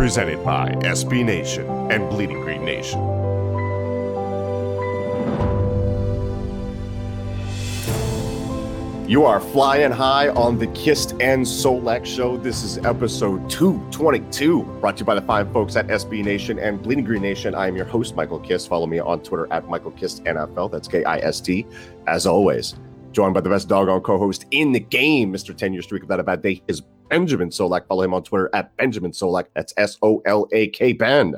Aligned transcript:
presented 0.00 0.42
by 0.42 0.70
SB 0.76 1.22
Nation 1.22 1.66
and 1.92 2.08
Bleeding 2.08 2.40
Green 2.40 2.64
Nation. 2.64 2.98
You 9.06 9.26
are 9.26 9.40
flying 9.40 9.92
high 9.92 10.30
on 10.30 10.58
the 10.58 10.68
Kist 10.68 11.10
and 11.20 11.44
Solak 11.44 12.06
Show. 12.06 12.38
This 12.38 12.62
is 12.64 12.78
episode 12.78 13.50
222, 13.50 14.62
brought 14.80 14.96
to 14.96 15.00
you 15.00 15.04
by 15.04 15.14
the 15.14 15.20
fine 15.20 15.52
folks 15.52 15.76
at 15.76 15.86
SB 15.88 16.24
Nation 16.24 16.58
and 16.58 16.80
Bleeding 16.80 17.04
Green 17.04 17.20
Nation. 17.20 17.54
I 17.54 17.68
am 17.68 17.76
your 17.76 17.84
host, 17.84 18.16
Michael 18.16 18.40
Kist. 18.40 18.68
Follow 18.68 18.86
me 18.86 19.00
on 19.00 19.22
Twitter 19.22 19.52
at 19.52 19.68
Michael 19.68 19.90
Kist 19.90 20.24
NFL. 20.24 20.72
That's 20.72 20.88
K 20.88 21.04
I 21.04 21.18
S 21.18 21.42
T, 21.42 21.66
as 22.06 22.24
always. 22.24 22.74
Joined 23.12 23.34
by 23.34 23.42
the 23.42 23.50
best 23.50 23.68
doggone 23.68 24.00
co 24.00 24.16
host 24.16 24.46
in 24.50 24.72
the 24.72 24.80
game, 24.80 25.30
Mr. 25.30 25.54
10 25.54 25.74
year 25.74 25.82
streak 25.82 26.00
without 26.00 26.20
a 26.20 26.24
bad 26.24 26.40
day, 26.40 26.62
is 26.68 26.80
Benjamin 27.10 27.50
Solak. 27.50 27.86
Follow 27.86 28.02
him 28.02 28.14
on 28.14 28.22
Twitter 28.22 28.48
at 28.54 28.74
Benjamin 28.76 29.10
Solak. 29.12 29.46
That's 29.54 29.74
S 29.76 29.98
O 30.02 30.22
L 30.24 30.48
A 30.52 30.68
K 30.68 30.92
Ben. 30.94 31.34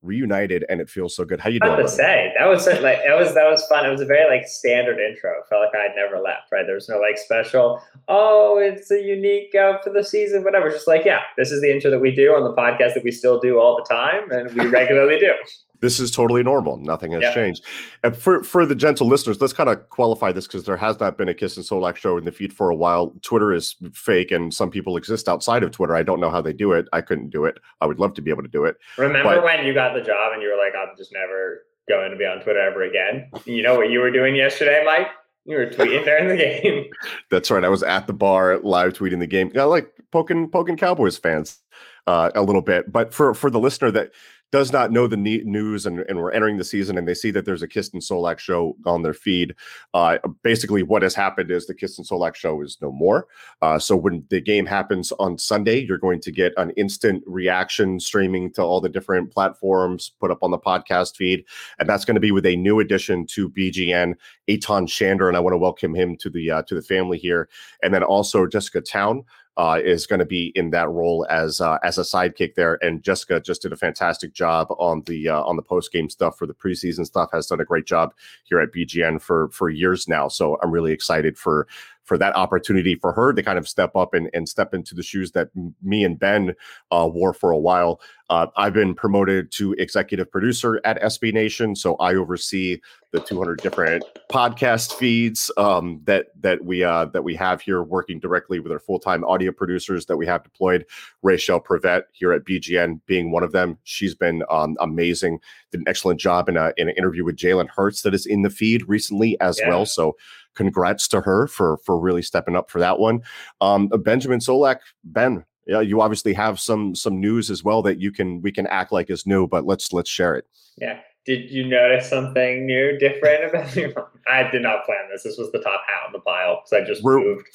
Reunited, 0.00 0.64
and 0.68 0.80
it 0.80 0.88
feels 0.88 1.16
so 1.16 1.24
good. 1.24 1.40
How 1.40 1.50
you 1.50 1.58
I 1.60 1.66
doing? 1.66 1.82
was 1.82 1.90
to 1.90 1.96
say 1.96 2.32
that 2.38 2.46
was 2.46 2.66
like 2.68 3.00
that 3.04 3.18
was 3.18 3.34
that 3.34 3.50
was 3.50 3.66
fun. 3.66 3.84
It 3.84 3.90
was 3.90 4.00
a 4.00 4.06
very 4.06 4.32
like 4.32 4.46
standard 4.46 5.00
intro. 5.00 5.32
It 5.32 5.48
felt 5.48 5.62
like 5.62 5.74
I'd 5.74 5.96
never 5.96 6.22
left. 6.22 6.52
Right, 6.52 6.64
there 6.64 6.76
was 6.76 6.88
no 6.88 7.00
like 7.00 7.18
special. 7.18 7.82
Oh, 8.06 8.58
it's 8.58 8.92
a 8.92 9.02
unique 9.02 9.56
out 9.56 9.82
for 9.82 9.90
the 9.90 10.04
season. 10.04 10.44
Whatever. 10.44 10.70
Just 10.70 10.86
like 10.86 11.04
yeah, 11.04 11.22
this 11.36 11.50
is 11.50 11.60
the 11.60 11.72
intro 11.74 11.90
that 11.90 11.98
we 11.98 12.14
do 12.14 12.32
on 12.32 12.44
the 12.44 12.54
podcast 12.54 12.94
that 12.94 13.02
we 13.02 13.10
still 13.10 13.40
do 13.40 13.58
all 13.58 13.76
the 13.76 13.92
time, 13.92 14.30
and 14.30 14.54
we 14.54 14.68
regularly 14.68 15.18
do. 15.18 15.32
This 15.80 16.00
is 16.00 16.10
totally 16.10 16.42
normal. 16.42 16.76
Nothing 16.76 17.12
has 17.12 17.22
Yeah. 17.22 17.34
changed. 17.34 17.64
And 18.02 18.16
for 18.16 18.42
for 18.42 18.66
the 18.66 18.74
gentle 18.74 19.06
listeners, 19.06 19.40
let's 19.40 19.52
kind 19.52 19.68
of 19.68 19.88
qualify 19.90 20.32
this 20.32 20.46
because 20.46 20.64
there 20.64 20.76
has 20.76 20.98
not 21.00 21.16
been 21.16 21.28
a 21.28 21.34
Kist 21.34 21.56
and 21.56 21.64
Solak 21.66 21.96
show 21.96 22.16
in 22.18 22.24
the 22.24 22.32
feed 22.32 22.52
for 22.52 22.70
a 22.70 22.74
while. 22.74 23.14
Twitter 23.22 23.52
is 23.52 23.76
fake, 23.92 24.30
and 24.30 24.52
some 24.52 24.70
people 24.70 24.96
exist 24.96 25.28
outside 25.28 25.62
of 25.62 25.70
Twitter. 25.70 25.94
I 25.94 26.02
don't 26.02 26.20
know 26.20 26.30
how 26.30 26.40
they 26.40 26.52
do 26.52 26.72
it. 26.72 26.88
I 26.92 27.00
couldn't 27.00 27.30
do 27.30 27.44
it. 27.44 27.58
I 27.80 27.86
would 27.86 27.98
love 28.00 28.14
to 28.14 28.22
be 28.22 28.30
able 28.30 28.42
to 28.42 28.48
do 28.48 28.64
it. 28.64 28.76
Remember 28.96 29.36
But- 29.36 29.44
when 29.44 29.64
you 29.66 29.74
got 29.74 29.94
the 29.94 30.00
job 30.02 30.32
and 30.32 30.42
you 30.42 30.48
were 30.50 30.56
like, 30.58 30.74
I'm 30.74 30.96
just 30.96 31.12
never 31.12 31.64
going 31.88 32.10
to 32.10 32.16
be 32.16 32.24
on 32.26 32.40
Twitter 32.40 32.60
ever 32.60 32.82
again? 32.82 33.30
You 33.46 33.62
know 33.62 33.76
what 33.76 33.90
you 33.90 34.00
were 34.00 34.10
doing 34.10 34.34
yesterday, 34.36 34.82
Mike? 34.84 35.08
You 35.44 35.56
were 35.56 35.66
tweeting 35.66 36.04
during 36.04 36.28
the 36.28 36.36
game. 36.36 36.90
That's 37.30 37.50
right. 37.50 37.64
I 37.64 37.68
was 37.70 37.82
at 37.82 38.06
the 38.06 38.12
bar 38.12 38.58
live 38.58 38.92
tweeting 38.92 39.20
the 39.20 39.26
game. 39.26 39.50
I 39.56 39.62
like 39.62 39.90
poking 40.12 40.50
poking 40.50 40.76
Cowboys 40.76 41.16
fans 41.16 41.58
uh, 42.06 42.30
a 42.34 42.42
little 42.42 42.60
bit. 42.60 42.92
But 42.92 43.14
for 43.14 43.32
for 43.32 43.48
the 43.48 43.58
listener 43.58 43.90
that 43.92 44.10
does 44.50 44.72
not 44.72 44.90
know 44.90 45.06
the 45.06 45.16
news 45.16 45.84
and, 45.84 46.00
and 46.08 46.18
we're 46.18 46.30
entering 46.30 46.56
the 46.56 46.64
season 46.64 46.96
and 46.96 47.06
they 47.06 47.14
see 47.14 47.30
that 47.30 47.44
there's 47.44 47.62
a 47.62 47.68
Kist 47.68 47.92
and 47.92 48.02
Solak 48.02 48.38
show 48.38 48.76
on 48.86 49.02
their 49.02 49.14
feed, 49.14 49.54
uh, 49.94 50.18
basically 50.42 50.82
what 50.82 51.02
has 51.02 51.14
happened 51.14 51.50
is 51.50 51.66
the 51.66 51.74
Kist 51.74 51.98
and 51.98 52.08
Solak 52.08 52.34
show 52.34 52.62
is 52.62 52.78
no 52.80 52.90
more. 52.90 53.26
Uh, 53.60 53.78
so 53.78 53.94
when 53.94 54.24
the 54.30 54.40
game 54.40 54.64
happens 54.64 55.12
on 55.18 55.36
Sunday, 55.36 55.84
you're 55.84 55.98
going 55.98 56.20
to 56.20 56.32
get 56.32 56.52
an 56.56 56.70
instant 56.70 57.22
reaction 57.26 58.00
streaming 58.00 58.52
to 58.54 58.62
all 58.62 58.80
the 58.80 58.88
different 58.88 59.30
platforms, 59.32 60.12
put 60.18 60.30
up 60.30 60.42
on 60.42 60.50
the 60.50 60.58
podcast 60.58 61.16
feed, 61.16 61.44
and 61.78 61.88
that's 61.88 62.04
going 62.04 62.14
to 62.14 62.20
be 62.20 62.32
with 62.32 62.46
a 62.46 62.56
new 62.56 62.80
addition 62.80 63.26
to 63.26 63.50
BGN, 63.50 64.14
Aton 64.48 64.86
Shander, 64.86 65.28
and 65.28 65.36
I 65.36 65.40
want 65.40 65.52
to 65.52 65.58
welcome 65.58 65.94
him 65.94 66.16
to 66.16 66.30
the 66.30 66.50
uh, 66.50 66.62
to 66.62 66.74
the 66.74 66.82
family 66.82 67.18
here, 67.18 67.48
and 67.82 67.92
then 67.92 68.02
also 68.02 68.46
Jessica 68.46 68.80
Town. 68.80 69.24
Uh, 69.58 69.80
is 69.84 70.06
going 70.06 70.20
to 70.20 70.24
be 70.24 70.52
in 70.54 70.70
that 70.70 70.88
role 70.88 71.26
as 71.28 71.60
uh, 71.60 71.78
as 71.82 71.98
a 71.98 72.02
sidekick 72.02 72.54
there, 72.54 72.78
and 72.80 73.02
Jessica 73.02 73.40
just 73.40 73.60
did 73.60 73.72
a 73.72 73.76
fantastic 73.76 74.32
job 74.32 74.68
on 74.78 75.02
the 75.06 75.28
uh, 75.28 75.42
on 75.42 75.56
the 75.56 75.62
post 75.62 75.90
game 75.90 76.08
stuff 76.08 76.38
for 76.38 76.46
the 76.46 76.54
preseason 76.54 77.04
stuff. 77.04 77.28
Has 77.32 77.48
done 77.48 77.60
a 77.60 77.64
great 77.64 77.84
job 77.84 78.14
here 78.44 78.60
at 78.60 78.72
BGN 78.72 79.20
for 79.20 79.48
for 79.50 79.68
years 79.68 80.06
now. 80.06 80.28
So 80.28 80.58
I'm 80.62 80.70
really 80.70 80.92
excited 80.92 81.36
for 81.36 81.66
for 82.08 82.18
that 82.18 82.34
opportunity 82.34 82.94
for 82.96 83.12
her 83.12 83.32
to 83.34 83.42
kind 83.42 83.58
of 83.58 83.68
step 83.68 83.94
up 83.94 84.14
and, 84.14 84.30
and 84.32 84.48
step 84.48 84.72
into 84.74 84.94
the 84.94 85.02
shoes 85.02 85.30
that 85.32 85.50
m- 85.56 85.74
me 85.82 86.02
and 86.02 86.18
Ben 86.18 86.54
uh, 86.90 87.08
wore 87.12 87.34
for 87.34 87.50
a 87.52 87.58
while. 87.58 88.00
Uh, 88.30 88.46
I've 88.56 88.74
been 88.74 88.94
promoted 88.94 89.50
to 89.52 89.72
executive 89.74 90.30
producer 90.30 90.80
at 90.84 91.00
SB 91.00 91.32
Nation, 91.32 91.74
so 91.76 91.94
I 91.96 92.14
oversee 92.14 92.78
the 93.12 93.20
200 93.20 93.60
different 93.62 94.04
podcast 94.30 94.92
feeds 94.94 95.50
um, 95.56 96.00
that 96.04 96.26
that 96.42 96.62
we 96.62 96.84
uh, 96.84 97.06
that 97.06 97.24
we 97.24 97.34
have 97.36 97.62
here, 97.62 97.82
working 97.82 98.20
directly 98.20 98.60
with 98.60 98.70
our 98.70 98.78
full 98.78 98.98
time 98.98 99.24
audio 99.24 99.50
producers 99.50 100.04
that 100.06 100.18
we 100.18 100.26
have 100.26 100.42
deployed. 100.42 100.84
Rachel 101.22 101.58
Prevet 101.58 102.02
here 102.12 102.32
at 102.34 102.44
BGN 102.44 103.00
being 103.06 103.30
one 103.30 103.42
of 103.42 103.52
them. 103.52 103.78
She's 103.84 104.14
been 104.14 104.42
um, 104.50 104.76
amazing. 104.78 105.38
Did 105.70 105.80
an 105.80 105.88
excellent 105.88 106.20
job 106.20 106.50
in 106.50 106.58
a 106.58 106.74
in 106.76 106.90
an 106.90 106.94
interview 106.98 107.24
with 107.24 107.36
Jalen 107.36 107.68
Hurts 107.74 108.02
that 108.02 108.12
is 108.14 108.26
in 108.26 108.42
the 108.42 108.50
feed 108.50 108.86
recently 108.86 109.40
as 109.40 109.58
Yeah. 109.58 109.70
well. 109.70 109.86
So 109.86 110.16
congrats 110.54 111.08
to 111.08 111.20
her 111.20 111.46
for 111.46 111.78
for 111.78 111.98
really 111.98 112.22
stepping 112.22 112.56
up 112.56 112.70
for 112.70 112.78
that 112.80 112.98
one. 112.98 113.20
Um, 113.60 113.88
Benjamin 113.88 114.40
Solak, 114.40 114.78
Ben, 115.04 115.44
yeah, 115.66 115.80
you 115.80 116.00
obviously 116.00 116.32
have 116.34 116.58
some 116.58 116.94
some 116.94 117.20
news 117.20 117.50
as 117.50 117.62
well 117.62 117.82
that 117.82 117.98
you 118.00 118.10
can 118.10 118.40
we 118.42 118.50
can 118.52 118.66
act 118.66 118.92
like 118.92 119.10
is 119.10 119.26
new, 119.26 119.46
but 119.46 119.66
let's 119.66 119.92
let's 119.92 120.10
share 120.10 120.34
it. 120.34 120.46
Yeah. 120.76 121.00
Did 121.26 121.50
you 121.50 121.68
notice 121.68 122.08
something 122.08 122.64
new, 122.64 122.98
different 122.98 123.44
about 123.54 123.76
me? 123.76 123.92
I 124.30 124.50
did 124.50 124.62
not 124.62 124.86
plan 124.86 125.08
this. 125.12 125.24
This 125.24 125.36
was 125.36 125.52
the 125.52 125.58
top 125.58 125.82
hat 125.86 126.06
on 126.06 126.12
the 126.12 126.20
pile 126.20 126.62
because 126.64 126.82
I 126.82 126.86
just 126.86 127.02
We're- 127.04 127.22
moved. 127.22 127.46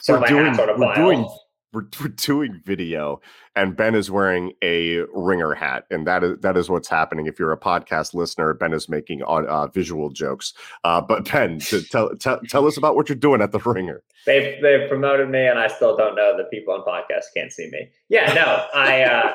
So 0.00 0.14
we're 0.14 0.20
my 0.20 0.26
doing 0.28 0.46
hat's 0.46 0.58
on 0.58 0.68
a 0.70 0.78
we're 0.78 0.94
doing 0.94 1.28
we're, 1.72 1.86
we're 2.00 2.08
doing 2.08 2.60
video 2.64 3.20
and 3.54 3.76
Ben 3.76 3.94
is 3.94 4.10
wearing 4.10 4.52
a 4.62 5.00
ringer 5.12 5.54
hat 5.54 5.84
and 5.90 6.06
that 6.06 6.24
is 6.24 6.38
that 6.40 6.56
is 6.56 6.68
what's 6.68 6.88
happening 6.88 7.26
if 7.26 7.38
you're 7.38 7.52
a 7.52 7.58
podcast 7.58 8.14
listener 8.14 8.54
Ben 8.54 8.72
is 8.72 8.88
making 8.88 9.22
on 9.22 9.46
uh, 9.46 9.66
visual 9.68 10.10
jokes 10.10 10.52
uh, 10.84 11.00
but 11.00 11.30
Ben 11.30 11.58
to 11.60 11.82
tell, 11.90 12.10
tell 12.16 12.40
tell 12.48 12.66
us 12.66 12.76
about 12.76 12.96
what 12.96 13.08
you're 13.08 13.16
doing 13.16 13.40
at 13.40 13.52
the 13.52 13.58
ringer 13.58 14.02
They've 14.24 14.62
they've 14.62 14.88
promoted 14.88 15.28
me, 15.30 15.46
and 15.46 15.58
I 15.58 15.66
still 15.66 15.96
don't 15.96 16.14
know 16.14 16.36
that 16.36 16.50
people 16.50 16.74
on 16.74 16.84
podcasts 16.84 17.34
can't 17.34 17.50
see 17.50 17.68
me. 17.70 17.90
Yeah, 18.08 18.32
no, 18.32 18.66
I 18.72 19.02
uh, 19.02 19.32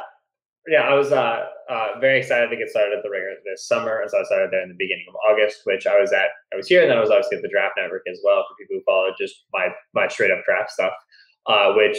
yeah, 0.67 0.81
I 0.81 0.93
was 0.93 1.11
uh, 1.11 1.45
uh, 1.69 1.87
very 1.99 2.19
excited 2.19 2.49
to 2.49 2.55
get 2.55 2.69
started 2.69 2.97
at 2.97 3.03
the 3.03 3.09
Ringer 3.09 3.35
this 3.45 3.67
summer, 3.67 3.99
and 3.99 4.09
so 4.09 4.19
I 4.19 4.23
started 4.23 4.51
there 4.51 4.63
in 4.63 4.69
the 4.69 4.75
beginning 4.77 5.05
of 5.09 5.15
August, 5.29 5.61
which 5.65 5.87
I 5.87 5.99
was 5.99 6.13
at. 6.13 6.29
I 6.53 6.55
was 6.55 6.67
here, 6.67 6.81
and 6.81 6.89
then 6.89 6.97
I 6.97 7.01
was 7.01 7.09
obviously 7.09 7.37
at 7.37 7.43
the 7.43 7.49
Draft 7.49 7.75
Network 7.77 8.03
as 8.09 8.19
well 8.23 8.45
for 8.47 8.55
people 8.55 8.77
who 8.77 8.83
follow 8.83 9.09
just 9.19 9.43
my 9.51 9.67
my 9.93 10.07
straight 10.07 10.31
up 10.31 10.45
draft 10.45 10.71
stuff, 10.71 10.93
uh, 11.47 11.73
which 11.73 11.97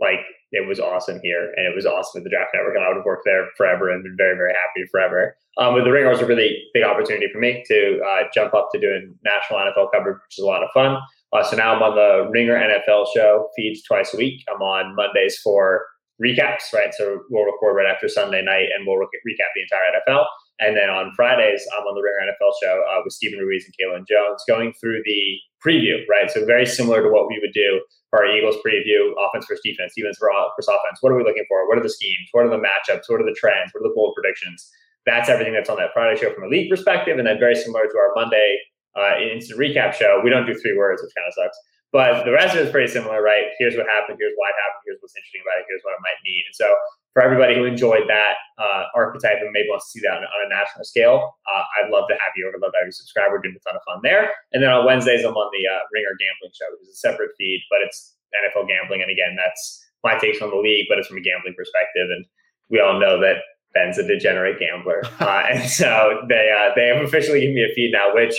like 0.00 0.20
it 0.52 0.66
was 0.66 0.80
awesome 0.80 1.20
here, 1.22 1.52
and 1.56 1.66
it 1.66 1.74
was 1.74 1.86
awesome 1.86 2.20
at 2.20 2.24
the 2.24 2.30
Draft 2.30 2.50
Network, 2.54 2.74
and 2.74 2.84
I 2.84 2.88
would 2.88 2.96
have 2.96 3.06
worked 3.06 3.24
there 3.24 3.46
forever 3.56 3.90
and 3.90 4.02
been 4.02 4.16
very 4.16 4.36
very 4.36 4.52
happy 4.52 4.86
forever. 4.90 5.36
Um, 5.58 5.74
with 5.74 5.84
the 5.84 5.90
Ringer 5.90 6.10
was 6.10 6.20
a 6.20 6.26
really 6.26 6.62
big 6.72 6.84
opportunity 6.84 7.28
for 7.32 7.38
me 7.38 7.62
to 7.66 8.00
uh, 8.00 8.22
jump 8.34 8.54
up 8.54 8.68
to 8.72 8.80
doing 8.80 9.14
national 9.24 9.60
NFL 9.60 9.92
coverage, 9.92 10.18
which 10.26 10.38
is 10.38 10.44
a 10.44 10.46
lot 10.46 10.62
of 10.62 10.70
fun. 10.72 10.98
Uh, 11.32 11.44
so 11.44 11.56
now 11.56 11.74
I'm 11.74 11.82
on 11.82 11.94
the 11.94 12.30
Ringer 12.30 12.56
NFL 12.56 13.06
show, 13.14 13.48
feeds 13.56 13.82
twice 13.82 14.14
a 14.14 14.16
week. 14.16 14.42
I'm 14.52 14.62
on 14.62 14.96
Mondays 14.96 15.38
for 15.38 15.86
recaps, 16.22 16.72
right? 16.74 16.92
So 16.92 17.20
we'll 17.30 17.44
record 17.44 17.76
right 17.76 17.86
after 17.86 18.08
Sunday 18.08 18.42
night 18.42 18.68
and 18.76 18.86
we'll 18.86 18.96
re- 18.96 19.06
recap 19.26 19.50
the 19.54 19.62
entire 19.62 20.00
NFL. 20.00 20.26
And 20.60 20.76
then 20.76 20.90
on 20.90 21.12
Fridays, 21.16 21.64
I'm 21.76 21.84
on 21.84 21.94
the 21.94 22.02
Ringer 22.02 22.32
NFL 22.32 22.52
show 22.62 22.84
uh, 22.90 23.00
with 23.04 23.14
Steven 23.14 23.38
Ruiz 23.38 23.64
and 23.64 23.74
Kaelen 23.74 24.06
Jones, 24.06 24.44
going 24.46 24.74
through 24.80 25.00
the 25.04 25.38
preview, 25.64 26.00
right? 26.08 26.30
So 26.30 26.44
very 26.44 26.66
similar 26.66 27.02
to 27.02 27.08
what 27.08 27.28
we 27.28 27.38
would 27.40 27.52
do 27.52 27.80
for 28.10 28.24
our 28.24 28.30
Eagles 28.30 28.56
preview, 28.66 29.12
offense 29.16 29.46
versus 29.48 29.62
defense, 29.64 29.92
defense 29.96 30.18
versus 30.18 30.68
offense. 30.68 30.98
What 31.00 31.12
are 31.12 31.16
we 31.16 31.24
looking 31.24 31.46
for? 31.48 31.68
What 31.68 31.78
are 31.78 31.82
the 31.82 31.90
schemes? 31.90 32.28
What 32.32 32.46
are 32.46 32.50
the 32.50 32.62
matchups? 32.62 33.06
What 33.08 33.20
are 33.20 33.28
the 33.28 33.36
trends? 33.38 33.70
What 33.72 33.80
are 33.80 33.88
the 33.88 33.94
bold 33.94 34.14
predictions? 34.14 34.70
That's 35.06 35.28
everything 35.28 35.54
that's 35.54 35.70
on 35.70 35.78
that 35.78 35.90
Friday 35.94 36.20
show 36.20 36.32
from 36.34 36.44
a 36.44 36.48
league 36.48 36.68
perspective, 36.68 37.18
and 37.18 37.26
then 37.26 37.38
very 37.38 37.54
similar 37.54 37.84
to 37.84 37.96
our 37.96 38.12
Monday 38.14 38.58
uh, 38.96 39.18
instant 39.20 39.58
recap 39.58 39.94
show. 39.94 40.20
We 40.22 40.30
don't 40.30 40.46
do 40.46 40.54
three 40.54 40.76
words, 40.76 41.02
which 41.02 41.12
kind 41.16 41.26
of 41.26 41.34
sucks. 41.34 41.58
But 41.90 42.22
the 42.22 42.30
rest 42.30 42.54
of 42.54 42.62
it 42.62 42.70
is 42.70 42.72
pretty 42.72 42.86
similar, 42.86 43.18
right? 43.18 43.50
Here's 43.58 43.74
what 43.74 43.82
happened. 43.90 44.14
Here's 44.22 44.34
why 44.38 44.46
it 44.46 44.58
happened. 44.62 44.86
Here's 44.86 45.02
what's 45.02 45.18
interesting 45.18 45.42
about 45.42 45.58
it. 45.58 45.66
Here's 45.66 45.82
what 45.82 45.98
it 45.98 46.02
might 46.06 46.22
mean. 46.22 46.46
And 46.46 46.54
so, 46.54 46.70
for 47.10 47.18
everybody 47.18 47.58
who 47.58 47.66
enjoyed 47.66 48.06
that 48.06 48.38
uh, 48.62 48.86
archetype 48.94 49.42
and 49.42 49.50
maybe 49.50 49.66
wants 49.66 49.90
to 49.90 49.98
see 49.98 50.02
that 50.06 50.14
on, 50.14 50.22
on 50.22 50.40
a 50.46 50.50
national 50.54 50.86
scale, 50.86 51.34
uh, 51.50 51.64
I'd 51.82 51.90
love 51.90 52.06
to 52.06 52.14
have 52.14 52.30
you. 52.38 52.46
I'd 52.46 52.62
love 52.62 52.70
to 52.70 52.78
have 52.78 52.86
you 52.86 52.94
subscribe. 52.94 53.34
We're 53.34 53.42
doing 53.42 53.58
a 53.58 53.64
ton 53.66 53.74
of 53.74 53.82
fun 53.82 53.98
there. 54.06 54.30
And 54.54 54.62
then 54.62 54.70
on 54.70 54.86
Wednesdays, 54.86 55.26
I'm 55.26 55.34
on 55.34 55.50
the 55.50 55.66
uh, 55.66 55.82
Ringer 55.90 56.14
Gambling 56.14 56.54
Show, 56.54 56.70
which 56.78 56.86
is 56.86 56.94
a 56.94 57.00
separate 57.02 57.34
feed, 57.34 57.66
but 57.66 57.82
it's 57.82 58.14
NFL 58.38 58.70
gambling. 58.70 59.02
And 59.02 59.10
again, 59.10 59.34
that's 59.34 59.82
my 60.06 60.14
takes 60.14 60.38
on 60.38 60.54
the 60.54 60.62
league, 60.62 60.86
but 60.86 61.02
it's 61.02 61.10
from 61.10 61.18
a 61.18 61.26
gambling 61.26 61.58
perspective. 61.58 62.06
And 62.06 62.22
we 62.70 62.78
all 62.78 63.02
know 63.02 63.18
that 63.18 63.42
Ben's 63.74 63.98
a 63.98 64.06
degenerate 64.06 64.58
gambler, 64.58 65.02
uh, 65.20 65.42
and 65.50 65.68
so 65.68 66.22
they 66.28 66.50
uh, 66.50 66.70
they 66.74 66.88
have 66.88 67.02
officially 67.04 67.40
given 67.40 67.54
me 67.54 67.66
a 67.66 67.74
feed 67.74 67.92
now, 67.92 68.14
which 68.14 68.34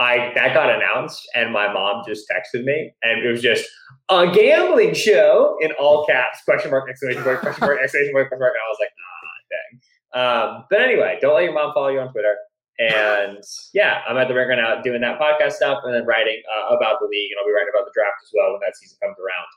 I 0.00 0.32
that 0.34 0.54
got 0.54 0.74
announced, 0.74 1.28
and 1.34 1.52
my 1.52 1.70
mom 1.70 2.02
just 2.08 2.24
texted 2.26 2.64
me, 2.64 2.90
and 3.02 3.22
it 3.22 3.30
was 3.30 3.42
just 3.42 3.68
a 4.08 4.32
gambling 4.32 4.94
show 4.94 5.58
in 5.60 5.72
all 5.72 6.06
caps, 6.06 6.40
question 6.44 6.70
mark, 6.70 6.88
exclamation 6.88 7.22
mark, 7.22 7.40
question 7.40 7.60
mark, 7.60 7.78
exclamation 7.82 8.14
mark, 8.14 8.28
question 8.28 8.40
mark. 8.40 8.54
And 8.56 8.64
I 8.64 8.70
was 8.72 8.80
like, 8.80 8.94
ah, 8.96 9.36
dang. 9.52 9.72
Um, 10.10 10.64
but 10.70 10.80
anyway, 10.80 11.18
don't 11.20 11.34
let 11.34 11.44
your 11.44 11.52
mom 11.52 11.72
follow 11.74 11.88
you 11.88 12.00
on 12.00 12.10
Twitter. 12.10 12.34
And 12.80 13.44
yeah, 13.76 14.00
I'm 14.08 14.16
at 14.16 14.28
the 14.28 14.34
Ringer 14.34 14.56
now 14.56 14.80
doing 14.80 15.02
that 15.02 15.20
podcast 15.20 15.60
stuff 15.60 15.84
and 15.84 15.92
then 15.92 16.06
writing 16.06 16.40
uh, 16.48 16.74
about 16.74 16.96
the 16.98 17.06
league, 17.06 17.30
and 17.30 17.36
I'll 17.36 17.46
be 17.46 17.52
writing 17.52 17.68
about 17.68 17.84
the 17.84 17.92
draft 17.92 18.24
as 18.24 18.32
well 18.32 18.56
when 18.56 18.64
that 18.64 18.74
season 18.80 18.96
comes 19.04 19.20
around. 19.20 19.48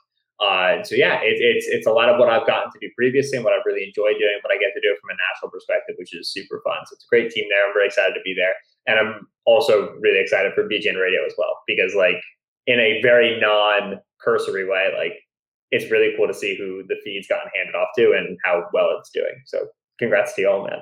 Uh, 0.44 0.84
so 0.84 0.92
yeah, 0.94 1.24
it, 1.24 1.40
it's 1.40 1.64
it's 1.72 1.86
a 1.86 1.94
lot 1.94 2.12
of 2.12 2.20
what 2.20 2.28
I've 2.28 2.46
gotten 2.46 2.68
to 2.68 2.78
do 2.84 2.92
previously 2.98 3.40
and 3.40 3.44
what 3.48 3.56
I've 3.56 3.64
really 3.64 3.88
enjoyed 3.88 4.20
doing, 4.20 4.44
but 4.44 4.52
I 4.52 4.60
get 4.60 4.76
to 4.76 4.82
do 4.84 4.92
it 4.92 5.00
from 5.00 5.14
a 5.14 5.18
national 5.32 5.48
perspective, 5.56 5.96
which 5.96 6.12
is 6.12 6.28
super 6.28 6.60
fun. 6.60 6.84
So 6.84 7.00
it's 7.00 7.06
a 7.06 7.08
great 7.08 7.32
team 7.32 7.48
there. 7.48 7.64
I'm 7.64 7.72
very 7.72 7.88
excited 7.88 8.12
to 8.12 8.24
be 8.28 8.36
there. 8.36 8.52
And 8.86 8.98
I'm 8.98 9.26
also 9.46 9.94
really 10.00 10.20
excited 10.20 10.52
for 10.54 10.68
BGN 10.68 11.00
Radio 11.00 11.24
as 11.26 11.34
well 11.36 11.60
because, 11.66 11.94
like, 11.94 12.20
in 12.66 12.80
a 12.80 13.00
very 13.02 13.40
non 13.40 14.00
cursory 14.20 14.68
way, 14.68 14.92
like, 14.96 15.18
it's 15.70 15.90
really 15.90 16.14
cool 16.16 16.28
to 16.28 16.34
see 16.34 16.56
who 16.56 16.84
the 16.88 16.96
feed's 17.04 17.26
gotten 17.26 17.50
handed 17.54 17.74
off 17.74 17.88
to 17.96 18.12
and 18.12 18.38
how 18.44 18.64
well 18.72 18.96
it's 18.98 19.10
doing. 19.10 19.42
So, 19.46 19.66
congrats 19.98 20.34
to 20.34 20.42
you 20.42 20.50
all, 20.50 20.64
man. 20.64 20.80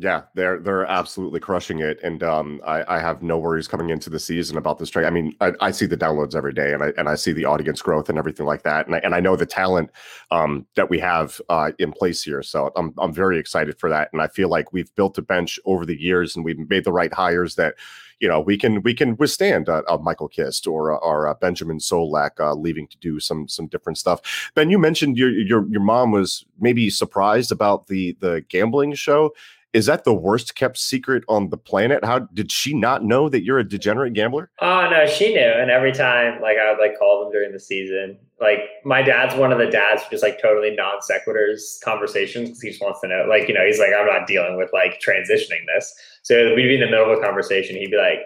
Yeah, 0.00 0.22
they're 0.34 0.60
they're 0.60 0.86
absolutely 0.86 1.40
crushing 1.40 1.80
it, 1.80 1.98
and 2.04 2.22
um, 2.22 2.60
I, 2.64 2.84
I 2.96 3.00
have 3.00 3.20
no 3.20 3.36
worries 3.36 3.66
coming 3.66 3.90
into 3.90 4.08
the 4.08 4.20
season 4.20 4.56
about 4.56 4.78
this 4.78 4.90
track. 4.90 5.06
I 5.06 5.10
mean, 5.10 5.34
I, 5.40 5.52
I 5.60 5.72
see 5.72 5.86
the 5.86 5.96
downloads 5.96 6.36
every 6.36 6.52
day, 6.52 6.72
and 6.72 6.84
I 6.84 6.92
and 6.96 7.08
I 7.08 7.16
see 7.16 7.32
the 7.32 7.46
audience 7.46 7.82
growth 7.82 8.08
and 8.08 8.16
everything 8.16 8.46
like 8.46 8.62
that, 8.62 8.86
and 8.86 8.94
I, 8.94 8.98
and 9.00 9.12
I 9.12 9.18
know 9.18 9.34
the 9.34 9.44
talent 9.44 9.90
um, 10.30 10.66
that 10.76 10.88
we 10.88 11.00
have 11.00 11.40
uh, 11.48 11.72
in 11.80 11.90
place 11.90 12.22
here. 12.22 12.44
So 12.44 12.70
I'm 12.76 12.94
I'm 12.98 13.12
very 13.12 13.40
excited 13.40 13.76
for 13.80 13.90
that, 13.90 14.10
and 14.12 14.22
I 14.22 14.28
feel 14.28 14.48
like 14.48 14.72
we've 14.72 14.94
built 14.94 15.18
a 15.18 15.22
bench 15.22 15.58
over 15.64 15.84
the 15.84 16.00
years, 16.00 16.36
and 16.36 16.44
we've 16.44 16.60
made 16.70 16.84
the 16.84 16.92
right 16.92 17.12
hires 17.12 17.56
that 17.56 17.74
you 18.20 18.28
know 18.28 18.38
we 18.40 18.56
can 18.56 18.82
we 18.82 18.94
can 18.94 19.16
withstand 19.16 19.68
uh, 19.68 19.82
Michael 20.00 20.28
Kist 20.28 20.68
or 20.68 20.92
or 20.92 21.34
Benjamin 21.40 21.78
Solak 21.78 22.38
uh, 22.38 22.54
leaving 22.54 22.86
to 22.86 22.98
do 22.98 23.18
some 23.18 23.48
some 23.48 23.66
different 23.66 23.98
stuff. 23.98 24.50
Ben, 24.54 24.70
you 24.70 24.78
mentioned 24.78 25.18
your 25.18 25.30
your 25.30 25.66
your 25.68 25.82
mom 25.82 26.12
was 26.12 26.44
maybe 26.60 26.88
surprised 26.88 27.50
about 27.50 27.88
the 27.88 28.16
the 28.20 28.44
gambling 28.48 28.94
show 28.94 29.32
is 29.72 29.86
that 29.86 30.04
the 30.04 30.14
worst 30.14 30.54
kept 30.54 30.78
secret 30.78 31.24
on 31.28 31.50
the 31.50 31.56
planet? 31.56 32.04
How 32.04 32.20
did 32.20 32.50
she 32.50 32.72
not 32.72 33.04
know 33.04 33.28
that 33.28 33.44
you're 33.44 33.58
a 33.58 33.68
degenerate 33.68 34.14
gambler? 34.14 34.50
Oh 34.60 34.88
no, 34.90 35.06
she 35.06 35.34
knew. 35.34 35.40
And 35.40 35.70
every 35.70 35.92
time, 35.92 36.40
like 36.40 36.56
I 36.56 36.70
would 36.70 36.80
like 36.80 36.98
call 36.98 37.22
them 37.22 37.32
during 37.32 37.52
the 37.52 37.60
season. 37.60 38.18
Like 38.40 38.60
my 38.84 39.02
dad's 39.02 39.34
one 39.34 39.52
of 39.52 39.58
the 39.58 39.66
dads 39.66 40.02
who 40.02 40.10
just 40.10 40.22
like 40.22 40.40
totally 40.40 40.74
non 40.74 41.00
sequiturs 41.00 41.80
conversations 41.84 42.48
because 42.48 42.62
he 42.62 42.70
just 42.70 42.82
wants 42.82 43.00
to 43.02 43.08
know. 43.08 43.26
Like 43.28 43.48
you 43.48 43.54
know, 43.54 43.64
he's 43.66 43.78
like, 43.78 43.90
I'm 43.98 44.06
not 44.06 44.26
dealing 44.26 44.56
with 44.56 44.70
like 44.72 45.00
transitioning 45.06 45.66
this. 45.74 45.94
So 46.22 46.54
we'd 46.54 46.68
be 46.68 46.74
in 46.74 46.80
the 46.80 46.86
middle 46.86 47.12
of 47.12 47.18
a 47.18 47.22
conversation. 47.22 47.76
He'd 47.76 47.90
be 47.90 47.98
like, 47.98 48.20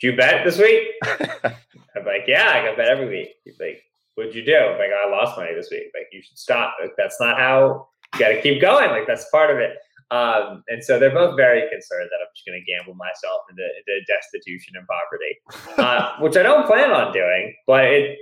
"Did 0.00 0.12
you 0.12 0.16
bet 0.16 0.44
this 0.44 0.58
week?" 0.58 0.86
I'm 1.04 2.06
like, 2.06 2.24
"Yeah, 2.28 2.48
I 2.48 2.64
got 2.64 2.76
bet 2.76 2.88
every 2.88 3.08
week." 3.08 3.30
He's 3.44 3.58
like, 3.58 3.82
"What'd 4.14 4.34
you 4.34 4.44
do?" 4.44 4.56
I'm 4.56 4.78
like, 4.78 4.90
"I 4.90 5.10
lost 5.10 5.36
money 5.36 5.52
this 5.54 5.68
week." 5.70 5.90
Like, 5.94 6.06
you 6.12 6.22
should 6.22 6.38
stop. 6.38 6.76
Like, 6.80 6.92
that's 6.96 7.20
not 7.20 7.38
how. 7.38 7.88
You 8.14 8.20
got 8.20 8.28
to 8.30 8.42
keep 8.42 8.60
going. 8.60 8.90
Like 8.90 9.06
that's 9.06 9.30
part 9.30 9.50
of 9.52 9.58
it. 9.58 9.76
Um, 10.10 10.64
and 10.68 10.82
so 10.82 10.98
they're 10.98 11.14
both 11.14 11.36
very 11.36 11.62
concerned 11.70 12.08
that 12.10 12.18
I'm 12.18 12.30
just 12.34 12.46
going 12.46 12.58
to 12.58 12.66
gamble 12.66 12.94
myself 12.94 13.42
into, 13.48 13.62
into 13.62 14.04
destitution 14.06 14.74
and 14.74 14.86
poverty, 14.86 15.78
uh, 15.78 16.18
which 16.20 16.36
I 16.36 16.42
don't 16.42 16.66
plan 16.66 16.90
on 16.90 17.12
doing. 17.12 17.54
But 17.66 17.84
it 17.84 18.18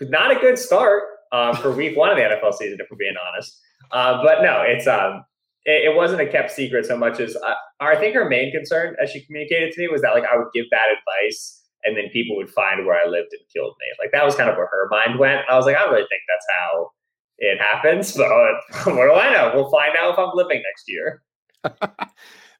not 0.00 0.30
a 0.30 0.40
good 0.40 0.58
start 0.58 1.02
uh, 1.32 1.54
for 1.56 1.72
week 1.72 1.96
one 1.96 2.10
of 2.10 2.16
the 2.16 2.22
NFL 2.22 2.54
season, 2.54 2.78
if 2.80 2.86
we're 2.90 2.96
being 2.96 3.14
honest. 3.16 3.58
Uh, 3.90 4.22
but 4.22 4.42
no, 4.42 4.62
it's 4.66 4.86
um, 4.86 5.24
it, 5.64 5.92
it, 5.92 5.96
wasn't 5.96 6.20
a 6.20 6.26
kept 6.26 6.50
secret 6.50 6.86
so 6.86 6.96
much 6.96 7.20
as 7.20 7.36
uh, 7.36 7.54
I 7.80 7.96
think 7.96 8.14
her 8.14 8.28
main 8.28 8.52
concern, 8.52 8.96
as 9.02 9.10
she 9.10 9.24
communicated 9.24 9.72
to 9.72 9.80
me, 9.80 9.88
was 9.88 10.02
that 10.02 10.12
like 10.12 10.24
I 10.24 10.36
would 10.36 10.48
give 10.54 10.66
bad 10.70 10.88
advice 10.90 11.62
and 11.84 11.96
then 11.96 12.08
people 12.12 12.36
would 12.36 12.50
find 12.50 12.84
where 12.84 12.96
I 12.96 13.08
lived 13.08 13.28
and 13.32 13.40
killed 13.54 13.74
me. 13.78 13.86
Like 14.02 14.10
that 14.12 14.24
was 14.24 14.34
kind 14.34 14.50
of 14.50 14.56
where 14.56 14.66
her 14.66 14.88
mind 14.90 15.18
went. 15.18 15.42
I 15.48 15.56
was 15.56 15.66
like, 15.66 15.76
I 15.76 15.80
don't 15.80 15.92
really 15.92 16.08
think 16.08 16.22
that's 16.28 16.46
how 16.50 16.90
it 17.38 17.60
happens, 17.60 18.12
but 18.16 18.26
what 18.28 19.06
do 19.06 19.12
I 19.12 19.32
know? 19.32 19.52
We'll 19.54 19.70
find 19.70 19.96
out 19.98 20.12
if 20.12 20.18
I'm 20.18 20.30
living 20.34 20.62
next 20.62 20.88
year. 20.88 21.22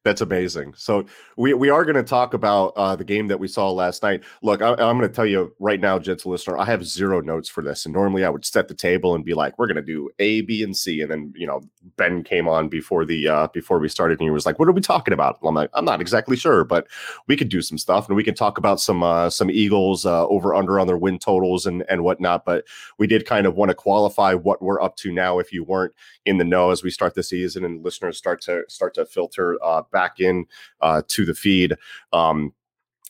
That's 0.06 0.20
amazing. 0.20 0.72
So 0.76 1.04
we 1.36 1.52
we 1.52 1.68
are 1.68 1.84
going 1.84 1.96
to 1.96 2.04
talk 2.04 2.32
about 2.32 2.74
uh, 2.76 2.94
the 2.94 3.02
game 3.02 3.26
that 3.26 3.40
we 3.40 3.48
saw 3.48 3.72
last 3.72 4.04
night. 4.04 4.22
Look, 4.40 4.62
I, 4.62 4.70
am 4.70 4.76
going 4.76 5.00
to 5.00 5.08
tell 5.08 5.26
you 5.26 5.52
right 5.58 5.80
now, 5.80 5.98
gentle 5.98 6.30
listener, 6.30 6.56
I 6.56 6.64
have 6.64 6.86
zero 6.86 7.20
notes 7.20 7.48
for 7.48 7.60
this, 7.60 7.84
and 7.86 7.92
normally 7.92 8.24
I 8.24 8.28
would 8.28 8.44
set 8.44 8.68
the 8.68 8.74
table 8.74 9.16
and 9.16 9.24
be 9.24 9.34
like, 9.34 9.58
"We're 9.58 9.66
going 9.66 9.74
to 9.74 9.82
do 9.82 10.08
A, 10.20 10.42
B, 10.42 10.62
and 10.62 10.76
C," 10.76 11.00
and 11.00 11.10
then 11.10 11.32
you 11.34 11.44
know 11.44 11.60
Ben 11.96 12.22
came 12.22 12.46
on 12.46 12.68
before 12.68 13.04
the 13.04 13.26
uh, 13.26 13.48
before 13.48 13.80
we 13.80 13.88
started, 13.88 14.20
and 14.20 14.26
he 14.26 14.30
was 14.30 14.46
like, 14.46 14.60
"What 14.60 14.68
are 14.68 14.72
we 14.72 14.80
talking 14.80 15.12
about?" 15.12 15.40
I'm 15.42 15.56
like, 15.56 15.70
"I'm 15.74 15.84
not 15.84 16.00
exactly 16.00 16.36
sure, 16.36 16.62
but 16.62 16.86
we 17.26 17.36
could 17.36 17.48
do 17.48 17.60
some 17.60 17.76
stuff, 17.76 18.06
and 18.06 18.14
we 18.14 18.22
can 18.22 18.36
talk 18.36 18.58
about 18.58 18.80
some 18.80 19.02
uh, 19.02 19.28
some 19.28 19.50
Eagles 19.50 20.06
uh, 20.06 20.28
over 20.28 20.54
under 20.54 20.78
on 20.78 20.86
their 20.86 20.96
win 20.96 21.18
totals 21.18 21.66
and 21.66 21.84
and 21.88 22.04
whatnot." 22.04 22.44
But 22.44 22.64
we 22.96 23.08
did 23.08 23.26
kind 23.26 23.44
of 23.44 23.56
want 23.56 23.70
to 23.70 23.74
qualify 23.74 24.34
what 24.34 24.62
we're 24.62 24.80
up 24.80 24.94
to 24.98 25.10
now. 25.10 25.40
If 25.40 25.52
you 25.52 25.64
weren't 25.64 25.94
in 26.24 26.38
the 26.38 26.44
know 26.44 26.70
as 26.70 26.84
we 26.84 26.92
start 26.92 27.16
the 27.16 27.24
season, 27.24 27.64
and 27.64 27.84
listeners 27.84 28.16
start 28.16 28.40
to 28.42 28.62
start 28.68 28.94
to 28.94 29.04
filter 29.04 29.58
uh, 29.64 29.82
back 29.96 30.20
in 30.20 30.44
uh, 30.82 31.00
to 31.08 31.24
the 31.24 31.32
feed. 31.32 31.74
Um, 32.12 32.52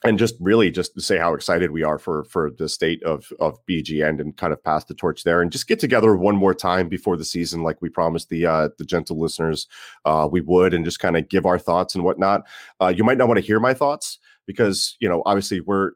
and 0.04 0.18
just 0.18 0.36
really 0.38 0.70
just 0.70 0.94
to 0.94 1.00
say 1.00 1.18
how 1.18 1.34
excited 1.34 1.72
we 1.72 1.82
are 1.82 1.98
for 1.98 2.24
for 2.24 2.50
the 2.50 2.68
state 2.68 3.02
of 3.02 3.32
of 3.40 3.58
BGN 3.66 4.20
and 4.20 4.36
kind 4.36 4.52
of 4.52 4.62
pass 4.62 4.84
the 4.84 4.94
torch 4.94 5.24
there 5.24 5.42
and 5.42 5.50
just 5.50 5.66
get 5.66 5.80
together 5.80 6.14
one 6.14 6.36
more 6.36 6.54
time 6.54 6.88
before 6.88 7.16
the 7.16 7.24
season 7.24 7.62
like 7.62 7.80
we 7.80 7.88
promised 7.88 8.28
the 8.28 8.46
uh 8.46 8.68
the 8.78 8.84
gentle 8.84 9.18
listeners 9.18 9.66
uh 10.04 10.28
we 10.30 10.42
would 10.42 10.74
and 10.74 10.84
just 10.84 11.00
kind 11.00 11.16
of 11.16 11.28
give 11.28 11.46
our 11.46 11.58
thoughts 11.58 11.94
and 11.94 12.04
whatnot 12.04 12.42
uh 12.80 12.92
you 12.94 13.04
might 13.04 13.18
not 13.18 13.26
want 13.26 13.38
to 13.38 13.46
hear 13.46 13.58
my 13.58 13.72
thoughts 13.72 14.18
because 14.46 14.96
you 15.00 15.08
know 15.08 15.22
obviously 15.24 15.60
we're 15.60 15.92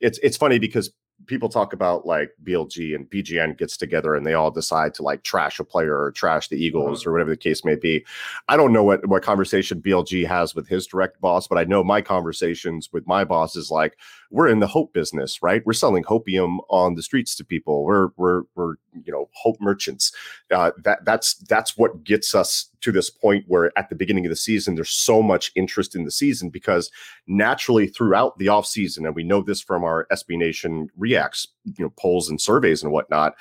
it's 0.00 0.18
it's 0.22 0.38
funny 0.38 0.58
because 0.58 0.90
people 1.26 1.48
talk 1.48 1.72
about 1.72 2.06
like 2.06 2.32
BLG 2.44 2.94
and 2.94 3.08
BGN 3.10 3.58
gets 3.58 3.76
together 3.76 4.14
and 4.14 4.26
they 4.26 4.34
all 4.34 4.50
decide 4.50 4.94
to 4.94 5.02
like 5.02 5.22
trash 5.22 5.58
a 5.58 5.64
player 5.64 5.98
or 5.98 6.12
trash 6.12 6.48
the 6.48 6.56
Eagles 6.56 7.00
uh-huh. 7.00 7.10
or 7.10 7.12
whatever 7.12 7.30
the 7.30 7.36
case 7.36 7.64
may 7.64 7.76
be. 7.76 8.04
I 8.48 8.56
don't 8.56 8.72
know 8.72 8.84
what 8.84 9.06
what 9.06 9.22
conversation 9.22 9.80
BLG 9.80 10.26
has 10.26 10.54
with 10.54 10.68
his 10.68 10.86
direct 10.86 11.20
boss, 11.20 11.46
but 11.46 11.58
I 11.58 11.64
know 11.64 11.84
my 11.84 12.00
conversations 12.00 12.92
with 12.92 13.06
my 13.06 13.24
boss 13.24 13.56
is 13.56 13.70
like 13.70 13.98
we're 14.30 14.48
in 14.48 14.60
the 14.60 14.66
hope 14.66 14.92
business, 14.92 15.42
right? 15.42 15.62
We're 15.64 15.72
selling 15.72 16.04
hopium 16.04 16.58
on 16.68 16.94
the 16.94 17.02
streets 17.02 17.34
to 17.36 17.44
people. 17.44 17.84
We're 17.84 18.08
we're 18.16 18.42
we're 18.54 18.74
you 19.04 19.12
know 19.12 19.28
hope 19.32 19.56
merchants. 19.60 20.12
Uh, 20.50 20.72
that 20.82 21.04
that's 21.04 21.34
that's 21.34 21.76
what 21.76 22.04
gets 22.04 22.34
us 22.34 22.70
to 22.80 22.92
this 22.92 23.10
point 23.10 23.44
where 23.48 23.72
at 23.78 23.88
the 23.88 23.94
beginning 23.94 24.26
of 24.26 24.30
the 24.30 24.36
season 24.36 24.74
there's 24.74 24.90
so 24.90 25.22
much 25.22 25.50
interest 25.54 25.94
in 25.94 26.04
the 26.04 26.10
season 26.10 26.50
because 26.50 26.90
naturally 27.26 27.86
throughout 27.86 28.38
the 28.38 28.48
off 28.48 28.66
season, 28.66 29.06
and 29.06 29.14
we 29.14 29.24
know 29.24 29.42
this 29.42 29.60
from 29.60 29.84
our 29.84 30.06
SB 30.12 30.38
Nation 30.38 30.88
reacts, 30.96 31.48
you 31.64 31.84
know 31.84 31.92
polls 31.98 32.28
and 32.28 32.40
surveys 32.40 32.82
and 32.82 32.92
whatnot 32.92 33.34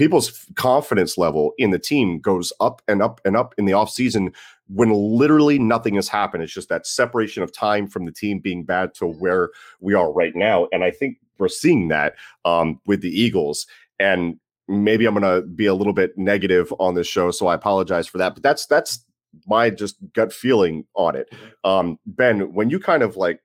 people's 0.00 0.46
confidence 0.54 1.18
level 1.18 1.52
in 1.58 1.72
the 1.72 1.78
team 1.78 2.18
goes 2.20 2.54
up 2.58 2.80
and 2.88 3.02
up 3.02 3.20
and 3.26 3.36
up 3.36 3.54
in 3.58 3.66
the 3.66 3.72
offseason 3.72 4.34
when 4.68 4.90
literally 4.90 5.58
nothing 5.58 5.96
has 5.96 6.08
happened. 6.08 6.42
It's 6.42 6.54
just 6.54 6.70
that 6.70 6.86
separation 6.86 7.42
of 7.42 7.52
time 7.52 7.86
from 7.86 8.06
the 8.06 8.10
team 8.10 8.38
being 8.38 8.64
bad 8.64 8.94
to 8.94 9.06
where 9.06 9.50
we 9.78 9.92
are 9.92 10.10
right 10.10 10.34
now. 10.34 10.68
And 10.72 10.84
I 10.84 10.90
think 10.90 11.18
we're 11.38 11.48
seeing 11.48 11.88
that 11.88 12.14
um, 12.46 12.80
with 12.86 13.02
the 13.02 13.10
Eagles. 13.10 13.66
And 13.98 14.38
maybe 14.68 15.04
I'm 15.04 15.12
going 15.12 15.42
to 15.42 15.46
be 15.46 15.66
a 15.66 15.74
little 15.74 15.92
bit 15.92 16.16
negative 16.16 16.72
on 16.78 16.94
this 16.94 17.06
show, 17.06 17.30
so 17.30 17.48
I 17.48 17.54
apologize 17.54 18.06
for 18.06 18.16
that. 18.16 18.32
But 18.32 18.42
that's 18.42 18.64
that's 18.64 19.04
my 19.46 19.68
just 19.68 19.96
gut 20.14 20.32
feeling 20.32 20.86
on 20.94 21.14
it. 21.14 21.28
Mm-hmm. 21.30 21.70
Um, 21.70 21.98
ben, 22.06 22.54
when 22.54 22.70
you 22.70 22.80
kind 22.80 23.02
of 23.02 23.18
like 23.18 23.42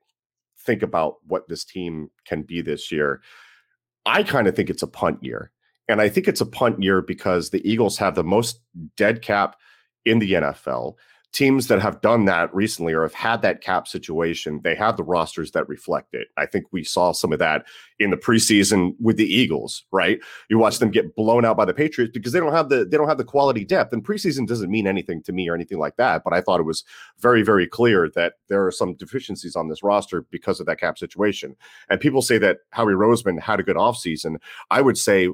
think 0.60 0.84
about 0.84 1.18
what 1.28 1.50
this 1.50 1.66
team 1.66 2.12
can 2.24 2.44
be 2.44 2.62
this 2.62 2.94
year, 2.94 3.22
I 4.06 4.24
kind 4.24 4.48
of 4.48 4.56
think 4.56 4.70
it's 4.70 4.84
a 4.84 4.88
punt 4.88 5.22
year. 5.22 5.52
And 5.88 6.02
I 6.02 6.10
think 6.10 6.28
it's 6.28 6.42
a 6.42 6.46
punt 6.46 6.82
year 6.82 7.02
because 7.02 7.50
the 7.50 7.68
Eagles 7.70 7.98
have 7.98 8.16
the 8.16 8.24
most 8.24 8.62
dead 8.98 9.22
cap 9.22 9.58
in 10.06 10.20
the 10.20 10.34
NFL 10.34 10.96
teams 11.36 11.68
that 11.68 11.82
have 11.82 12.00
done 12.00 12.24
that 12.24 12.54
recently 12.56 12.94
or 12.94 13.02
have 13.02 13.14
had 13.14 13.42
that 13.42 13.60
cap 13.60 13.90
situation, 13.90 14.62
they 14.64 14.74
have 14.74 14.96
the 14.96 15.04
rosters 15.04 15.52
that 15.52 15.68
reflect 15.68 16.14
it. 16.14 16.30
I 16.38 16.46
think 16.46 16.66
we 16.72 16.86
saw 16.86 17.12
some 17.12 17.34
of 17.34 17.40
that 17.40 17.66
in 18.00 18.10
the 18.10 18.18
preseason 18.18 18.96
with 19.02 19.18
the 19.18 19.26
Eagles, 19.26 19.84
right? 19.92 20.18
You 20.50 20.58
watch 20.58 20.80
them 20.80 20.92
get 20.92 21.14
blown 21.14 21.44
out 21.44 21.58
by 21.58 21.66
the 21.66 21.74
Patriots 21.74 22.14
because 22.14 22.32
they 22.32 22.40
don't 22.40 22.54
have 22.54 22.70
the 22.70 22.86
they 22.86 22.96
don't 22.96 23.10
have 23.10 23.18
the 23.18 23.26
quality 23.26 23.66
depth. 23.66 23.92
And 23.92 24.02
preseason 24.02 24.48
doesn't 24.48 24.72
mean 24.72 24.88
anything 24.88 25.22
to 25.24 25.34
me 25.34 25.50
or 25.50 25.56
anything 25.56 25.78
like 25.78 25.98
that. 25.98 26.24
But 26.24 26.32
I 26.32 26.40
thought 26.40 26.62
it 26.62 26.64
was 26.64 26.86
very, 27.20 27.44
very 27.44 27.68
clear 27.68 28.10
that 28.16 28.36
there 28.48 28.66
are 28.66 28.72
some 28.72 28.94
deficiencies 28.94 29.58
on 29.58 29.68
this 29.68 29.84
roster 29.84 30.22
because 30.32 30.62
of 30.62 30.66
that 30.68 30.80
cap 30.80 30.98
situation. 30.98 31.58
And 31.90 32.00
people 32.00 32.22
say 32.22 32.38
that 32.38 32.60
Howie 32.70 32.94
Roseman 32.94 33.42
had 33.42 33.60
a 33.60 33.64
good 33.64 33.76
offseason. 33.76 34.38
I 34.72 34.80
would 34.80 34.98
say 34.98 35.28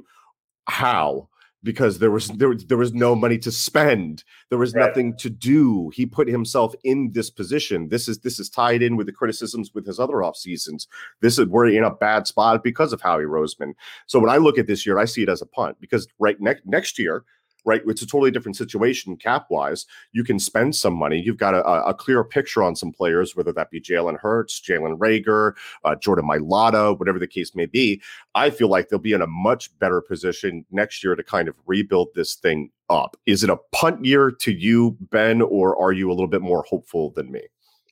how 0.68 1.28
because 1.64 2.00
there 2.00 2.10
was 2.10 2.28
there, 2.28 2.54
there 2.54 2.76
was 2.76 2.92
no 2.92 3.14
money 3.14 3.38
to 3.38 3.52
spend. 3.52 4.24
There 4.48 4.58
was 4.58 4.74
right. 4.74 4.86
nothing 4.86 5.16
to 5.18 5.30
do. 5.30 5.90
He 5.94 6.06
put 6.06 6.26
himself 6.26 6.74
in 6.82 7.12
this 7.12 7.30
position. 7.30 7.88
This 7.88 8.08
is 8.08 8.18
this 8.18 8.40
is 8.40 8.50
tied 8.50 8.82
in 8.82 8.96
with 8.96 9.06
the 9.06 9.12
criticisms 9.12 9.72
with 9.72 9.86
his 9.86 10.00
other 10.00 10.22
off 10.22 10.36
seasons 10.36 10.82
this 11.20 11.38
is 11.38 11.46
we're 11.46 11.68
in 11.68 11.84
a 11.84 11.90
bad 11.90 12.26
spot 12.26 12.62
because 12.62 12.92
of 12.92 13.00
howie 13.00 13.24
roseman. 13.24 13.74
So 14.06 14.18
when 14.18 14.30
i 14.30 14.36
look 14.36 14.58
at 14.58 14.66
this 14.66 14.84
year 14.84 14.98
i 14.98 15.04
see 15.04 15.22
it 15.22 15.28
as 15.28 15.42
a 15.42 15.46
punt 15.46 15.76
because 15.80 16.06
right 16.18 16.40
next 16.40 16.66
next 16.66 16.98
year 16.98 17.24
right? 17.64 17.82
It's 17.86 18.02
a 18.02 18.06
totally 18.06 18.30
different 18.30 18.56
situation 18.56 19.16
cap 19.16 19.46
wise. 19.50 19.86
You 20.12 20.24
can 20.24 20.38
spend 20.38 20.74
some 20.74 20.94
money. 20.94 21.20
You've 21.20 21.36
got 21.36 21.54
a, 21.54 21.64
a 21.64 21.94
clear 21.94 22.24
picture 22.24 22.62
on 22.62 22.76
some 22.76 22.92
players, 22.92 23.36
whether 23.36 23.52
that 23.52 23.70
be 23.70 23.80
Jalen 23.80 24.18
Hurts, 24.18 24.60
Jalen 24.60 24.98
Reagor, 24.98 25.54
uh, 25.84 25.94
Jordan 25.96 26.26
Mailata, 26.26 26.98
whatever 26.98 27.18
the 27.18 27.26
case 27.26 27.54
may 27.54 27.66
be. 27.66 28.02
I 28.34 28.50
feel 28.50 28.68
like 28.68 28.88
they'll 28.88 28.98
be 28.98 29.12
in 29.12 29.22
a 29.22 29.26
much 29.26 29.76
better 29.78 30.00
position 30.00 30.64
next 30.70 31.02
year 31.04 31.14
to 31.14 31.22
kind 31.22 31.48
of 31.48 31.56
rebuild 31.66 32.08
this 32.14 32.34
thing 32.34 32.70
up. 32.90 33.16
Is 33.26 33.42
it 33.42 33.50
a 33.50 33.56
punt 33.72 34.04
year 34.04 34.30
to 34.30 34.52
you, 34.52 34.96
Ben, 35.10 35.42
or 35.42 35.80
are 35.80 35.92
you 35.92 36.10
a 36.10 36.14
little 36.14 36.28
bit 36.28 36.42
more 36.42 36.64
hopeful 36.68 37.10
than 37.10 37.30
me? 37.30 37.42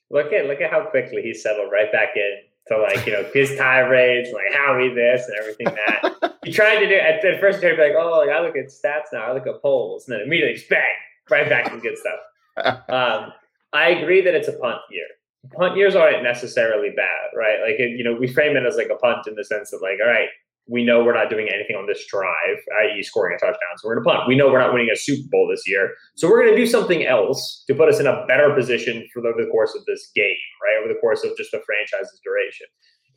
Look 0.09 0.33
at 0.33 0.45
look 0.45 0.59
at 0.59 0.69
how 0.69 0.83
quickly 0.85 1.21
he 1.21 1.33
settled 1.33 1.71
right 1.71 1.89
back 1.91 2.09
in 2.15 2.50
to 2.71 2.81
like 2.81 3.05
you 3.05 3.13
know 3.13 3.29
his 3.33 3.55
tirades, 3.55 4.31
like 4.33 4.53
Howie 4.53 4.93
this 4.93 5.27
and 5.27 5.37
everything 5.37 5.67
that. 5.67 6.35
he 6.43 6.51
tried 6.51 6.79
to 6.79 6.87
do 6.87 6.95
at, 6.95 7.23
at 7.23 7.39
first. 7.39 7.57
He 7.57 7.61
tried 7.61 7.71
to 7.71 7.77
be 7.77 7.83
like, 7.83 7.95
oh, 7.97 8.19
like, 8.19 8.29
I 8.29 8.41
look 8.41 8.55
at 8.55 8.67
stats 8.67 9.13
now, 9.13 9.23
I 9.23 9.33
look 9.33 9.47
at 9.47 9.61
polls, 9.61 10.07
and 10.07 10.15
then 10.15 10.25
immediately 10.25 10.61
bang, 10.69 10.81
right 11.29 11.47
back 11.49 11.71
to 11.71 11.79
good 11.79 11.97
stuff. 11.97 12.19
Um, 12.89 13.31
I 13.71 13.89
agree 13.91 14.19
that 14.21 14.35
it's 14.35 14.49
a 14.49 14.53
punt 14.53 14.79
year. 14.91 15.05
Punt 15.53 15.77
years 15.77 15.95
aren't 15.95 16.21
necessarily 16.21 16.89
bad, 16.89 17.29
right? 17.33 17.59
Like 17.61 17.79
you 17.79 18.03
know, 18.03 18.13
we 18.13 18.27
frame 18.27 18.57
it 18.57 18.65
as 18.65 18.75
like 18.75 18.89
a 18.89 18.95
punt 18.95 19.25
in 19.25 19.35
the 19.35 19.45
sense 19.45 19.71
of 19.71 19.81
like, 19.81 19.99
all 20.03 20.11
right, 20.11 20.27
we 20.71 20.85
know 20.85 21.03
we're 21.03 21.13
not 21.13 21.29
doing 21.29 21.49
anything 21.53 21.75
on 21.75 21.85
this 21.85 22.07
drive, 22.07 22.57
i.e., 22.81 23.03
scoring 23.03 23.35
a 23.35 23.39
touchdown. 23.39 23.75
So 23.75 23.89
we're 23.89 23.95
going 23.95 24.05
to 24.05 24.09
punt. 24.09 24.27
We 24.27 24.37
know 24.37 24.49
we're 24.49 24.59
not 24.59 24.71
winning 24.71 24.89
a 24.89 24.95
Super 24.95 25.27
Bowl 25.29 25.47
this 25.51 25.63
year. 25.67 25.91
So 26.15 26.29
we're 26.29 26.41
going 26.41 26.55
to 26.55 26.61
do 26.61 26.65
something 26.65 27.05
else 27.05 27.65
to 27.67 27.75
put 27.75 27.89
us 27.89 27.99
in 27.99 28.07
a 28.07 28.25
better 28.25 28.55
position 28.55 29.05
for 29.13 29.21
the, 29.21 29.33
the 29.37 29.49
course 29.51 29.75
of 29.75 29.83
this 29.83 30.09
game, 30.15 30.39
right? 30.63 30.79
Over 30.79 30.93
the 30.93 30.99
course 30.99 31.25
of 31.25 31.35
just 31.35 31.51
the 31.51 31.61
franchise's 31.65 32.21
duration. 32.23 32.67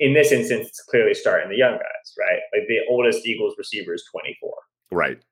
In 0.01 0.15
this 0.15 0.33
instance, 0.33 0.67
it's 0.67 0.83
clearly 0.91 1.15
starting 1.15 1.49
the 1.49 1.57
young 1.57 1.75
guys, 1.75 2.07
right? 2.19 2.41
Like 2.53 2.67
the 2.67 2.81
oldest 2.91 3.25
Eagles 3.25 3.55
receiver 3.57 3.95
is 3.95 4.05
24. 4.11 4.53
Right. 4.91 5.23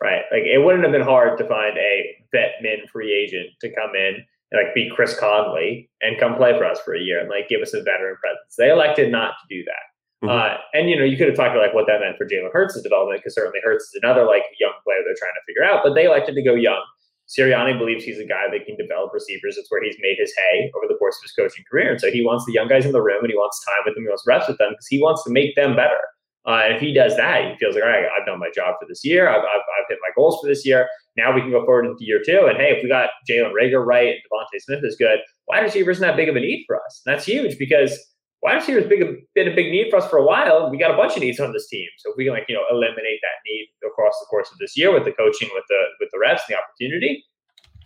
Right. 0.00 0.22
Like 0.30 0.44
it 0.44 0.64
wouldn't 0.64 0.84
have 0.84 0.92
been 0.92 1.02
hard 1.02 1.36
to 1.38 1.48
find 1.48 1.76
a 1.76 2.16
vet 2.30 2.62
min 2.62 2.86
free 2.92 3.12
agent 3.12 3.50
to 3.62 3.74
come 3.74 3.96
in 3.96 4.22
and 4.52 4.62
like 4.62 4.72
be 4.72 4.88
Chris 4.94 5.18
Conley 5.18 5.90
and 6.00 6.20
come 6.20 6.36
play 6.36 6.56
for 6.56 6.64
us 6.64 6.78
for 6.84 6.94
a 6.94 7.00
year 7.00 7.18
and 7.18 7.28
like 7.28 7.48
give 7.48 7.60
us 7.60 7.74
a 7.74 7.82
veteran 7.82 8.14
presence. 8.20 8.54
They 8.56 8.70
elected 8.70 9.10
not 9.10 9.34
to 9.40 9.56
do 9.56 9.64
that. 9.64 9.95
Mm-hmm. 10.24 10.32
Uh, 10.32 10.56
and 10.72 10.88
you 10.88 10.96
know, 10.96 11.04
you 11.04 11.16
could 11.16 11.28
have 11.28 11.36
talked 11.36 11.52
about 11.52 11.66
like 11.66 11.74
what 11.74 11.86
that 11.86 12.00
meant 12.00 12.16
for 12.16 12.24
Jalen 12.24 12.52
Hurts' 12.52 12.80
development, 12.80 13.20
because 13.20 13.34
certainly 13.34 13.60
Hurts 13.62 13.84
is 13.84 14.00
another 14.02 14.24
like 14.24 14.42
young 14.58 14.72
player 14.84 15.04
they're 15.04 15.18
trying 15.18 15.36
to 15.36 15.44
figure 15.46 15.64
out. 15.64 15.84
But 15.84 15.94
they 15.94 16.06
elected 16.06 16.34
to 16.34 16.42
go 16.42 16.54
young. 16.54 16.80
Sirianni 17.28 17.76
believes 17.76 18.04
he's 18.04 18.20
a 18.20 18.24
guy 18.24 18.46
that 18.50 18.64
can 18.64 18.76
develop 18.76 19.12
receivers. 19.12 19.58
It's 19.58 19.70
where 19.70 19.82
he's 19.82 19.96
made 20.00 20.16
his 20.18 20.32
hay 20.38 20.70
over 20.76 20.86
the 20.86 20.94
course 20.94 21.18
of 21.18 21.22
his 21.26 21.32
coaching 21.32 21.64
career. 21.68 21.90
And 21.90 22.00
so 22.00 22.10
he 22.10 22.24
wants 22.24 22.46
the 22.46 22.52
young 22.52 22.68
guys 22.68 22.86
in 22.86 22.92
the 22.92 23.02
room 23.02 23.18
and 23.20 23.30
he 23.30 23.36
wants 23.36 23.62
time 23.64 23.82
with 23.84 23.94
them, 23.94 24.04
he 24.04 24.08
wants 24.08 24.24
reps 24.26 24.48
with 24.48 24.58
them 24.58 24.70
because 24.70 24.86
he 24.86 25.02
wants 25.02 25.24
to 25.24 25.30
make 25.30 25.54
them 25.56 25.74
better. 25.74 25.98
Uh, 26.46 26.62
and 26.62 26.74
if 26.76 26.80
he 26.80 26.94
does 26.94 27.16
that, 27.16 27.42
he 27.42 27.56
feels 27.58 27.74
like, 27.74 27.82
all 27.82 27.90
right, 27.90 28.06
I've 28.06 28.24
done 28.24 28.38
my 28.38 28.50
job 28.54 28.76
for 28.78 28.86
this 28.86 29.04
year. 29.04 29.28
I've, 29.28 29.42
I've, 29.42 29.66
I've, 29.66 29.88
hit 29.88 29.98
my 30.00 30.12
goals 30.14 30.38
for 30.40 30.46
this 30.46 30.64
year. 30.64 30.88
Now 31.16 31.34
we 31.34 31.40
can 31.40 31.50
go 31.50 31.64
forward 31.64 31.86
into 31.86 32.04
year 32.04 32.22
two. 32.24 32.46
And 32.46 32.56
hey, 32.56 32.76
if 32.76 32.84
we 32.84 32.88
got 32.88 33.10
Jalen 33.28 33.50
Reagor 33.50 33.84
right 33.84 34.14
and 34.14 34.18
DeVonta 34.30 34.60
Smith 34.60 34.84
is 34.84 34.94
good, 34.94 35.18
wide 35.48 35.64
receiver 35.64 35.90
isn't 35.90 36.02
that 36.02 36.16
big 36.16 36.28
of 36.28 36.36
a 36.36 36.40
need 36.40 36.62
for 36.68 36.76
us. 36.76 37.02
And 37.04 37.12
that's 37.12 37.26
huge 37.26 37.58
because 37.58 37.98
wide 38.42 38.54
receiver 38.56 38.80
has 38.80 38.88
been 38.88 39.48
a 39.48 39.54
big 39.54 39.70
need 39.70 39.90
for 39.90 39.96
us 39.96 40.08
for 40.08 40.18
a 40.18 40.24
while. 40.24 40.70
We 40.70 40.78
got 40.78 40.92
a 40.92 40.96
bunch 40.96 41.16
of 41.16 41.22
needs 41.22 41.40
on 41.40 41.52
this 41.52 41.68
team, 41.68 41.88
so 41.98 42.10
if 42.10 42.16
we 42.16 42.24
can 42.24 42.32
like 42.32 42.46
you 42.48 42.54
know 42.54 42.64
eliminate 42.70 43.20
that 43.22 43.38
need 43.46 43.68
across 43.86 44.14
the 44.20 44.26
course 44.26 44.50
of 44.52 44.58
this 44.58 44.76
year 44.76 44.92
with 44.92 45.04
the 45.04 45.12
coaching, 45.12 45.48
with 45.54 45.64
the 45.68 45.82
with 46.00 46.10
the 46.12 46.18
reps, 46.18 46.42
and 46.48 46.56
the 46.56 46.60
opportunity, 46.60 47.24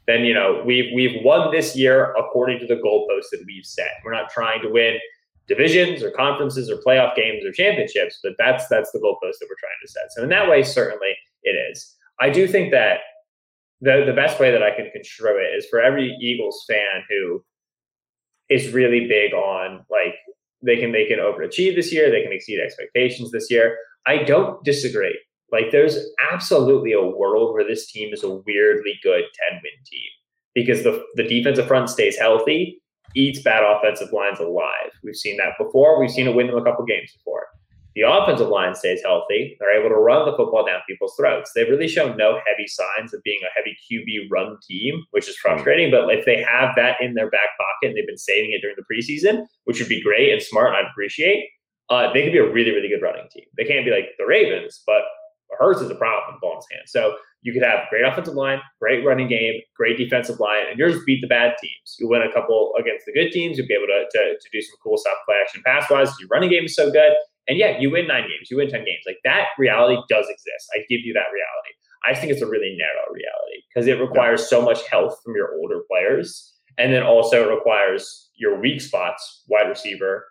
then 0.06 0.24
you 0.24 0.34
know 0.34 0.62
we've 0.64 0.92
we've 0.94 1.22
won 1.24 1.50
this 1.50 1.76
year 1.76 2.14
according 2.14 2.58
to 2.60 2.66
the 2.66 2.76
goalposts 2.76 3.30
that 3.32 3.42
we've 3.46 3.64
set. 3.64 3.90
We're 4.04 4.12
not 4.12 4.30
trying 4.30 4.62
to 4.62 4.68
win 4.68 4.98
divisions 5.46 6.02
or 6.02 6.10
conferences 6.12 6.70
or 6.70 6.76
playoff 6.76 7.16
games 7.16 7.44
or 7.44 7.52
championships, 7.52 8.20
but 8.22 8.32
that's 8.38 8.66
that's 8.68 8.92
the 8.92 8.98
goalpost 8.98 9.38
that 9.40 9.48
we're 9.48 9.60
trying 9.60 9.80
to 9.82 9.88
set. 9.88 10.12
So 10.12 10.22
in 10.22 10.28
that 10.30 10.48
way, 10.48 10.62
certainly 10.62 11.14
it 11.42 11.56
is. 11.70 11.96
I 12.20 12.30
do 12.30 12.46
think 12.46 12.70
that 12.72 13.00
the 13.80 14.04
the 14.06 14.12
best 14.12 14.38
way 14.38 14.50
that 14.50 14.62
I 14.62 14.70
can 14.70 14.90
construe 14.90 15.38
it 15.38 15.56
is 15.56 15.66
for 15.66 15.80
every 15.80 16.16
Eagles 16.20 16.64
fan 16.68 17.02
who 17.08 17.42
is 18.48 18.72
really 18.72 19.06
big 19.06 19.32
on 19.32 19.84
like 19.90 20.14
they 20.62 20.76
can 20.76 20.92
they 20.92 21.06
can 21.06 21.18
overachieve 21.18 21.74
this 21.74 21.92
year. 21.92 22.10
They 22.10 22.22
can 22.22 22.32
exceed 22.32 22.60
expectations 22.60 23.30
this 23.30 23.50
year. 23.50 23.76
I 24.06 24.22
don't 24.22 24.62
disagree. 24.64 25.18
Like 25.52 25.70
there's 25.72 25.98
absolutely 26.32 26.92
a 26.92 27.02
world 27.04 27.54
where 27.54 27.66
this 27.66 27.90
team 27.90 28.12
is 28.12 28.22
a 28.22 28.30
weirdly 28.30 28.98
good 29.02 29.24
10 29.50 29.60
win 29.62 29.84
team 29.84 30.08
because 30.54 30.82
the 30.82 31.04
the 31.16 31.24
defensive 31.24 31.66
front 31.66 31.90
stays 31.90 32.18
healthy, 32.18 32.80
eats 33.14 33.42
bad 33.42 33.62
offensive 33.64 34.12
lines 34.12 34.38
alive. 34.38 34.90
We've 35.02 35.16
seen 35.16 35.36
that 35.38 35.54
before. 35.58 35.98
We've 36.00 36.10
seen 36.10 36.28
it 36.28 36.34
win 36.34 36.46
them 36.46 36.58
a 36.58 36.64
couple 36.64 36.84
games 36.84 37.12
before 37.12 37.46
the 37.94 38.02
offensive 38.02 38.48
line 38.48 38.74
stays 38.74 39.02
healthy, 39.02 39.56
they're 39.58 39.78
able 39.78 39.88
to 39.88 40.00
run 40.00 40.24
the 40.24 40.36
football 40.36 40.64
down 40.64 40.80
people's 40.88 41.14
throats. 41.16 41.50
They've 41.54 41.68
really 41.68 41.88
shown 41.88 42.16
no 42.16 42.38
heavy 42.46 42.66
signs 42.66 43.12
of 43.12 43.22
being 43.22 43.40
a 43.42 43.52
heavy 43.56 43.76
QB 43.90 44.30
run 44.30 44.56
team, 44.68 45.04
which 45.10 45.28
is 45.28 45.36
frustrating. 45.36 45.90
But 45.90 46.08
if 46.10 46.24
they 46.24 46.42
have 46.42 46.74
that 46.76 46.96
in 47.00 47.14
their 47.14 47.30
back 47.30 47.50
pocket 47.58 47.88
and 47.88 47.96
they've 47.96 48.06
been 48.06 48.18
saving 48.18 48.52
it 48.52 48.60
during 48.60 48.76
the 48.76 48.84
preseason, 48.86 49.46
which 49.64 49.80
would 49.80 49.88
be 49.88 50.02
great 50.02 50.32
and 50.32 50.42
smart, 50.42 50.68
and 50.68 50.76
I'd 50.76 50.90
appreciate, 50.90 51.48
uh, 51.90 52.12
they 52.12 52.22
could 52.22 52.32
be 52.32 52.38
a 52.38 52.50
really, 52.50 52.70
really 52.70 52.88
good 52.88 53.02
running 53.02 53.26
team. 53.32 53.44
They 53.56 53.64
can't 53.64 53.84
be 53.84 53.90
like 53.90 54.10
the 54.18 54.26
Ravens, 54.26 54.82
but 54.86 55.02
Hurts 55.58 55.80
is 55.80 55.90
a 55.90 55.94
problem 55.94 56.38
in 56.42 56.56
his 56.56 56.66
hand. 56.70 56.82
So 56.86 57.16
you 57.42 57.52
could 57.52 57.62
have 57.62 57.88
great 57.90 58.04
offensive 58.04 58.34
line, 58.34 58.60
great 58.80 59.04
running 59.04 59.28
game, 59.28 59.60
great 59.76 59.98
defensive 59.98 60.38
line, 60.38 60.64
and 60.70 60.78
yours 60.78 60.96
beat 61.04 61.20
the 61.20 61.26
bad 61.26 61.56
teams. 61.60 61.96
You 61.98 62.08
win 62.08 62.22
a 62.22 62.32
couple 62.32 62.72
against 62.78 63.06
the 63.06 63.12
good 63.12 63.30
teams. 63.30 63.58
You'll 63.58 63.66
be 63.66 63.74
able 63.74 63.86
to, 63.86 64.04
to, 64.10 64.38
to 64.38 64.48
do 64.52 64.60
some 64.62 64.76
cool 64.82 64.96
stuff 64.96 65.14
play 65.26 65.36
action 65.42 65.62
pass 65.64 65.90
wise. 65.90 66.12
Your 66.20 66.28
running 66.28 66.50
game 66.50 66.64
is 66.64 66.76
so 66.76 66.90
good. 66.90 67.12
And 67.50 67.58
yeah, 67.58 67.76
you 67.80 67.90
win 67.90 68.06
nine 68.06 68.22
games, 68.22 68.46
you 68.48 68.58
win 68.58 68.70
10 68.70 68.84
games. 68.84 69.02
Like 69.04 69.18
that 69.24 69.48
reality 69.58 70.00
does 70.08 70.26
exist. 70.30 70.70
I 70.72 70.86
give 70.88 71.00
you 71.02 71.12
that 71.14 71.34
reality. 71.34 71.74
I 72.06 72.12
just 72.12 72.20
think 72.20 72.32
it's 72.32 72.42
a 72.42 72.46
really 72.46 72.78
narrow 72.78 73.12
reality 73.12 73.66
because 73.66 73.88
it 73.88 74.00
requires 74.00 74.48
so 74.48 74.62
much 74.62 74.86
health 74.86 75.18
from 75.24 75.34
your 75.34 75.58
older 75.58 75.80
players. 75.90 76.54
And 76.78 76.94
then 76.94 77.02
also 77.02 77.50
it 77.50 77.52
requires 77.52 78.30
your 78.36 78.60
weak 78.60 78.80
spots, 78.80 79.42
wide 79.48 79.68
receiver, 79.68 80.26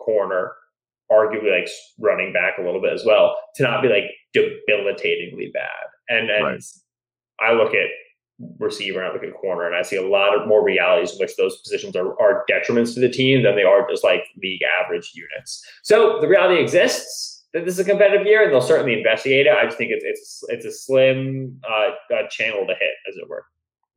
corner, 0.00 0.50
arguably 1.12 1.60
like 1.60 1.68
running 2.00 2.32
back 2.32 2.58
a 2.58 2.62
little 2.62 2.82
bit 2.82 2.92
as 2.92 3.04
well, 3.06 3.36
to 3.54 3.62
not 3.62 3.80
be 3.80 3.88
like 3.88 4.10
debilitatingly 4.34 5.52
bad. 5.54 5.86
And, 6.08 6.28
and 6.28 6.44
right. 6.44 6.62
I 7.38 7.52
look 7.52 7.72
at 7.72 7.86
receiver 8.58 9.04
I 9.04 9.12
look 9.12 9.22
at 9.22 9.34
corner 9.34 9.66
and 9.66 9.76
I 9.76 9.82
see 9.82 9.96
a 9.96 10.06
lot 10.06 10.36
of 10.36 10.48
more 10.48 10.64
realities 10.64 11.12
in 11.12 11.18
which 11.18 11.36
those 11.36 11.58
positions 11.58 11.94
are, 11.96 12.20
are 12.20 12.44
detriments 12.50 12.94
to 12.94 13.00
the 13.00 13.08
team 13.08 13.42
than 13.42 13.56
they 13.56 13.62
are 13.62 13.88
just 13.88 14.04
like 14.04 14.24
league 14.42 14.62
average 14.80 15.12
units. 15.14 15.64
So 15.82 16.18
the 16.20 16.28
reality 16.28 16.60
exists 16.60 17.44
that 17.52 17.64
this 17.64 17.74
is 17.74 17.80
a 17.80 17.84
competitive 17.84 18.26
year 18.26 18.42
and 18.42 18.52
they'll 18.52 18.60
certainly 18.60 18.98
investigate 18.98 19.46
it. 19.46 19.52
I 19.52 19.64
just 19.64 19.78
think 19.78 19.90
it's 19.92 20.04
it's 20.04 20.44
it's 20.48 20.64
a 20.64 20.72
slim 20.72 21.60
uh, 21.68 22.14
uh, 22.14 22.28
channel 22.30 22.66
to 22.66 22.74
hit, 22.74 22.94
as 23.08 23.16
it 23.16 23.28
were. 23.28 23.44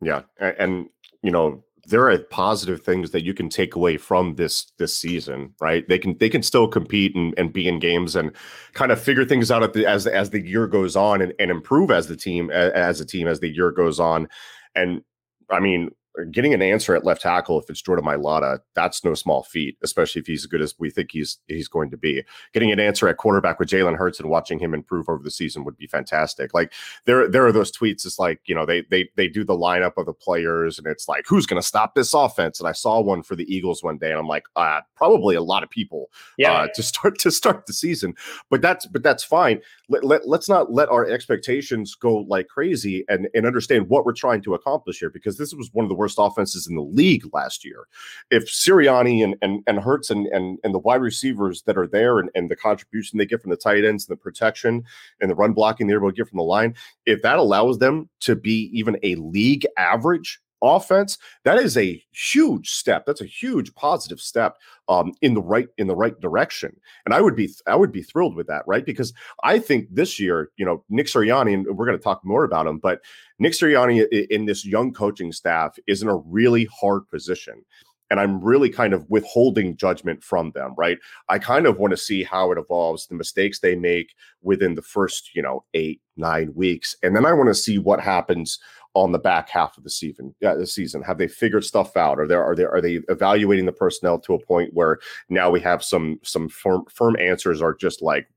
Yeah, 0.01 0.22
and, 0.39 0.56
and 0.60 0.86
you 1.24 1.32
know 1.32 1.63
there 1.88 2.10
are 2.10 2.18
positive 2.18 2.82
things 2.82 3.12
that 3.12 3.24
you 3.24 3.34
can 3.34 3.50
take 3.50 3.75
away 3.75 3.98
from 3.98 4.36
this 4.36 4.72
this 4.77 4.96
season, 4.98 5.54
right? 5.62 5.88
They 5.88 6.00
can 6.00 6.18
they 6.18 6.30
can 6.30 6.44
still 6.44 6.68
compete 6.68 7.15
and, 7.15 7.34
and 7.38 7.54
be 7.54 7.68
in 7.68 7.80
games 7.80 8.15
and 8.15 8.32
kind 8.74 8.92
of 8.92 9.00
figure 9.00 9.25
things 9.25 9.51
out 9.51 9.74
the, 9.74 9.86
as 9.86 10.08
as 10.08 10.32
the 10.32 10.46
year 10.46 10.68
goes 10.68 10.96
on 10.96 11.22
and, 11.22 11.34
and 11.39 11.51
improve 11.51 11.92
as 11.92 12.08
the 12.08 12.18
team 12.18 12.50
as 12.51 13.00
a 13.00 13.06
team 13.06 13.27
as 13.27 13.39
the 13.39 13.54
year 13.54 13.72
goes 13.72 14.00
on. 14.00 14.27
And 14.74 15.01
I 15.50 15.60
mean, 15.60 15.92
getting 16.31 16.53
an 16.53 16.62
answer 16.62 16.95
at 16.95 17.03
left 17.03 17.22
tackle 17.22 17.60
if 17.60 17.69
it's 17.69 17.81
Jordan 17.81 18.05
Mailata, 18.05 18.60
that's 18.74 19.03
no 19.03 19.13
small 19.13 19.43
feat, 19.43 19.77
especially 19.84 20.22
if 20.22 20.27
he's 20.27 20.43
as 20.43 20.48
good 20.48 20.62
as 20.62 20.75
we 20.79 20.89
think 20.89 21.12
he's 21.12 21.39
he's 21.48 21.67
going 21.67 21.89
to 21.91 21.98
be. 21.98 22.24
Getting 22.53 22.72
an 22.72 22.79
answer 22.79 23.07
at 23.07 23.17
quarterback 23.17 23.60
with 23.60 23.69
Jalen 23.69 23.98
Hurts 23.98 24.19
and 24.19 24.29
watching 24.29 24.60
him 24.60 24.74
improve 24.74 25.10
over 25.10 25.24
the 25.24 25.31
season 25.31 25.63
would 25.63 25.77
be 25.77 25.88
fantastic. 25.88 26.53
Like 26.53 26.74
there 27.05 27.27
there 27.27 27.45
are 27.45 27.51
those 27.51 27.72
tweets. 27.72 28.05
It's 28.05 28.19
like 28.19 28.41
you 28.45 28.55
know 28.55 28.65
they 28.65 28.84
they 28.89 29.10
they 29.15 29.27
do 29.27 29.43
the 29.43 29.57
lineup 29.57 29.98
of 29.98 30.05
the 30.05 30.13
players 30.13 30.77
and 30.77 30.88
it's 30.88 31.07
like 31.07 31.25
who's 31.27 31.45
going 31.45 31.62
to 31.62 31.67
stop 31.67 31.95
this 31.95 32.13
offense. 32.13 32.60
And 32.60 32.69
I 32.69 32.74
saw 32.74 33.01
one 33.01 33.24
for 33.24 33.36
the 33.36 33.53
Eagles 33.53 33.84
one 33.84 33.98
day 33.98 34.10
and 34.10 34.19
I'm 34.19 34.27
like 34.27 34.45
uh, 34.55 34.81
probably 34.95 35.36
a 35.36 35.41
lot 35.41 35.63
of 35.63 35.69
people 35.69 36.10
yeah. 36.38 36.51
Uh, 36.53 36.67
to 36.75 36.84
start 36.84 37.19
to 37.19 37.31
start 37.31 37.65
the 37.65 37.74
season. 37.74 38.13
But 38.50 38.62
that's 38.62 38.86
but 38.86 39.03
that's 39.03 39.24
fine. 39.24 39.62
Let, 39.89 40.03
let 40.03 40.27
let's 40.27 40.50
not 40.50 40.72
let 40.72 40.89
our 40.89 41.05
expectations 41.05 41.95
go 41.95 42.17
like 42.27 42.48
crazy 42.48 43.03
and 43.10 43.27
and 43.34 43.45
understand 43.45 43.89
what 43.89 44.05
we're 44.05 44.13
trying 44.13 44.41
to 44.43 44.53
accomplish 44.53 45.00
here 45.00 45.10
because 45.10 45.38
this 45.38 45.53
was 45.53 45.69
one 45.74 45.86
of 45.86 45.89
the 45.89 45.95
worst 45.95 46.04
offenses 46.17 46.67
in 46.67 46.75
the 46.75 46.81
league 46.81 47.24
last 47.33 47.65
year. 47.65 47.88
If 48.29 48.45
Sirianni 48.45 49.24
and 49.24 49.35
and, 49.41 49.63
and 49.65 49.79
Hurts 49.79 50.09
and, 50.09 50.27
and 50.27 50.59
and 50.63 50.74
the 50.74 50.79
wide 50.79 51.01
receivers 51.01 51.63
that 51.63 51.77
are 51.77 51.88
there 51.88 52.19
and, 52.19 52.29
and 52.35 52.50
the 52.50 52.55
contribution 52.55 53.17
they 53.17 53.25
get 53.25 53.41
from 53.41 53.51
the 53.51 53.57
tight 53.57 53.83
ends 53.83 54.07
and 54.07 54.17
the 54.17 54.21
protection 54.21 54.83
and 55.19 55.31
the 55.31 55.35
run 55.35 55.53
blocking 55.53 55.88
they're 55.88 55.97
able 55.97 56.12
to 56.12 56.15
get 56.15 56.29
from 56.29 56.38
the 56.38 56.43
line, 56.43 56.75
if 57.05 57.21
that 57.21 57.39
allows 57.39 57.79
them 57.79 58.09
to 58.21 58.35
be 58.35 58.69
even 58.74 58.97
a 59.03 59.15
league 59.15 59.65
average 59.77 60.39
offense, 60.62 61.17
that 61.43 61.57
is 61.57 61.77
a 61.77 62.03
huge 62.12 62.69
step. 62.69 63.05
That's 63.05 63.21
a 63.21 63.25
huge 63.25 63.74
positive 63.75 64.19
step 64.19 64.57
um, 64.88 65.13
in 65.21 65.33
the 65.33 65.41
right 65.41 65.67
in 65.77 65.88
the 65.88 65.95
right 65.95 66.19
direction. 66.19 66.75
And 67.05 67.13
I 67.13 67.21
would 67.21 67.35
be 67.35 67.50
I 67.67 67.75
would 67.75 67.91
be 67.91 68.03
thrilled 68.03 68.35
with 68.35 68.47
that, 68.47 68.63
right? 68.67 68.85
Because 68.85 69.13
I 69.43 69.59
think 69.59 69.88
this 69.91 70.19
year, 70.19 70.51
you 70.57 70.65
know, 70.65 70.83
Nick 70.89 71.07
Sirianni, 71.07 71.53
and 71.53 71.65
we're 71.77 71.85
going 71.85 71.97
to 71.97 72.03
talk 72.03 72.24
more 72.24 72.43
about 72.43 72.67
him, 72.67 72.79
but 72.79 73.01
Nick 73.39 73.53
Sirianni 73.53 74.07
in 74.27 74.45
this 74.45 74.65
young 74.65 74.93
coaching 74.93 75.31
staff 75.31 75.77
is 75.88 76.01
in 76.01 76.07
a 76.07 76.17
really 76.17 76.67
hard 76.79 77.07
position. 77.09 77.63
And 78.12 78.19
I'm 78.19 78.39
really 78.39 78.69
kind 78.69 78.93
of 78.93 79.09
withholding 79.09 79.75
judgment 79.77 80.24
from 80.24 80.51
them, 80.51 80.75
right? 80.77 81.00
I 81.27 81.39
kind 81.39 81.65
of 81.65 81.79
want 81.79 81.89
to 81.89 81.97
see 81.97 82.24
how 82.24 82.51
it 82.51 82.59
evolves, 82.59 83.07
the 83.07 83.15
mistakes 83.15 83.59
they 83.59 83.75
make 83.75 84.13
within 84.43 84.75
the 84.75 84.83
first, 84.83 85.31
you 85.33 85.41
know, 85.41 85.63
eight, 85.74 86.01
nine 86.15 86.53
weeks. 86.53 86.95
And 87.01 87.15
then 87.15 87.25
I 87.25 87.33
want 87.33 87.47
to 87.47 87.55
see 87.55 87.79
what 87.79 88.00
happens 88.00 88.59
on 88.96 89.12
the 89.12 89.20
back 89.20 89.50
half 89.50 89.78
of 89.78 89.84
the 89.84 89.90
season. 89.90 90.34
The 90.40 90.66
season 90.66 91.02
have 91.02 91.18
they 91.18 91.28
figured 91.28 91.66
stuff 91.66 91.96
out? 91.98 92.18
Are 92.18 92.28
there 92.28 92.44
are 92.44 92.56
they 92.56 92.64
are 92.64 92.82
they 92.82 93.02
evaluating 93.10 93.66
the 93.66 93.74
personnel 93.74 94.18
to 94.20 94.34
a 94.34 94.40
point 94.40 94.74
where 94.74 95.00
now 95.30 95.52
we 95.52 95.60
have 95.60 95.84
some 95.84 96.20
some 96.24 96.48
firm 96.48 96.86
firm 96.90 97.18
answers 97.20 97.62
are 97.62 97.74
just 97.74 98.02
like 98.02 98.28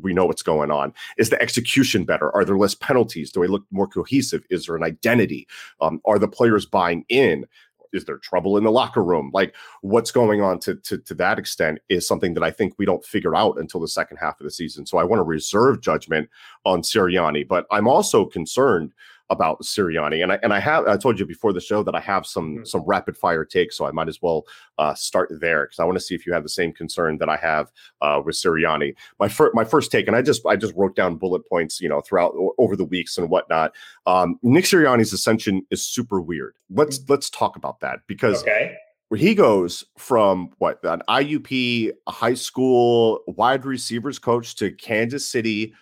we 0.00 0.12
know 0.12 0.26
what's 0.26 0.42
going 0.42 0.70
on? 0.70 0.92
Is 1.16 1.30
the 1.30 1.40
execution 1.40 2.04
better? 2.04 2.34
Are 2.34 2.44
there 2.44 2.58
less 2.58 2.74
penalties? 2.74 3.30
Do 3.30 3.40
we 3.40 3.46
look 3.46 3.64
more 3.70 3.86
cohesive? 3.86 4.44
Is 4.50 4.66
there 4.66 4.76
an 4.76 4.82
identity? 4.82 5.46
Um, 5.80 6.00
are 6.04 6.18
the 6.18 6.28
players 6.28 6.66
buying 6.66 7.04
in? 7.08 7.46
is 7.92 8.04
there 8.04 8.18
trouble 8.18 8.58
in 8.58 8.64
the 8.64 8.70
locker 8.70 9.02
room? 9.02 9.30
Like 9.32 9.54
what's 9.80 10.10
going 10.10 10.42
on 10.42 10.58
to, 10.60 10.74
to, 10.74 10.98
to 10.98 11.14
that 11.14 11.38
extent 11.38 11.78
is 11.88 12.06
something 12.06 12.34
that 12.34 12.42
I 12.42 12.50
think 12.50 12.74
we 12.76 12.84
don't 12.84 13.04
figure 13.04 13.34
out 13.34 13.58
until 13.58 13.80
the 13.80 13.88
second 13.88 14.18
half 14.18 14.38
of 14.38 14.44
the 14.44 14.50
season. 14.50 14.84
So 14.84 14.98
I 14.98 15.04
want 15.04 15.20
to 15.20 15.24
reserve 15.24 15.80
judgment 15.80 16.28
on 16.66 16.82
Sirianni, 16.82 17.48
but 17.48 17.66
I'm 17.70 17.88
also 17.88 18.26
concerned 18.26 18.92
about 19.30 19.60
Sirianni. 19.60 20.22
And 20.22 20.32
I 20.32 20.38
and 20.42 20.52
I 20.52 20.60
have 20.60 20.86
I 20.86 20.96
told 20.96 21.18
you 21.18 21.26
before 21.26 21.52
the 21.52 21.60
show 21.60 21.82
that 21.82 21.94
I 21.94 22.00
have 22.00 22.26
some 22.26 22.56
mm-hmm. 22.56 22.64
some 22.64 22.82
rapid 22.82 23.16
fire 23.16 23.44
takes, 23.44 23.76
so 23.76 23.86
I 23.86 23.90
might 23.90 24.08
as 24.08 24.20
well 24.22 24.46
uh, 24.78 24.94
start 24.94 25.30
there 25.40 25.66
because 25.66 25.78
I 25.78 25.84
want 25.84 25.96
to 25.96 26.04
see 26.04 26.14
if 26.14 26.26
you 26.26 26.32
have 26.32 26.42
the 26.42 26.48
same 26.48 26.72
concern 26.72 27.18
that 27.18 27.28
I 27.28 27.36
have 27.36 27.70
uh, 28.00 28.22
with 28.24 28.36
Sirianni. 28.36 28.94
My 29.18 29.28
first 29.28 29.54
my 29.54 29.64
first 29.64 29.90
take, 29.90 30.06
and 30.06 30.16
I 30.16 30.22
just 30.22 30.44
I 30.46 30.56
just 30.56 30.74
wrote 30.76 30.96
down 30.96 31.16
bullet 31.16 31.48
points, 31.48 31.80
you 31.80 31.88
know, 31.88 32.00
throughout 32.00 32.34
over 32.58 32.76
the 32.76 32.84
weeks 32.84 33.18
and 33.18 33.28
whatnot. 33.28 33.74
Um, 34.06 34.38
Nick 34.42 34.64
Sirianni's 34.64 35.12
ascension 35.12 35.66
is 35.70 35.84
super 35.84 36.20
weird. 36.20 36.54
Let's 36.70 36.98
mm-hmm. 36.98 37.12
let's 37.12 37.30
talk 37.30 37.56
about 37.56 37.80
that 37.80 38.00
because. 38.06 38.42
Okay 38.42 38.76
where 39.10 39.18
he 39.18 39.34
goes 39.34 39.86
from 39.96 40.50
what 40.58 40.80
an 40.84 41.02
IUP 41.08 41.90
high 42.08 42.34
school 42.34 43.20
wide 43.26 43.64
receivers 43.64 44.18
coach 44.18 44.54
to 44.56 44.70
Kansas 44.72 45.26
City 45.26 45.72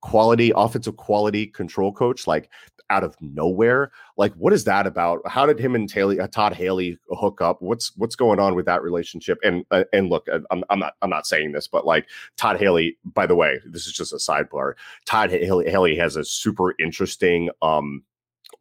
quality 0.00 0.52
offensive 0.54 0.96
quality 0.96 1.46
control 1.46 1.92
coach. 1.92 2.26
Like 2.26 2.50
out 2.90 3.04
of 3.04 3.16
nowhere. 3.20 3.90
Like, 4.16 4.32
what 4.34 4.52
is 4.52 4.64
that 4.64 4.86
about? 4.86 5.20
How 5.26 5.46
did 5.46 5.58
him 5.58 5.74
and 5.74 5.88
Taylor, 5.88 6.20
uh, 6.20 6.26
Todd 6.26 6.54
Haley 6.54 6.98
hook 7.10 7.40
up? 7.40 7.60
What's 7.60 7.96
what's 7.96 8.16
going 8.16 8.40
on 8.40 8.54
with 8.54 8.66
that 8.66 8.82
relationship? 8.82 9.38
And 9.42 9.64
uh, 9.70 9.84
and 9.92 10.08
look, 10.08 10.28
uh, 10.32 10.40
I'm, 10.50 10.64
I'm 10.70 10.78
not 10.78 10.94
I'm 11.02 11.10
not 11.10 11.26
saying 11.26 11.52
this, 11.52 11.68
but 11.68 11.86
like 11.86 12.06
Todd 12.36 12.58
Haley. 12.58 12.98
By 13.04 13.26
the 13.26 13.34
way, 13.36 13.60
this 13.66 13.86
is 13.86 13.92
just 13.92 14.12
a 14.12 14.16
sidebar. 14.16 14.74
Todd 15.06 15.30
Haley, 15.30 15.70
Haley 15.70 15.96
has 15.96 16.16
a 16.16 16.24
super 16.24 16.74
interesting, 16.78 17.50
um, 17.62 18.02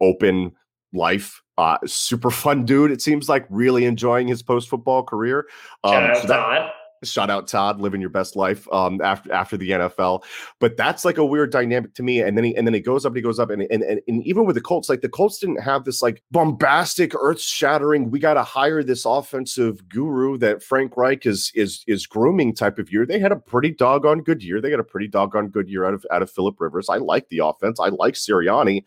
open 0.01 0.53
life. 0.93 1.41
Uh, 1.57 1.77
super 1.85 2.29
fun 2.29 2.65
dude. 2.65 2.91
It 2.91 3.01
seems 3.01 3.27
like 3.27 3.45
really 3.49 3.85
enjoying 3.85 4.27
his 4.27 4.43
post 4.43 4.69
football 4.69 5.01
career. 5.01 5.47
Um, 5.83 6.13
so 6.21 6.27
that, 6.27 6.71
shout 7.11 7.29
out 7.29 7.47
Todd 7.47 7.79
living 7.79 8.01
your 8.01 8.09
best 8.09 8.35
life 8.35 8.67
um 8.71 9.01
after 9.01 9.31
after 9.31 9.57
the 9.57 9.71
NFL 9.71 10.23
but 10.59 10.77
that's 10.77 11.05
like 11.05 11.17
a 11.17 11.25
weird 11.25 11.51
dynamic 11.51 11.93
to 11.95 12.03
me 12.03 12.21
and 12.21 12.37
then 12.37 12.43
he 12.43 12.55
and 12.55 12.67
then 12.67 12.73
he 12.73 12.79
goes 12.79 13.05
up 13.05 13.11
and 13.11 13.17
he 13.17 13.23
goes 13.23 13.39
up 13.39 13.49
and 13.49 13.63
and, 13.63 13.83
and, 13.83 14.01
and 14.07 14.23
even 14.25 14.45
with 14.45 14.55
the 14.55 14.61
Colts 14.61 14.89
like 14.89 15.01
the 15.01 15.09
Colts 15.09 15.39
didn't 15.39 15.61
have 15.61 15.85
this 15.85 16.01
like 16.01 16.21
bombastic 16.31 17.13
earth 17.15 17.41
shattering 17.41 18.11
we 18.11 18.19
got 18.19 18.35
to 18.35 18.43
hire 18.43 18.83
this 18.83 19.05
offensive 19.05 19.87
guru 19.89 20.37
that 20.37 20.63
Frank 20.63 20.95
Reich 20.97 21.25
is 21.25 21.51
is 21.55 21.83
is 21.87 22.05
grooming 22.05 22.53
type 22.53 22.79
of 22.79 22.91
year. 22.91 23.05
They 23.05 23.19
had 23.19 23.31
a 23.31 23.37
pretty 23.37 23.71
doggone 23.71 24.21
good 24.21 24.43
year. 24.43 24.61
They 24.61 24.69
got 24.69 24.79
a 24.79 24.83
pretty 24.83 25.07
doggone 25.07 25.49
good 25.49 25.69
year 25.69 25.85
out 25.85 25.93
of 25.93 26.05
out 26.11 26.21
of 26.21 26.29
Philip 26.29 26.59
Rivers. 26.59 26.89
I 26.89 26.97
like 26.97 27.29
the 27.29 27.39
offense. 27.39 27.79
I 27.79 27.89
like 27.89 28.15
Sirianni. 28.15 28.83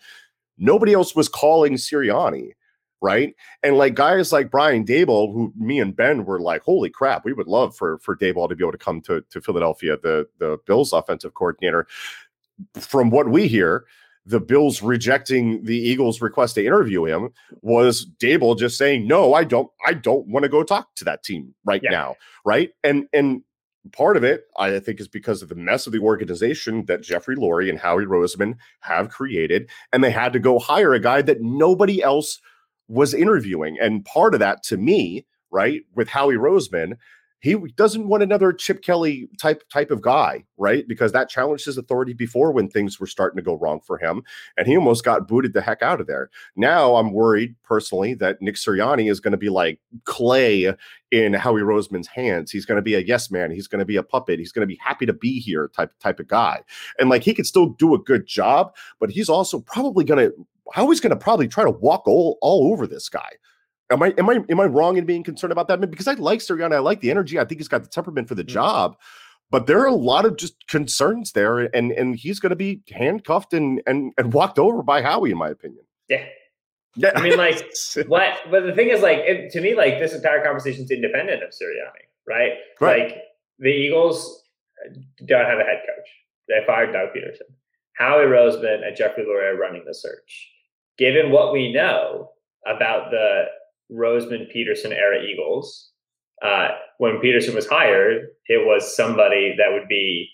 Nobody 0.59 0.93
else 0.93 1.15
was 1.15 1.29
calling 1.29 1.75
Sirianni 1.75 2.53
right? 3.01 3.35
And 3.63 3.77
like 3.77 3.95
guys 3.95 4.33
like 4.33 4.51
Brian 4.51 4.85
Daboll, 4.85 5.33
who 5.33 5.53
me 5.57 5.81
and 5.81 5.95
Ben 5.95 6.25
were 6.25 6.41
like, 6.41 6.63
holy 6.63 6.91
crap, 6.91 7.25
we 7.25 7.33
would 7.33 7.49
love 7.49 7.77
for 7.77 7.99
for 7.99 8.17
Daboll 8.17 8.49
to 8.49 8.57
be 8.57 8.65
able 8.65 8.73
to 8.73 8.79
come 8.79 9.01
to 9.03 9.23
to 9.31 9.41
Philadelphia, 9.41 9.97
the 10.03 10.27
the 10.39 10.59
Bills 10.67 10.93
offensive 10.93 11.35
coordinator. 11.35 11.87
From 12.79 13.11
what 13.11 13.31
we 13.31 13.49
hear, 13.49 13.87
the 14.27 14.41
Bills 14.41 14.83
rejecting 14.83 15.65
the 15.65 15.77
Eagles' 15.77 16.21
request 16.21 16.55
to 16.57 16.65
interview 16.65 17.05
him 17.05 17.31
was 17.63 18.07
Daboll 18.19 18.59
just 18.59 18.77
saying, 18.77 19.07
"No, 19.07 19.35
I 19.35 19.45
don't. 19.45 19.71
I 19.87 19.95
don't 19.95 20.27
want 20.29 20.45
to 20.45 20.49
go 20.49 20.63
talk 20.63 20.95
to 20.97 21.05
that 21.05 21.25
team 21.25 21.55
right 21.65 21.81
yeah. 21.83 21.91
now." 21.91 22.17
Right? 22.45 22.71
And 22.85 23.07
and 23.13 23.43
part 23.93 24.17
of 24.17 24.25
it, 24.25 24.45
I 24.59 24.79
think, 24.79 25.01
is 25.01 25.09
because 25.09 25.43
of 25.43 25.49
the 25.49 25.55
mess 25.55 25.87
of 25.87 25.93
the 25.93 26.01
organization 26.01 26.85
that 26.85 27.03
Jeffrey 27.03 27.37
Lurie 27.37 27.71
and 27.71 27.79
Howie 27.79 28.05
Roseman 28.05 28.57
have 28.81 29.09
created, 29.09 29.71
and 29.93 30.05
they 30.05 30.11
had 30.11 30.33
to 30.35 30.39
go 30.39 30.59
hire 30.59 30.93
a 30.93 31.01
guy 31.01 31.23
that 31.23 31.41
nobody 31.41 32.03
else 32.03 32.41
was 32.91 33.15
interviewing. 33.15 33.79
And 33.81 34.05
part 34.05 34.35
of 34.35 34.41
that 34.41 34.63
to 34.65 34.77
me, 34.77 35.25
right, 35.51 35.83
with 35.95 36.09
Howie 36.09 36.35
Roseman, 36.35 36.95
he 37.41 37.55
doesn't 37.75 38.07
want 38.07 38.23
another 38.23 38.53
Chip 38.53 38.83
Kelly 38.83 39.29
type 39.39 39.63
type 39.71 39.91
of 39.91 40.03
guy, 40.03 40.45
right? 40.59 40.87
Because 40.87 41.13
that 41.13 41.31
challenged 41.31 41.65
his 41.65 41.79
authority 41.79 42.13
before 42.13 42.53
when 42.53 42.69
things 42.69 43.01
were 43.01 43.07
starting 43.07 43.39
to 43.39 43.43
go 43.43 43.55
wrong 43.55 43.81
for 43.81 43.97
him, 43.97 44.23
and 44.59 44.67
he 44.67 44.77
almost 44.77 45.05
got 45.05 45.27
booted 45.27 45.55
the 45.55 45.63
heck 45.63 45.81
out 45.81 46.01
of 46.01 46.07
there. 46.07 46.29
Now 46.55 46.97
I'm 46.97 47.13
worried 47.13 47.55
personally 47.63 48.13
that 48.15 48.43
Nick 48.43 48.57
Sirianni 48.57 49.11
is 49.11 49.21
going 49.21 49.33
to 49.33 49.39
be 49.39 49.49
like 49.49 49.81
clay 50.05 50.75
in 51.11 51.33
Howie 51.33 51.63
Roseman's 51.63 52.09
hands. 52.09 52.51
He's 52.51 52.67
going 52.67 52.77
to 52.77 52.83
be 52.83 52.95
a 52.95 53.01
yes 53.01 53.31
man. 53.31 53.51
He's 53.51 53.67
going 53.67 53.81
to 53.81 53.87
be 53.87 53.97
a 53.97 54.03
puppet. 54.03 54.39
He's 54.39 54.53
going 54.53 54.69
to 54.69 54.73
be 54.73 54.79
happy 54.85 55.07
to 55.07 55.15
be 55.15 55.41
here 55.41 55.69
type 55.69 55.93
type 55.99 56.21
of 56.21 56.29
guy, 56.29 56.61
and 56.99 57.09
like 57.09 57.23
he 57.23 57.33
could 57.33 57.47
still 57.47 57.71
do 57.71 57.95
a 57.95 57.99
good 57.99 58.27
job, 58.27 58.75
but 58.99 59.11
he's 59.11 59.31
also 59.31 59.61
probably 59.61 60.05
going 60.05 60.29
to 60.29 60.47
Howie's 60.73 61.01
going 61.01 61.11
to 61.11 61.17
probably 61.17 61.49
try 61.49 61.65
to 61.65 61.71
walk 61.71 62.07
all, 62.07 62.39
all 62.41 62.73
over 62.73 62.87
this 62.87 63.09
guy. 63.09 63.31
Am 63.91 64.03
I 64.03 64.15
am 64.19 64.31
I 64.31 64.39
am 64.49 64.61
I 64.61 64.67
wrong 64.67 64.97
in 64.97 65.05
being 65.05 65.25
concerned 65.25 65.53
about 65.53 65.67
that? 65.69 65.81
Because 65.91 66.07
I 66.07 66.15
like 66.15 66.39
Sirianni, 66.39 66.75
I 66.75 66.79
like 66.79 67.01
the 67.01 67.11
energy. 67.11 67.39
I 67.39 67.45
think 67.45 67.61
he's 67.61 67.69
got 67.69 67.83
the 67.83 67.89
temperament 67.89 68.29
for 68.29 68.37
the 68.37 68.45
mm-hmm. 68.45 68.53
job, 68.53 68.97
but 69.51 69.67
there 69.67 69.81
are 69.81 69.87
a 69.87 69.95
lot 69.95 70.25
of 70.25 70.37
just 70.37 70.67
concerns 70.69 71.33
there, 71.33 71.59
and 71.59 71.91
and 71.91 72.15
he's 72.15 72.39
going 72.39 72.51
to 72.51 72.57
be 72.57 72.83
handcuffed 72.93 73.53
and 73.53 73.83
and 73.87 74.13
and 74.17 74.33
walked 74.33 74.61
over 74.61 74.83
by 74.83 75.03
Howie, 75.03 75.33
in 75.33 75.39
my 75.39 75.49
opinion. 75.49 75.85
Yeah. 76.09 76.25
Yeah. 76.97 77.13
I 77.17 77.23
mean, 77.23 77.37
like 77.37 77.65
what? 78.07 78.35
But 78.51 78.65
the 78.65 78.73
thing 78.75 78.91
is, 78.91 79.03
like, 79.03 79.19
it, 79.19 79.51
to 79.53 79.61
me, 79.61 79.75
like 79.75 79.99
this 79.99 80.13
entire 80.13 80.43
conversation 80.45 80.85
is 80.85 80.91
independent 80.91 81.43
of 81.43 81.51
Sirianni, 81.51 82.07
right? 82.29 82.53
right? 82.81 83.09
Like 83.09 83.23
the 83.59 83.71
Eagles 83.71 84.45
don't 85.25 85.47
have 85.47 85.59
a 85.59 85.65
head 85.65 85.83
coach. 85.87 86.09
They 86.49 86.65
fired 86.67 86.93
Doug 86.93 87.09
Pederson. 87.09 87.55
Howie 87.97 88.25
Roseman 88.25 88.87
and 88.87 88.97
Jeffrey 88.97 89.25
Lurie 89.25 89.55
are 89.55 89.59
running 89.59 89.85
the 89.87 89.95
search 89.95 90.51
given 91.01 91.33
what 91.33 91.53
we 91.53 91.73
know 91.73 92.31
about 92.67 93.11
the 93.11 93.45
Roseman 93.91 94.55
Pederson 94.55 94.93
era 94.93 95.21
Eagles, 95.25 95.91
uh, 96.43 96.69
when 96.99 97.17
Pederson 97.17 97.55
was 97.55 97.67
hired, 97.67 98.27
it 98.47 98.67
was 98.67 98.95
somebody 98.95 99.55
that 99.57 99.73
would 99.73 99.89
be 99.89 100.29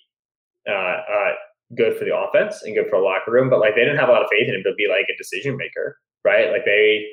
uh, 0.68 0.72
uh, 0.72 1.32
good 1.76 1.96
for 1.96 2.04
the 2.04 2.14
offense 2.14 2.62
and 2.64 2.74
good 2.74 2.86
for 2.90 2.96
a 2.96 3.04
locker 3.04 3.30
room, 3.30 3.48
but 3.48 3.60
like 3.60 3.76
they 3.76 3.84
didn't 3.84 3.98
have 3.98 4.08
a 4.08 4.12
lot 4.12 4.22
of 4.22 4.28
faith 4.30 4.48
in 4.48 4.56
him 4.56 4.62
to 4.64 4.74
be 4.76 4.88
like 4.88 5.06
a 5.08 5.16
decision 5.16 5.56
maker, 5.56 5.98
right? 6.24 6.50
Like 6.50 6.64
they 6.64 7.06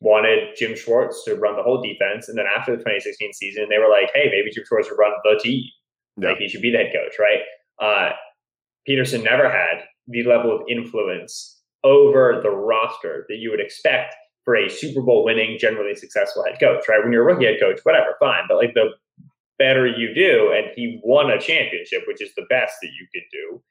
wanted 0.00 0.54
Jim 0.56 0.76
Schwartz 0.76 1.24
to 1.24 1.34
run 1.34 1.56
the 1.56 1.62
whole 1.62 1.82
defense, 1.82 2.28
and 2.28 2.38
then 2.38 2.46
after 2.46 2.72
the 2.72 2.78
2016 2.78 3.32
season, 3.32 3.66
they 3.68 3.78
were 3.78 3.90
like, 3.90 4.10
"Hey, 4.14 4.28
maybe 4.30 4.50
Jim 4.50 4.64
Schwartz 4.66 4.88
should 4.88 4.98
run 4.98 5.12
the 5.24 5.40
team. 5.42 5.64
Yeah. 6.16 6.30
Like 6.30 6.38
he 6.38 6.48
should 6.48 6.62
be 6.62 6.70
the 6.70 6.78
head 6.78 6.92
coach, 6.92 7.14
right?" 7.18 7.40
Uh, 7.80 8.12
Pederson 8.88 9.24
never 9.24 9.50
had 9.50 9.84
the 10.08 10.22
level 10.24 10.54
of 10.54 10.62
influence 10.68 11.62
over 11.84 12.40
the 12.42 12.50
roster 12.50 13.26
that 13.28 13.36
you 13.36 13.50
would 13.50 13.60
expect 13.60 14.14
for 14.44 14.56
a 14.56 14.68
Super 14.68 15.00
Bowl 15.00 15.24
winning, 15.24 15.58
generally 15.58 15.94
successful 15.94 16.44
head 16.44 16.58
coach, 16.60 16.84
right? 16.88 17.02
When 17.02 17.12
you're 17.12 17.28
a 17.28 17.32
rookie 17.32 17.46
head 17.46 17.60
coach, 17.60 17.80
whatever, 17.82 18.16
fine. 18.20 18.44
But 18.48 18.56
like 18.56 18.74
the 18.74 18.90
better 19.58 19.86
you 19.86 20.14
do, 20.14 20.52
and 20.54 20.66
he 20.74 21.00
won 21.02 21.30
a 21.30 21.40
championship, 21.40 22.02
which 22.06 22.20
is 22.20 22.34
the 22.34 22.46
best 22.50 22.74
that 22.82 22.88
you 22.88 23.06
could 23.12 23.22
do, 23.32 23.62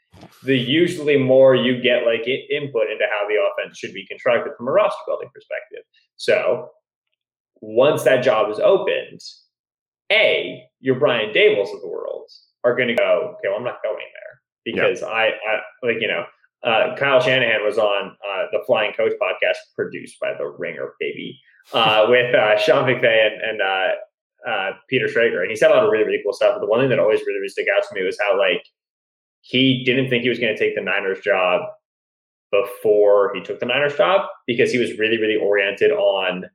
the 0.43 0.57
usually 0.57 1.17
more 1.17 1.55
you 1.55 1.81
get 1.81 2.05
like 2.05 2.27
input 2.27 2.89
into 2.89 3.05
how 3.11 3.27
the 3.27 3.35
offense 3.35 3.77
should 3.77 3.93
be 3.93 4.05
constructed 4.07 4.53
from 4.57 4.67
a 4.67 4.71
roster 4.71 5.01
building 5.05 5.29
perspective. 5.33 5.83
So 6.15 6.69
once 7.61 8.03
that 8.03 8.23
job 8.23 8.51
is 8.51 8.59
opened, 8.59 9.19
A, 10.11 10.63
your 10.79 10.99
Brian 10.99 11.33
Dabolls 11.33 11.73
of 11.73 11.81
the 11.81 11.89
world 11.89 12.29
are 12.63 12.75
going 12.75 12.87
to 12.87 12.95
go, 12.95 13.35
okay, 13.37 13.49
well, 13.49 13.57
I'm 13.57 13.63
not 13.63 13.83
going 13.83 13.97
there 13.97 14.42
because 14.65 15.01
yeah. 15.01 15.07
I, 15.07 15.23
I 15.27 15.59
like, 15.81 15.97
you 15.99 16.07
know, 16.07 16.25
uh, 16.63 16.95
Kyle 16.95 17.19
Shanahan 17.19 17.63
was 17.63 17.77
on 17.77 18.11
uh, 18.11 18.45
the 18.51 18.63
Flying 18.65 18.93
Coach 18.93 19.11
podcast, 19.21 19.57
produced 19.75 20.19
by 20.19 20.33
the 20.37 20.47
Ringer, 20.47 20.93
baby, 20.99 21.39
uh, 21.73 22.05
with 22.09 22.33
uh, 22.33 22.57
Sean 22.57 22.85
McVay 22.85 23.27
and, 23.27 23.41
and 23.41 23.61
uh, 23.61 24.49
uh, 24.49 24.71
Peter 24.89 25.07
Schrager, 25.07 25.41
and 25.41 25.49
he 25.49 25.55
said 25.55 25.71
a 25.71 25.73
lot 25.73 25.83
of 25.83 25.91
really 25.91 26.05
really 26.05 26.21
cool 26.23 26.33
stuff. 26.33 26.55
But 26.55 26.61
the 26.61 26.67
one 26.67 26.79
thing 26.79 26.89
that 26.89 26.99
always 26.99 27.21
really 27.21 27.39
really 27.39 27.49
stuck 27.49 27.65
out 27.75 27.83
to 27.87 27.95
me 27.95 28.03
was 28.03 28.17
how 28.19 28.37
like 28.37 28.63
he 29.41 29.83
didn't 29.83 30.09
think 30.09 30.23
he 30.23 30.29
was 30.29 30.39
going 30.39 30.55
to 30.55 30.59
take 30.59 30.75
the 30.75 30.81
Niners 30.81 31.19
job 31.19 31.61
before 32.51 33.33
he 33.33 33.41
took 33.41 33.59
the 33.59 33.65
Niners 33.65 33.95
job 33.95 34.27
because 34.47 34.71
he 34.71 34.77
was 34.77 34.97
really 34.97 35.17
really 35.17 35.35
oriented 35.35 35.91
on 35.91 36.45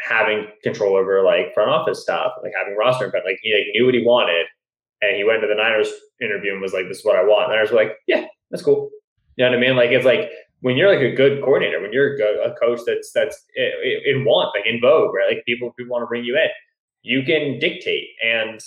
having 0.00 0.46
control 0.62 0.96
over 0.96 1.24
like 1.24 1.52
front 1.54 1.70
office 1.70 2.02
stuff, 2.02 2.32
like 2.42 2.52
having 2.56 2.76
roster, 2.76 3.10
but 3.12 3.24
like 3.24 3.38
he 3.42 3.52
like, 3.52 3.66
knew 3.72 3.84
what 3.84 3.94
he 3.94 4.04
wanted, 4.04 4.46
and 5.02 5.16
he 5.16 5.24
went 5.24 5.42
to 5.42 5.48
the 5.48 5.54
Niners 5.54 5.90
interview 6.20 6.52
and 6.52 6.60
was 6.60 6.72
like, 6.72 6.88
"This 6.88 6.98
is 6.98 7.04
what 7.04 7.16
I 7.16 7.22
want." 7.22 7.44
And 7.44 7.52
Niners 7.52 7.70
were 7.70 7.76
like, 7.78 7.96
"Yeah, 8.06 8.26
that's 8.50 8.62
cool." 8.62 8.90
You 9.36 9.44
know 9.44 9.50
what 9.50 9.58
I 9.58 9.60
mean? 9.60 9.76
Like 9.76 9.90
it's 9.90 10.04
like 10.04 10.30
when 10.60 10.76
you're 10.76 10.92
like 10.92 11.02
a 11.02 11.14
good 11.14 11.42
coordinator, 11.42 11.80
when 11.80 11.92
you're 11.92 12.16
a, 12.16 12.54
coach 12.58 12.80
that's 12.86 13.12
that's 13.12 13.44
in 13.56 14.24
want, 14.24 14.54
like 14.54 14.66
in 14.66 14.80
vogue, 14.80 15.14
right? 15.14 15.34
Like 15.34 15.44
people 15.46 15.72
people 15.78 15.92
want 15.92 16.02
to 16.02 16.06
bring 16.06 16.24
you 16.24 16.36
in, 16.36 16.48
you 17.02 17.22
can 17.22 17.58
dictate. 17.58 18.08
And 18.24 18.60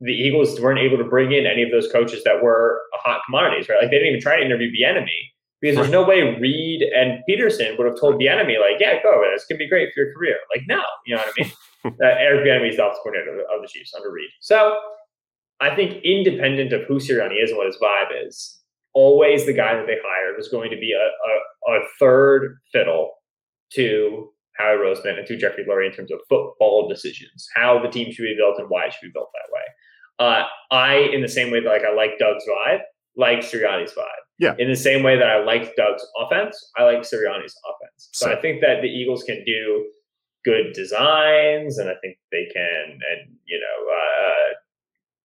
the 0.00 0.12
Eagles 0.12 0.60
weren't 0.60 0.78
able 0.78 0.96
to 0.96 1.04
bring 1.04 1.32
in 1.32 1.46
any 1.46 1.62
of 1.62 1.70
those 1.70 1.90
coaches 1.90 2.24
that 2.24 2.42
were 2.42 2.80
hot 2.94 3.20
commodities, 3.26 3.68
right? 3.68 3.80
Like 3.82 3.90
they 3.90 3.98
didn't 3.98 4.08
even 4.08 4.20
try 4.20 4.38
to 4.38 4.44
interview 4.44 4.70
Bieniemy 4.70 5.20
because 5.60 5.76
there's 5.76 5.90
no 5.90 6.04
way 6.04 6.22
Reid 6.22 6.82
and 6.82 7.20
Pederson 7.28 7.76
would 7.76 7.86
have 7.86 8.00
told 8.00 8.14
Bieniemy 8.14 8.60
like, 8.60 8.80
"Yeah, 8.80 9.02
go. 9.02 9.12
over 9.12 9.24
This 9.32 9.44
can 9.44 9.58
be 9.58 9.68
great 9.68 9.92
for 9.92 10.04
your 10.04 10.14
career." 10.14 10.36
Like, 10.54 10.64
no, 10.66 10.82
you 11.06 11.16
know 11.16 11.22
what 11.22 11.34
I 11.36 11.42
mean? 11.42 11.52
uh, 12.02 12.14
Eric 12.18 12.46
Bieniemy 12.46 12.70
is 12.70 12.76
the 12.76 12.84
offensive 12.84 13.02
coordinator 13.02 13.42
of 13.54 13.60
the 13.60 13.68
Chiefs 13.68 13.92
under 13.94 14.10
Reid, 14.10 14.30
So 14.40 14.78
I 15.60 15.74
think 15.74 16.02
independent 16.04 16.72
of 16.72 16.82
who 16.86 16.96
Sirianni 16.96 17.42
is 17.42 17.50
and 17.50 17.58
what 17.58 17.66
his 17.66 17.78
vibe 17.82 18.26
is, 18.26 18.60
always 18.94 19.46
the 19.46 19.52
guy 19.52 19.74
that 19.76 19.86
they 19.86 19.98
hired 20.04 20.36
was 20.36 20.48
going 20.48 20.70
to 20.70 20.76
be 20.76 20.92
a, 20.92 21.70
a, 21.70 21.76
a 21.76 21.80
third 21.98 22.58
fiddle 22.72 23.10
to 23.74 24.30
Howie 24.56 24.76
Roseman 24.76 25.18
and 25.18 25.26
to 25.26 25.36
Jeffrey 25.36 25.64
Lurie 25.68 25.86
in 25.86 25.92
terms 25.92 26.10
of 26.10 26.20
football 26.28 26.88
decisions, 26.88 27.48
how 27.54 27.80
the 27.80 27.88
team 27.88 28.12
should 28.12 28.22
be 28.22 28.36
built 28.36 28.58
and 28.58 28.68
why 28.68 28.86
it 28.86 28.92
should 28.92 29.06
be 29.06 29.12
built 29.12 29.30
that 29.34 29.52
way. 29.52 29.62
Uh, 30.18 30.44
I, 30.74 30.96
in 31.12 31.22
the 31.22 31.28
same 31.28 31.50
way 31.50 31.60
that 31.60 31.68
like 31.68 31.82
I 31.84 31.94
like 31.94 32.18
Doug's 32.18 32.44
vibe, 32.44 32.80
like 33.16 33.40
Sirianni's 33.40 33.92
vibe. 33.92 34.24
Yeah. 34.38 34.54
In 34.58 34.68
the 34.68 34.76
same 34.76 35.02
way 35.02 35.16
that 35.16 35.28
I 35.28 35.44
like 35.44 35.74
Doug's 35.76 36.04
offense, 36.18 36.70
I 36.76 36.84
like 36.84 37.00
Sirianni's 37.00 37.56
offense. 37.66 38.08
So, 38.12 38.26
so 38.26 38.32
I 38.32 38.40
think 38.40 38.60
that 38.60 38.82
the 38.82 38.88
Eagles 38.88 39.24
can 39.24 39.44
do 39.44 39.86
good 40.44 40.72
designs, 40.74 41.78
and 41.78 41.88
I 41.88 41.94
think 42.00 42.18
they 42.30 42.46
can, 42.52 42.90
and 42.90 43.36
you 43.44 43.60
know, 43.60 43.92
uh, 43.92 44.54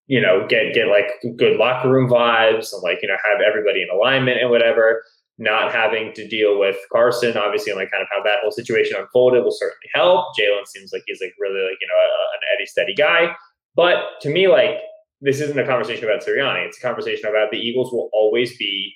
you 0.08 0.22
know, 0.22 0.46
get 0.48 0.74
get 0.74 0.88
like 0.88 1.08
good 1.38 1.58
locker 1.58 1.90
room 1.90 2.10
vibes 2.10 2.74
and 2.74 2.84
like 2.84 3.00
you 3.02 3.08
know 3.08 3.18
have 3.24 3.42
everybody 3.42 3.82
in 3.82 3.90
alignment 3.90 4.42
and 4.42 4.50
whatever. 4.50 5.04
Not 5.40 5.72
having 5.74 6.14
to 6.14 6.28
deal 6.28 6.60
with 6.60 6.78
Carson, 6.92 7.36
obviously, 7.36 7.72
and 7.72 7.80
like 7.80 7.90
kind 7.90 8.04
of 8.04 8.08
how 8.12 8.22
that 8.24 8.40
whole 8.42 8.52
situation 8.52 8.98
unfolded 9.00 9.44
will 9.44 9.52
certainly 9.52 9.90
help. 9.94 10.28
Jalen 10.40 10.68
seems 10.68 10.94
like 10.94 11.02
he's 11.08 11.22
like 11.22 11.34
really 11.40 11.62
like 11.62 11.78
you 11.82 11.88
know 11.88 11.96
a, 11.96 12.08
an 12.36 12.42
Eddie 12.56 12.68
steady 12.68 12.94
guy, 12.94 13.36
but 13.76 14.22
to 14.22 14.30
me, 14.30 14.48
like 14.48 14.78
this 15.22 15.40
isn't 15.40 15.58
a 15.58 15.66
conversation 15.66 16.04
about 16.04 16.22
Sirianni. 16.22 16.68
It's 16.68 16.78
a 16.78 16.82
conversation 16.82 17.30
about 17.30 17.50
the 17.50 17.58
Eagles 17.58 17.92
will 17.92 18.10
always 18.14 18.58
be 18.58 18.94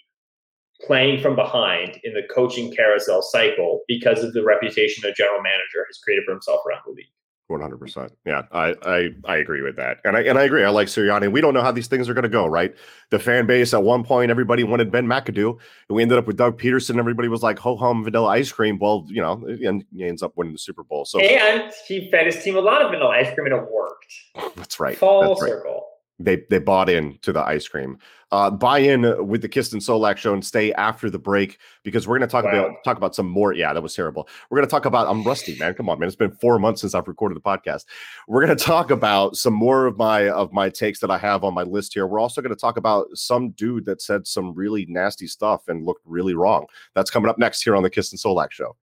playing 0.85 1.21
from 1.21 1.35
behind 1.35 1.99
in 2.03 2.13
the 2.13 2.21
coaching 2.33 2.71
carousel 2.71 3.21
cycle 3.21 3.81
because 3.87 4.23
of 4.23 4.33
the 4.33 4.43
reputation 4.43 5.05
a 5.05 5.13
general 5.13 5.41
manager 5.41 5.85
has 5.87 5.97
created 6.03 6.23
for 6.25 6.31
himself 6.31 6.59
around 6.67 6.81
the 6.85 6.91
league. 6.91 7.07
One 7.47 7.61
hundred 7.61 7.77
percent. 7.77 8.11
Yeah, 8.25 8.41
I, 8.51 8.75
I 8.83 9.09
I 9.23 9.37
agree 9.37 9.61
with 9.61 9.77
that, 9.77 9.99
and 10.03 10.17
I 10.17 10.21
and 10.23 10.37
I 10.37 10.43
agree. 10.43 10.65
I 10.65 10.69
like 10.69 10.89
Sirianni. 10.89 11.31
We 11.31 11.39
don't 11.39 11.53
know 11.53 11.61
how 11.61 11.71
these 11.71 11.87
things 11.87 12.09
are 12.09 12.13
going 12.13 12.23
to 12.23 12.29
go, 12.29 12.45
right? 12.45 12.75
The 13.09 13.19
fan 13.19 13.45
base 13.45 13.73
at 13.73 13.83
one 13.83 14.03
point, 14.03 14.29
everybody 14.31 14.65
wanted 14.65 14.91
Ben 14.91 15.07
McAdoo, 15.07 15.51
and 15.51 15.95
we 15.95 16.01
ended 16.01 16.17
up 16.17 16.27
with 16.27 16.35
Doug 16.35 16.59
Pederson. 16.59 16.99
Everybody 16.99 17.29
was 17.29 17.43
like 17.43 17.57
ho 17.57 17.77
hum 17.77 18.03
vanilla 18.03 18.27
ice 18.27 18.51
cream. 18.51 18.79
Well, 18.79 19.05
you 19.07 19.21
know, 19.21 19.45
and 19.63 19.85
he 19.95 20.03
ends 20.03 20.21
up 20.21 20.33
winning 20.35 20.51
the 20.51 20.59
Super 20.59 20.83
Bowl. 20.83 21.05
So 21.05 21.19
and 21.19 21.71
he 21.87 22.11
fed 22.11 22.25
his 22.25 22.43
team 22.43 22.57
a 22.57 22.59
lot 22.59 22.81
of 22.81 22.91
vanilla 22.91 23.11
ice 23.11 23.33
cream, 23.33 23.47
and 23.47 23.55
it 23.55 23.71
worked. 23.71 24.13
That's 24.57 24.77
right. 24.81 24.97
Full 24.97 25.21
That's 25.21 25.39
circle. 25.39 25.71
Right 25.71 25.96
they 26.19 26.43
they 26.49 26.59
bought 26.59 26.89
in 26.89 27.17
to 27.21 27.31
the 27.31 27.41
ice 27.41 27.67
cream. 27.67 27.99
Uh, 28.29 28.51
buy 28.51 28.79
in 28.79 29.25
with 29.25 29.41
the 29.41 29.47
Kist 29.47 29.71
and 29.71 29.81
Solak 29.81 30.17
show 30.17 30.33
and 30.33 30.43
stay 30.43 30.73
after 30.73 31.09
the 31.09 31.19
break 31.19 31.59
because 31.83 32.07
we're 32.07 32.17
going 32.17 32.27
to 32.27 32.31
talk 32.31 32.43
wow. 32.43 32.51
about 32.51 32.83
talk 32.83 32.97
about 32.97 33.15
some 33.15 33.29
more. 33.29 33.53
Yeah, 33.53 33.73
that 33.73 33.81
was 33.81 33.95
terrible. 33.95 34.27
We're 34.49 34.57
going 34.57 34.67
to 34.67 34.71
talk 34.71 34.85
about. 34.85 35.07
I'm 35.07 35.23
rusty, 35.23 35.57
man. 35.57 35.75
Come 35.75 35.89
on, 35.89 35.99
man. 35.99 36.07
It's 36.07 36.15
been 36.15 36.31
four 36.31 36.59
months 36.59 36.81
since 36.81 36.93
I've 36.93 37.07
recorded 37.07 37.37
the 37.37 37.41
podcast. 37.41 37.85
We're 38.27 38.45
going 38.45 38.57
to 38.57 38.63
talk 38.63 38.91
about 38.91 39.37
some 39.37 39.53
more 39.53 39.85
of 39.85 39.97
my 39.97 40.29
of 40.29 40.51
my 40.51 40.69
takes 40.69 40.99
that 40.99 41.11
I 41.11 41.17
have 41.17 41.43
on 41.43 41.53
my 41.53 41.63
list 41.63 41.93
here. 41.93 42.05
We're 42.05 42.19
also 42.19 42.41
going 42.41 42.53
to 42.53 42.59
talk 42.59 42.77
about 42.77 43.07
some 43.13 43.51
dude 43.51 43.85
that 43.85 44.01
said 44.01 44.27
some 44.27 44.53
really 44.53 44.85
nasty 44.89 45.27
stuff 45.27 45.67
and 45.67 45.85
looked 45.85 46.05
really 46.05 46.33
wrong. 46.33 46.65
That's 46.95 47.11
coming 47.11 47.29
up 47.29 47.37
next 47.37 47.61
here 47.61 47.75
on 47.75 47.83
the 47.83 47.89
Kist 47.89 48.11
and 48.11 48.19
Solak 48.19 48.51
show. 48.51 48.75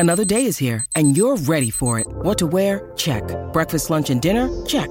Another 0.00 0.24
day 0.24 0.44
is 0.44 0.58
here 0.58 0.84
and 0.94 1.16
you're 1.16 1.36
ready 1.36 1.70
for 1.70 1.98
it. 1.98 2.06
What 2.08 2.38
to 2.38 2.46
wear? 2.46 2.92
Check. 2.96 3.22
Breakfast, 3.52 3.90
lunch, 3.90 4.10
and 4.10 4.22
dinner? 4.22 4.48
Check. 4.64 4.90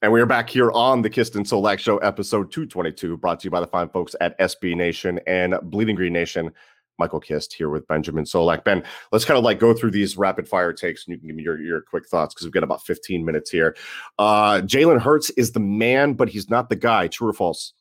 And 0.00 0.12
we 0.12 0.20
are 0.20 0.26
back 0.26 0.48
here 0.48 0.70
on 0.70 1.02
the 1.02 1.10
Kist 1.10 1.34
and 1.34 1.44
Solak 1.44 1.80
Show, 1.80 1.98
episode 1.98 2.52
222, 2.52 3.16
brought 3.16 3.40
to 3.40 3.46
you 3.46 3.50
by 3.50 3.58
the 3.58 3.66
fine 3.66 3.88
folks 3.88 4.14
at 4.20 4.38
SB 4.38 4.76
Nation 4.76 5.18
and 5.26 5.56
Bleeding 5.60 5.96
Green 5.96 6.12
Nation. 6.12 6.52
Michael 7.00 7.18
Kist 7.18 7.52
here 7.52 7.68
with 7.68 7.84
Benjamin 7.88 8.22
Solak. 8.22 8.62
Ben, 8.62 8.84
let's 9.10 9.24
kind 9.24 9.36
of 9.36 9.42
like 9.42 9.58
go 9.58 9.74
through 9.74 9.90
these 9.90 10.16
rapid 10.16 10.48
fire 10.48 10.72
takes 10.72 11.04
and 11.04 11.12
you 11.12 11.18
can 11.18 11.26
give 11.26 11.34
me 11.34 11.42
your, 11.42 11.60
your 11.60 11.80
quick 11.80 12.06
thoughts 12.06 12.32
because 12.32 12.46
we've 12.46 12.52
got 12.52 12.62
about 12.62 12.84
15 12.86 13.24
minutes 13.24 13.50
here. 13.50 13.74
Uh, 14.20 14.60
Jalen 14.60 15.00
Hurts 15.00 15.30
is 15.30 15.50
the 15.50 15.58
man, 15.58 16.12
but 16.12 16.28
he's 16.28 16.48
not 16.48 16.68
the 16.68 16.76
guy. 16.76 17.08
True 17.08 17.30
or 17.30 17.32
false? 17.32 17.72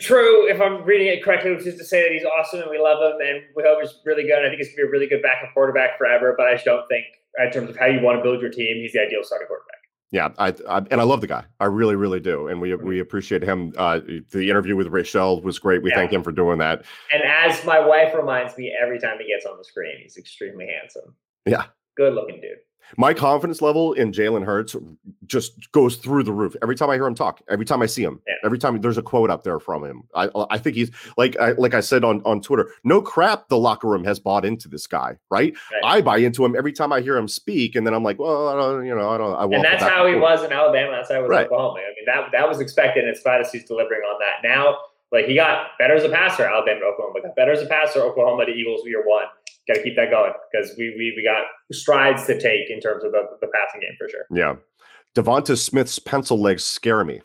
True. 0.00 0.50
If 0.50 0.60
I'm 0.60 0.82
reading 0.82 1.06
it 1.06 1.22
correctly, 1.22 1.54
which 1.54 1.66
is 1.66 1.76
to 1.76 1.84
say 1.84 2.02
that 2.02 2.12
he's 2.12 2.24
awesome 2.24 2.62
and 2.62 2.70
we 2.70 2.80
love 2.80 2.98
him 3.00 3.20
and 3.24 3.42
we 3.54 3.62
hope 3.62 3.80
he's 3.80 3.94
really 4.04 4.24
good. 4.24 4.44
I 4.44 4.48
think 4.48 4.58
he's 4.58 4.74
going 4.74 4.78
to 4.78 4.82
be 4.82 4.88
a 4.88 4.90
really 4.90 5.06
good 5.06 5.22
backup 5.22 5.54
quarterback 5.54 5.98
forever, 5.98 6.34
but 6.36 6.48
I 6.48 6.54
just 6.54 6.64
don't 6.64 6.86
think, 6.88 7.04
in 7.38 7.52
terms 7.52 7.70
of 7.70 7.76
how 7.76 7.86
you 7.86 8.00
want 8.00 8.18
to 8.18 8.22
build 8.24 8.40
your 8.40 8.50
team, 8.50 8.78
he's 8.78 8.92
the 8.92 9.02
ideal 9.02 9.20
starting 9.22 9.46
quarterback. 9.46 9.79
Yeah, 10.12 10.30
I, 10.38 10.54
I, 10.68 10.78
and 10.90 11.00
I 11.00 11.04
love 11.04 11.20
the 11.20 11.28
guy. 11.28 11.44
I 11.60 11.66
really, 11.66 11.94
really 11.94 12.18
do, 12.18 12.48
and 12.48 12.60
we 12.60 12.74
we 12.74 12.98
appreciate 12.98 13.44
him. 13.44 13.72
Uh, 13.76 14.00
the 14.32 14.50
interview 14.50 14.74
with 14.74 14.88
Rachel 14.88 15.40
was 15.40 15.58
great. 15.60 15.82
We 15.82 15.90
yeah. 15.90 15.96
thank 15.96 16.12
him 16.12 16.24
for 16.24 16.32
doing 16.32 16.58
that. 16.58 16.82
And 17.12 17.22
as 17.22 17.64
my 17.64 17.78
wife 17.78 18.12
reminds 18.14 18.58
me 18.58 18.74
every 18.82 18.98
time 18.98 19.18
he 19.20 19.28
gets 19.28 19.46
on 19.46 19.56
the 19.56 19.64
screen, 19.64 19.98
he's 20.02 20.16
extremely 20.16 20.66
handsome. 20.66 21.14
Yeah, 21.46 21.66
good 21.96 22.14
looking 22.14 22.40
dude 22.40 22.58
my 22.96 23.14
confidence 23.14 23.62
level 23.62 23.92
in 23.92 24.12
Jalen 24.12 24.44
Hurts 24.44 24.76
just 25.26 25.70
goes 25.72 25.96
through 25.96 26.24
the 26.24 26.32
roof 26.32 26.56
every 26.62 26.74
time 26.74 26.90
I 26.90 26.94
hear 26.94 27.06
him 27.06 27.14
talk. 27.14 27.40
Every 27.48 27.64
time 27.64 27.82
I 27.82 27.86
see 27.86 28.02
him, 28.02 28.20
yeah. 28.26 28.34
every 28.44 28.58
time 28.58 28.80
there's 28.80 28.98
a 28.98 29.02
quote 29.02 29.30
up 29.30 29.44
there 29.44 29.60
from 29.60 29.84
him, 29.84 30.02
I 30.14 30.28
I 30.50 30.58
think 30.58 30.76
he's 30.76 30.90
like 31.16 31.38
I, 31.38 31.52
like 31.52 31.74
I 31.74 31.80
said 31.80 32.04
on 32.04 32.22
on 32.24 32.40
Twitter. 32.40 32.70
No 32.84 33.00
crap, 33.00 33.48
the 33.48 33.58
locker 33.58 33.88
room 33.88 34.04
has 34.04 34.18
bought 34.18 34.44
into 34.44 34.68
this 34.68 34.86
guy, 34.86 35.16
right? 35.30 35.54
right. 35.72 35.84
I 35.84 36.00
buy 36.00 36.18
into 36.18 36.44
him 36.44 36.56
every 36.56 36.72
time 36.72 36.92
I 36.92 37.00
hear 37.00 37.16
him 37.16 37.28
speak, 37.28 37.76
and 37.76 37.86
then 37.86 37.94
I'm 37.94 38.02
like, 38.02 38.18
well, 38.18 38.48
I 38.48 38.56
don't, 38.56 38.86
you 38.86 38.94
know, 38.94 39.10
I 39.10 39.18
don't. 39.18 39.34
I 39.34 39.44
and 39.44 39.64
that's 39.64 39.82
how 39.82 40.06
he 40.06 40.14
was 40.14 40.42
in 40.42 40.52
Alabama. 40.52 40.92
That's 40.92 41.08
how 41.08 41.16
he 41.16 41.22
was 41.22 41.30
right. 41.30 41.46
Oklahoma. 41.46 41.80
I 41.80 41.94
mean, 41.96 42.06
that 42.06 42.32
that 42.32 42.48
was 42.48 42.60
expected. 42.60 43.04
And 43.04 43.10
it's 43.10 43.22
glad 43.22 43.44
he's 43.50 43.64
delivering 43.64 44.02
on 44.02 44.18
that 44.20 44.46
now. 44.46 44.78
Like 45.12 45.26
he 45.26 45.34
got 45.34 45.76
better 45.78 45.94
as 45.94 46.04
a 46.04 46.08
passer, 46.08 46.44
Alabama 46.44 46.86
Oklahoma, 46.86 47.20
got 47.22 47.34
better 47.34 47.50
as 47.50 47.62
a 47.62 47.66
passer, 47.66 48.00
Oklahoma 48.00 48.46
to 48.46 48.52
Eagles 48.52 48.82
year 48.86 49.02
one 49.04 49.24
got 49.70 49.78
to 49.78 49.82
keep 49.82 49.96
that 49.96 50.10
going 50.10 50.32
because 50.50 50.74
we, 50.76 50.94
we 50.96 51.12
we 51.16 51.22
got 51.24 51.44
strides 51.72 52.26
to 52.26 52.34
take 52.40 52.70
in 52.70 52.80
terms 52.80 53.04
of 53.04 53.12
the, 53.12 53.22
the 53.40 53.48
passing 53.48 53.80
game 53.80 53.96
for 53.98 54.08
sure. 54.08 54.26
Yeah. 54.30 54.56
Devonta 55.14 55.58
Smith's 55.58 55.98
pencil 55.98 56.40
legs 56.40 56.64
scare 56.64 57.04
me. 57.04 57.20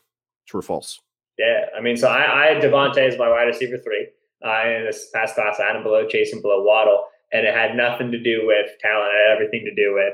True 0.47 0.60
or 0.60 0.63
false? 0.63 0.99
Yeah. 1.38 1.65
I 1.77 1.81
mean, 1.81 1.97
so 1.97 2.08
I, 2.08 2.43
I 2.43 2.53
had 2.53 2.63
Devonta 2.63 2.97
as 2.97 3.17
my 3.17 3.29
wide 3.29 3.43
receiver 3.43 3.77
three. 3.77 4.08
Uh, 4.45 4.67
in 4.67 4.86
this 4.86 5.10
past 5.13 5.36
class, 5.36 5.60
I 5.60 5.67
had 5.67 5.75
him 5.75 5.84
below 5.84 6.08
Chase 6.08 6.31
and 6.34 6.41
below 6.41 6.63
Waddle. 6.63 7.05
and 7.31 7.45
it 7.47 7.53
had 7.53 7.75
nothing 7.75 8.12
to 8.12 8.21
do 8.21 8.43
with 8.45 8.67
talent. 8.79 9.12
It 9.13 9.27
had 9.27 9.36
everything 9.36 9.65
to 9.65 9.75
do 9.75 9.93
with. 9.93 10.13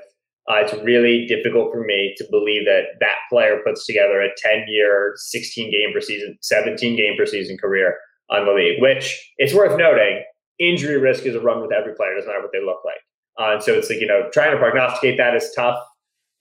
Uh, 0.49 0.63
it's 0.63 0.73
really 0.83 1.27
difficult 1.27 1.71
for 1.71 1.83
me 1.83 2.15
to 2.17 2.25
believe 2.31 2.65
that 2.65 2.99
that 2.99 3.17
player 3.29 3.61
puts 3.65 3.85
together 3.85 4.21
a 4.21 4.29
10 4.37 4.65
year, 4.67 5.13
16 5.17 5.71
game 5.71 5.93
per 5.93 6.01
season, 6.01 6.37
17 6.41 6.95
game 6.95 7.15
per 7.17 7.25
season 7.25 7.57
career 7.57 7.97
on 8.29 8.45
the 8.45 8.53
league, 8.53 8.81
which 8.81 9.33
it's 9.37 9.53
worth 9.53 9.77
noting 9.77 10.23
injury 10.61 10.97
risk 10.97 11.25
is 11.25 11.35
a 11.35 11.41
run 11.41 11.61
with 11.61 11.73
every 11.73 11.95
player, 11.95 12.15
doesn't 12.15 12.29
matter 12.29 12.41
what 12.41 12.51
they 12.53 12.63
look 12.63 12.81
like. 12.85 13.01
Uh, 13.39 13.53
and 13.55 13.63
so 13.63 13.73
it's 13.73 13.89
like, 13.89 13.99
you 13.99 14.07
know, 14.07 14.29
trying 14.31 14.51
to 14.51 14.57
prognosticate 14.57 15.17
that 15.17 15.35
is 15.35 15.51
tough 15.55 15.81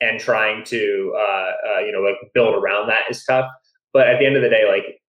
and 0.00 0.20
trying 0.20 0.64
to, 0.64 1.12
uh, 1.16 1.50
uh, 1.68 1.80
you 1.80 1.92
know, 1.92 2.00
like 2.00 2.16
build 2.34 2.54
around 2.54 2.88
that 2.88 3.04
is 3.10 3.24
tough. 3.24 3.50
But 3.92 4.08
at 4.08 4.18
the 4.18 4.26
end 4.26 4.36
of 4.36 4.42
the 4.42 4.48
day, 4.48 4.68
like 4.68 5.00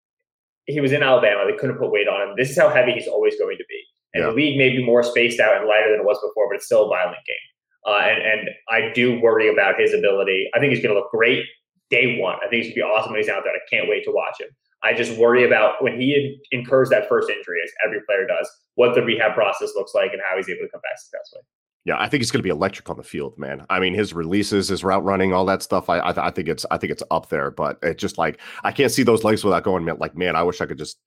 he 0.66 0.80
was 0.80 0.92
in 0.92 1.04
Alabama, 1.04 1.46
they 1.50 1.58
couldn't 1.58 1.78
put 1.78 1.92
weight 1.92 2.08
on 2.08 2.30
him. 2.30 2.36
This 2.38 2.50
is 2.52 2.58
how 2.58 2.70
heavy 2.70 2.94
he's 2.94 3.08
always 3.08 3.38
going 3.38 3.58
to 3.58 3.66
be. 3.68 3.84
And 4.14 4.24
yeah. 4.24 4.30
the 4.30 4.36
league 4.36 4.58
may 4.58 4.70
be 4.70 4.84
more 4.84 5.04
spaced 5.04 5.40
out 5.40 5.58
and 5.58 5.68
lighter 5.68 5.92
than 5.92 6.02
it 6.02 6.06
was 6.06 6.18
before, 6.18 6.50
but 6.50 6.56
it's 6.56 6.66
still 6.66 6.86
a 6.86 6.90
violent 6.90 7.18
game. 7.26 7.48
Uh, 7.88 8.00
and, 8.00 8.22
and 8.22 8.50
I 8.70 8.94
do 8.94 9.20
worry 9.20 9.52
about 9.52 9.80
his 9.80 9.94
ability. 9.94 10.50
I 10.54 10.60
think 10.60 10.74
he's 10.74 10.84
going 10.84 10.94
to 10.94 11.00
look 11.00 11.12
great 11.12 11.46
day 11.90 12.20
one. 12.20 12.36
I 12.36 12.48
think 12.48 12.64
he's 12.64 12.76
going 12.76 12.76
to 12.76 12.76
be 12.76 12.82
awesome 12.82 13.12
when 13.12 13.22
he's 13.22 13.30
out 13.30 13.44
there. 13.44 13.54
I 13.54 13.60
can't 13.70 13.90
wait 13.90 14.04
to 14.06 14.12
watch 14.12 14.40
him. 14.40 14.50
I 14.84 14.94
just 14.94 15.18
worry 15.18 15.46
about 15.46 15.84
when 15.84 16.00
he 16.00 16.40
incurs 16.52 16.90
that 16.90 17.08
first 17.08 17.30
injury, 17.30 17.60
as 17.64 17.72
every 17.86 18.02
player 18.06 18.26
does, 18.26 18.50
what 18.76 18.96
the 18.96 19.02
rehab 19.02 19.34
process 19.34 19.72
looks 19.76 19.94
like 19.94 20.14
and 20.14 20.22
how 20.28 20.38
he's 20.38 20.50
able 20.50 20.66
to 20.66 20.70
come 20.70 20.82
back 20.82 20.98
successfully. 21.00 21.44
Yeah, 21.84 21.96
I 21.98 22.08
think 22.08 22.22
he's 22.22 22.30
going 22.30 22.40
to 22.40 22.44
be 22.44 22.50
electric 22.50 22.90
on 22.92 22.98
the 22.98 23.04
field, 23.04 23.38
man. 23.40 23.66
I 23.72 23.80
mean, 23.80 23.96
his 23.96 24.14
releases, 24.14 24.68
his 24.68 24.84
route 24.84 25.04
running, 25.04 25.34
all 25.34 25.46
that 25.46 25.64
stuff. 25.64 25.90
I, 25.90 25.98
I, 25.98 26.28
I 26.28 26.30
think 26.30 26.48
it's, 26.48 26.64
I 26.70 26.78
think 26.78 26.92
it's 26.92 27.02
up 27.10 27.30
there. 27.30 27.50
But 27.50 27.80
it 27.82 27.98
just 27.98 28.20
like 28.20 28.40
I 28.64 28.72
can't 28.72 28.92
see 28.92 29.02
those 29.04 29.24
legs 29.24 29.44
without 29.44 29.64
going. 29.64 29.86
Like, 29.86 30.16
man, 30.16 30.36
I 30.36 30.44
wish 30.44 30.62
I 30.62 30.68
could 30.68 30.78
just 30.78 31.00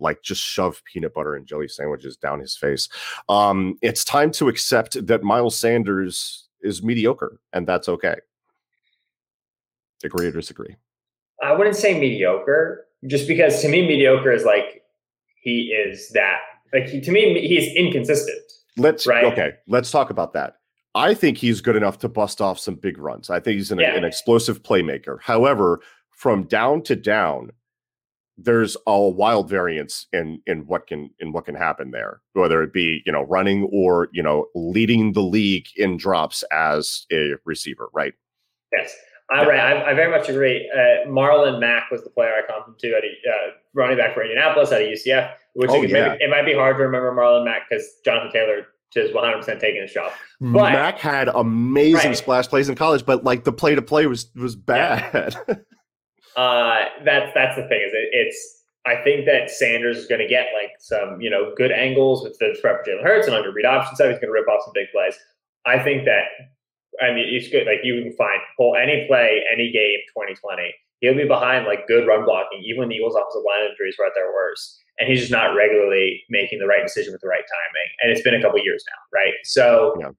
like 0.00 0.22
just 0.22 0.42
shove 0.42 0.82
peanut 0.90 1.12
butter 1.12 1.34
and 1.34 1.46
jelly 1.46 1.68
sandwiches 1.68 2.16
down 2.16 2.40
his 2.40 2.56
face. 2.56 2.88
Um, 3.28 3.76
it's 3.82 4.04
time 4.04 4.30
to 4.32 4.48
accept 4.48 5.06
that 5.06 5.22
Miles 5.22 5.56
Sanders 5.56 6.48
is 6.62 6.82
mediocre, 6.82 7.38
and 7.52 7.66
that's 7.66 7.88
okay. 7.88 8.16
Agree 10.04 10.26
or 10.28 10.32
disagree? 10.32 10.76
I 11.42 11.52
wouldn't 11.52 11.76
say 11.76 11.98
mediocre, 11.98 12.86
just 13.06 13.28
because 13.28 13.60
to 13.62 13.68
me, 13.68 13.86
mediocre 13.86 14.32
is 14.32 14.44
like 14.44 14.82
he 15.42 15.74
is 15.74 16.10
that. 16.10 16.40
Like 16.72 16.86
he, 16.86 17.00
to 17.00 17.10
me, 17.10 17.46
he's 17.46 17.74
inconsistent. 17.74 18.40
Let's 18.76 19.06
right? 19.06 19.24
okay. 19.24 19.52
Let's 19.68 19.90
talk 19.90 20.10
about 20.10 20.32
that. 20.32 20.56
I 20.94 21.14
think 21.14 21.38
he's 21.38 21.60
good 21.60 21.76
enough 21.76 21.98
to 22.00 22.08
bust 22.08 22.40
off 22.40 22.58
some 22.58 22.74
big 22.74 22.98
runs. 22.98 23.30
I 23.30 23.40
think 23.40 23.56
he's 23.56 23.70
an, 23.70 23.78
yeah. 23.78 23.94
an 23.94 24.04
explosive 24.04 24.62
playmaker. 24.62 25.20
However, 25.20 25.80
from 26.10 26.44
down 26.44 26.82
to 26.82 26.96
down, 26.96 27.50
there's 28.38 28.76
a 28.86 29.08
wild 29.08 29.48
variance 29.48 30.06
in 30.12 30.40
in 30.46 30.66
what 30.66 30.86
can 30.86 31.10
in 31.18 31.32
what 31.32 31.44
can 31.44 31.54
happen 31.54 31.90
there 31.90 32.22
whether 32.32 32.62
it 32.62 32.72
be 32.72 33.02
you 33.04 33.12
know 33.12 33.22
running 33.24 33.68
or 33.72 34.08
you 34.12 34.22
know 34.22 34.46
leading 34.54 35.12
the 35.12 35.20
league 35.20 35.66
in 35.76 35.98
drops 35.98 36.42
as 36.50 37.06
a 37.12 37.32
receiver 37.44 37.88
right 37.92 38.14
yes 38.72 38.94
I, 39.30 39.46
right. 39.46 39.60
I, 39.60 39.90
I 39.90 39.94
very 39.94 40.10
much 40.10 40.28
agree. 40.28 40.70
Uh, 40.74 41.08
Marlon 41.08 41.58
Mack 41.58 41.90
was 41.90 42.02
the 42.04 42.10
player 42.10 42.32
I 42.32 42.52
him 42.66 42.74
to 42.78 42.88
at 42.88 43.02
a, 43.02 43.30
uh, 43.30 43.50
running 43.72 43.96
back 43.96 44.12
for 44.12 44.22
Indianapolis 44.22 44.72
at 44.72 44.82
UCF, 44.82 45.32
which 45.54 45.70
oh, 45.70 45.82
yeah. 45.82 46.08
maybe, 46.08 46.24
it 46.24 46.30
might 46.30 46.44
be 46.44 46.54
hard 46.54 46.76
to 46.76 46.82
remember 46.82 47.12
Marlon 47.12 47.44
Mack 47.44 47.68
because 47.68 47.86
Jonathan 48.04 48.32
Taylor 48.32 48.66
just 48.92 49.14
100% 49.14 49.60
taking 49.60 49.82
his 49.82 49.92
job. 49.92 50.12
But, 50.40 50.72
Mack 50.72 50.98
had 50.98 51.28
amazing 51.28 52.10
right. 52.10 52.16
splash 52.16 52.48
plays 52.48 52.68
in 52.68 52.74
college, 52.74 53.06
but 53.06 53.24
like 53.24 53.44
the 53.44 53.52
play 53.52 53.74
to 53.74 53.82
play 53.82 54.06
was 54.06 54.30
was 54.34 54.56
bad. 54.56 55.36
Yeah. 55.48 55.54
uh, 56.36 56.84
that's 57.04 57.32
that's 57.34 57.56
the 57.56 57.68
thing 57.68 57.80
is 57.86 57.92
it, 57.92 58.08
it's 58.12 58.62
I 58.84 58.96
think 58.96 59.26
that 59.26 59.50
Sanders 59.50 59.98
is 59.98 60.06
going 60.06 60.20
to 60.20 60.26
get 60.26 60.48
like 60.54 60.72
some 60.78 61.20
you 61.20 61.30
know 61.30 61.54
good 61.56 61.70
angles 61.70 62.24
with 62.24 62.36
the 62.38 62.56
threat 62.60 62.84
for 62.84 62.90
Jalen 62.90 63.02
Hurts 63.02 63.26
and 63.26 63.36
under 63.36 63.52
read 63.52 63.64
option 63.64 63.96
side. 63.96 64.10
He's 64.10 64.18
going 64.18 64.32
to 64.32 64.32
rip 64.32 64.48
off 64.48 64.64
some 64.64 64.72
big 64.74 64.88
plays. 64.92 65.16
I 65.64 65.78
think 65.78 66.04
that 66.04 66.24
I 67.00 67.14
mean 67.14 67.26
it's 67.30 67.48
good. 67.48 67.66
Like 67.66 67.84
you 67.84 68.02
can 68.02 68.12
find 68.16 68.40
pull 68.56 68.76
any 68.76 69.06
play, 69.06 69.42
any 69.52 69.70
game, 69.70 70.00
2020. 70.10 70.74
He'll 71.00 71.16
be 71.16 71.26
behind 71.26 71.66
like 71.66 71.86
good 71.86 72.06
run 72.06 72.24
blocking, 72.24 72.62
even 72.64 72.80
when 72.80 72.88
the 72.88 72.96
Eagles' 72.96 73.14
offensive 73.14 73.42
line 73.46 73.70
injuries 73.70 73.96
were 73.98 74.06
at 74.06 74.12
their 74.14 74.32
worst, 74.32 74.81
and 75.02 75.10
he's 75.10 75.18
just 75.18 75.34
not 75.34 75.50
regularly 75.58 76.22
making 76.30 76.60
the 76.60 76.66
right 76.70 76.86
decision 76.86 77.10
with 77.10 77.20
the 77.20 77.26
right 77.26 77.42
timing. 77.42 77.88
And 78.00 78.12
it's 78.14 78.22
been 78.22 78.38
a 78.38 78.40
couple 78.40 78.62
years 78.62 78.84
now, 78.86 79.02
right? 79.10 79.34
So 79.42 79.98
yeah. 79.98 80.14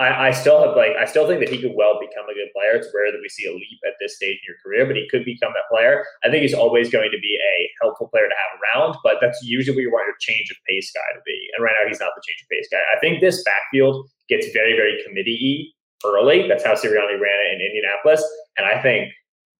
I, 0.00 0.28
I, 0.28 0.30
still 0.30 0.64
have 0.64 0.72
like 0.80 0.96
I 0.96 1.04
still 1.04 1.28
think 1.28 1.44
that 1.44 1.52
he 1.52 1.60
could 1.60 1.76
well 1.76 2.00
become 2.00 2.24
a 2.24 2.32
good 2.32 2.48
player. 2.56 2.72
It's 2.80 2.88
rare 2.96 3.12
that 3.12 3.20
we 3.20 3.28
see 3.28 3.44
a 3.44 3.52
leap 3.52 3.84
at 3.84 4.00
this 4.00 4.16
stage 4.16 4.40
in 4.40 4.48
your 4.48 4.56
career, 4.64 4.88
but 4.88 4.96
he 4.96 5.04
could 5.12 5.28
become 5.28 5.52
that 5.52 5.68
player. 5.68 6.08
I 6.24 6.32
think 6.32 6.40
he's 6.40 6.56
always 6.56 6.88
going 6.88 7.12
to 7.12 7.20
be 7.20 7.36
a 7.36 7.68
helpful 7.84 8.08
player 8.08 8.24
to 8.24 8.32
have 8.32 8.52
around, 8.56 8.96
but 9.04 9.20
that's 9.20 9.36
usually 9.44 9.76
what 9.76 9.84
you 9.84 9.92
want 9.92 10.08
your 10.08 10.16
change 10.24 10.48
of 10.48 10.56
pace 10.64 10.88
guy 10.88 11.04
to 11.12 11.20
be. 11.28 11.36
And 11.52 11.60
right 11.60 11.76
now 11.76 11.84
he's 11.84 12.00
not 12.00 12.16
the 12.16 12.24
change 12.24 12.40
of 12.40 12.48
pace 12.48 12.68
guy. 12.72 12.80
I 12.80 12.96
think 13.04 13.20
this 13.20 13.44
backfield 13.44 14.08
gets 14.32 14.48
very, 14.56 14.72
very 14.72 15.04
committee 15.04 15.76
early. 16.00 16.48
That's 16.48 16.64
how 16.64 16.72
Sirianni 16.72 17.20
ran 17.20 17.36
it 17.44 17.60
in 17.60 17.60
Indianapolis. 17.60 18.24
And 18.56 18.64
I 18.64 18.80
think 18.80 19.12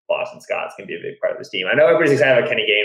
Boston 0.09 0.41
Scott's 0.41 0.75
gonna 0.77 0.87
be 0.87 0.97
a 0.97 1.03
big 1.03 1.21
part 1.21 1.33
of 1.33 1.39
this 1.39 1.51
team. 1.51 1.67
I 1.71 1.75
know 1.75 1.85
everybody's 1.85 2.13
excited 2.13 2.39
about 2.39 2.49
Kenny 2.49 2.65
Gainwell, 2.65 2.78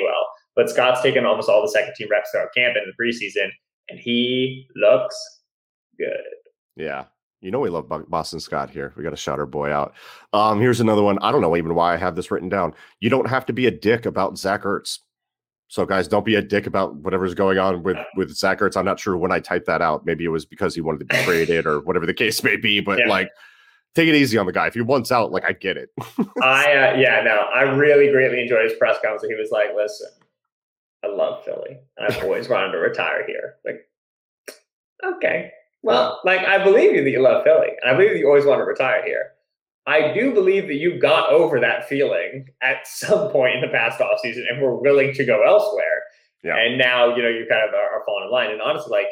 but 0.56 0.70
Scott's 0.70 1.02
taken 1.02 1.26
almost 1.26 1.50
all 1.50 1.62
the 1.62 1.70
second 1.70 1.94
team 1.96 2.08
reps 2.12 2.30
throughout 2.32 2.54
camp 2.56 2.76
and 2.76 2.86
the 2.92 3.04
preseason, 3.04 3.50
and 3.90 4.00
he 4.00 4.68
looks 4.76 5.16
good. 5.98 6.22
Yeah, 6.76 7.06
you 7.42 7.52
know 7.52 7.60
we 7.60 7.70
love 7.70 7.92
Boston 8.10 8.40
Scott 8.40 8.70
here. 8.70 8.94
We 8.96 9.04
got 9.04 9.12
to 9.12 9.18
shout 9.18 9.40
our 9.40 9.46
boy 9.46 9.72
out. 9.72 9.94
Um, 10.32 10.60
here's 10.60 10.80
another 10.80 11.04
one. 11.04 11.20
I 11.20 11.32
don't 11.32 11.42
know 11.42 11.56
even 11.56 11.76
why 11.76 11.94
I 11.94 11.98
have 11.98 12.16
this 12.16 12.32
written 12.32 12.50
down. 12.50 12.74
You 13.00 13.10
don't 13.10 13.28
have 13.28 13.46
to 13.48 13.54
be 13.54 13.68
a 13.68 13.72
dick 13.72 14.06
about 14.06 14.38
Zach 14.38 14.64
Ertz. 14.64 15.00
So 15.68 15.86
guys, 15.86 16.08
don't 16.08 16.26
be 16.26 16.36
a 16.36 16.42
dick 16.42 16.68
about 16.68 16.96
whatever's 16.98 17.34
going 17.34 17.58
on 17.58 17.84
with 17.84 17.98
with 18.16 18.32
Zach 18.32 18.60
Ertz. 18.60 18.78
I'm 18.78 18.86
not 18.86 19.00
sure 19.00 19.18
when 19.18 19.32
I 19.32 19.40
typed 19.40 19.66
that 19.66 19.82
out. 19.82 20.06
Maybe 20.06 20.24
it 20.24 20.30
was 20.30 20.46
because 20.46 20.76
he 20.76 20.82
wanted 20.82 21.00
to 21.00 21.06
be 21.18 21.24
traded 21.24 21.66
or 21.66 21.82
whatever 21.82 22.06
the 22.06 22.14
case 22.14 22.44
may 22.44 22.56
be. 22.56 22.80
But 22.80 23.00
yeah. 23.00 23.08
like, 23.08 23.30
take 23.96 24.08
it 24.08 24.16
easy 24.16 24.38
on 24.38 24.46
the 24.46 24.52
guy. 24.52 24.68
If 24.68 24.76
he 24.76 24.82
wants 24.82 25.12
out, 25.12 25.32
like 25.32 25.46
I 25.46 25.54
get 25.54 25.78
it. 25.78 25.90
I 26.42 26.74
uh, 26.74 26.96
yeah 26.98 27.24
no, 27.26 27.48
I 27.54 27.64
really 27.64 28.12
greatly 28.12 28.42
enjoyed 28.42 28.66
his 28.66 28.78
press 28.78 28.98
conference. 29.04 29.26
He 29.28 29.34
was 29.34 29.50
like, 29.52 29.70
"Listen, 29.76 30.10
I 31.04 31.08
love 31.08 31.44
Philly. 31.44 31.80
And 31.98 32.08
I've 32.08 32.24
always 32.24 32.50
wanted 32.50 32.72
to 32.72 32.78
retire 32.78 33.26
here." 33.28 33.56
Like, 33.66 33.88
okay, 35.04 35.52
well, 35.82 36.22
like 36.24 36.42
I 36.42 36.64
believe 36.64 36.94
you 36.94 37.04
that 37.04 37.10
you 37.10 37.22
love 37.22 37.44
Philly, 37.44 37.70
and 37.82 37.92
I 37.92 37.94
believe 37.94 38.14
that 38.14 38.20
you 38.20 38.28
always 38.28 38.46
want 38.46 38.60
to 38.60 38.66
retire 38.66 39.04
here. 39.06 39.32
I 39.86 40.14
do 40.14 40.34
believe 40.34 40.68
that 40.68 40.76
you 40.76 40.98
got 40.98 41.30
over 41.30 41.60
that 41.60 41.90
feeling 41.90 42.48
at 42.62 42.88
some 42.88 43.30
point 43.30 43.56
in 43.56 43.62
the 43.62 43.68
past 43.68 44.00
offseason 44.00 44.44
and 44.50 44.62
were 44.62 44.80
willing 44.80 45.14
to 45.14 45.26
go 45.26 45.44
elsewhere. 45.46 46.04
Yeah. 46.44 46.58
And 46.58 46.78
now, 46.78 47.16
you 47.16 47.22
know, 47.22 47.30
you 47.30 47.46
kind 47.50 47.68
of 47.68 47.74
are, 47.74 48.00
are 48.00 48.04
falling 48.06 48.26
in 48.26 48.32
line. 48.32 48.52
And 48.52 48.62
honestly, 48.62 48.92
like 48.92 49.08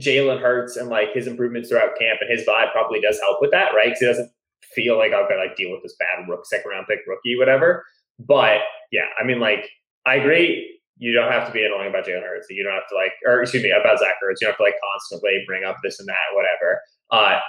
Jalen 0.00 0.40
Hurts 0.40 0.76
and 0.76 0.88
like 0.88 1.12
his 1.12 1.26
improvements 1.26 1.68
throughout 1.68 1.98
camp 1.98 2.20
and 2.20 2.30
his 2.30 2.46
vibe 2.46 2.72
probably 2.72 3.00
does 3.00 3.18
help 3.20 3.38
with 3.40 3.50
that, 3.50 3.72
right? 3.74 3.86
Because 3.86 4.00
he 4.00 4.06
doesn't 4.06 4.30
feel 4.74 4.96
like 4.96 5.12
I've 5.12 5.28
got 5.28 5.36
to 5.36 5.40
like 5.40 5.56
deal 5.56 5.72
with 5.72 5.82
this 5.82 5.96
bad 5.98 6.28
rook, 6.28 6.46
second 6.46 6.70
round 6.70 6.86
pick 6.88 7.00
rookie, 7.06 7.36
whatever. 7.36 7.84
But 8.20 8.60
yeah, 8.92 9.06
I 9.20 9.24
mean, 9.24 9.40
like 9.40 9.68
I 10.06 10.16
agree 10.16 10.70
you 11.00 11.14
don't 11.14 11.32
have 11.32 11.46
to 11.46 11.52
be 11.52 11.64
annoying 11.64 11.88
about 11.88 12.04
Jalen 12.04 12.22
Hurts. 12.22 12.46
You 12.50 12.62
don't 12.62 12.74
have 12.74 12.86
to 12.90 12.94
like, 12.94 13.12
or 13.26 13.40
excuse 13.40 13.62
me, 13.62 13.70
about 13.70 13.98
Zach 13.98 14.16
Ertz. 14.22 14.36
You 14.40 14.46
don't 14.46 14.50
have 14.50 14.58
to 14.58 14.62
like 14.62 14.74
constantly 14.92 15.42
bring 15.46 15.64
up 15.64 15.76
this 15.82 15.98
and 15.98 16.06
that, 16.08 16.16
whatever. 16.34 16.80
Uh, 17.10 17.40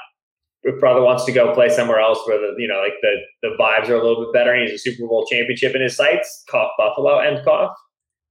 if 0.64 0.80
brother 0.80 1.02
wants 1.02 1.26
to 1.26 1.34
go 1.34 1.54
play 1.54 1.70
somewhere 1.70 2.00
else 2.00 2.20
where 2.26 2.40
the 2.40 2.56
you 2.58 2.68
know 2.68 2.80
like 2.82 2.94
the 3.02 3.16
the 3.42 3.56
vibes 3.60 3.90
are 3.90 3.96
a 3.96 4.04
little 4.04 4.24
bit 4.24 4.34
better 4.34 4.54
and 4.54 4.70
he's 4.70 4.74
a 4.74 4.78
Super 4.78 5.06
Bowl 5.06 5.26
championship 5.30 5.76
in 5.76 5.82
his 5.82 5.98
sights, 5.98 6.46
cough 6.50 6.72
Buffalo 6.78 7.20
and 7.20 7.44
cough, 7.44 7.76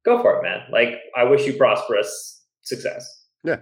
go 0.06 0.22
for 0.22 0.38
it, 0.38 0.42
man. 0.42 0.61
Like 0.72 1.00
I 1.14 1.24
wish 1.24 1.46
you 1.46 1.52
prosperous 1.52 2.42
success. 2.62 3.26
Yeah. 3.44 3.56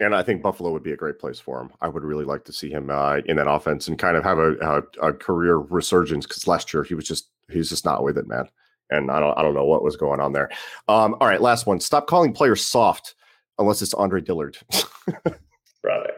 And 0.00 0.14
I 0.14 0.22
think 0.22 0.42
Buffalo 0.42 0.72
would 0.72 0.82
be 0.82 0.92
a 0.92 0.96
great 0.96 1.18
place 1.18 1.38
for 1.38 1.60
him. 1.60 1.70
I 1.80 1.88
would 1.88 2.02
really 2.02 2.24
like 2.24 2.44
to 2.46 2.52
see 2.52 2.68
him 2.68 2.90
uh, 2.90 3.18
in 3.26 3.36
that 3.36 3.48
offense 3.48 3.86
and 3.86 3.96
kind 3.96 4.16
of 4.16 4.24
have 4.24 4.38
a, 4.38 4.54
a, 4.56 5.08
a 5.08 5.12
career 5.12 5.58
resurgence 5.58 6.26
because 6.26 6.48
last 6.48 6.72
year 6.72 6.82
he 6.82 6.94
was 6.94 7.06
just 7.06 7.28
he's 7.50 7.68
just 7.68 7.84
not 7.84 8.02
with 8.02 8.16
it, 8.16 8.26
man 8.26 8.48
and 8.90 9.10
I 9.10 9.20
don't 9.20 9.36
I 9.38 9.42
don't 9.42 9.54
know 9.54 9.64
what 9.64 9.82
was 9.82 9.96
going 9.96 10.20
on 10.20 10.32
there. 10.32 10.50
Um, 10.88 11.16
all 11.20 11.28
right, 11.28 11.40
last 11.40 11.66
one. 11.66 11.80
Stop 11.80 12.06
calling 12.06 12.32
players 12.32 12.64
soft 12.64 13.14
unless 13.58 13.82
it's 13.82 13.94
Andre 13.94 14.20
Dillard. 14.20 14.58
Brother, 15.82 16.12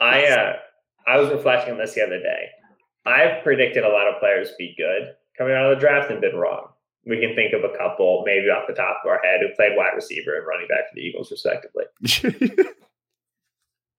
I 0.00 0.26
uh, 0.26 0.56
I 1.06 1.18
was 1.18 1.30
reflecting 1.30 1.74
on 1.74 1.78
this 1.78 1.94
the 1.94 2.04
other 2.04 2.18
day. 2.18 2.48
I've 3.04 3.42
predicted 3.42 3.84
a 3.84 3.88
lot 3.88 4.08
of 4.08 4.18
players 4.18 4.50
be 4.58 4.74
good 4.76 5.14
coming 5.38 5.54
out 5.54 5.70
of 5.70 5.76
the 5.76 5.80
draft 5.80 6.10
and 6.10 6.20
been 6.20 6.36
wrong. 6.36 6.68
We 7.04 7.20
can 7.20 7.36
think 7.36 7.52
of 7.52 7.62
a 7.62 7.76
couple, 7.76 8.24
maybe 8.26 8.50
off 8.50 8.64
the 8.66 8.74
top 8.74 9.02
of 9.04 9.08
our 9.08 9.20
head, 9.22 9.40
who 9.40 9.54
played 9.54 9.76
wide 9.76 9.94
receiver 9.94 10.36
and 10.36 10.46
running 10.46 10.66
back 10.66 10.88
for 10.88 10.96
the 10.96 11.02
Eagles, 11.02 11.30
respectively. 11.30 11.84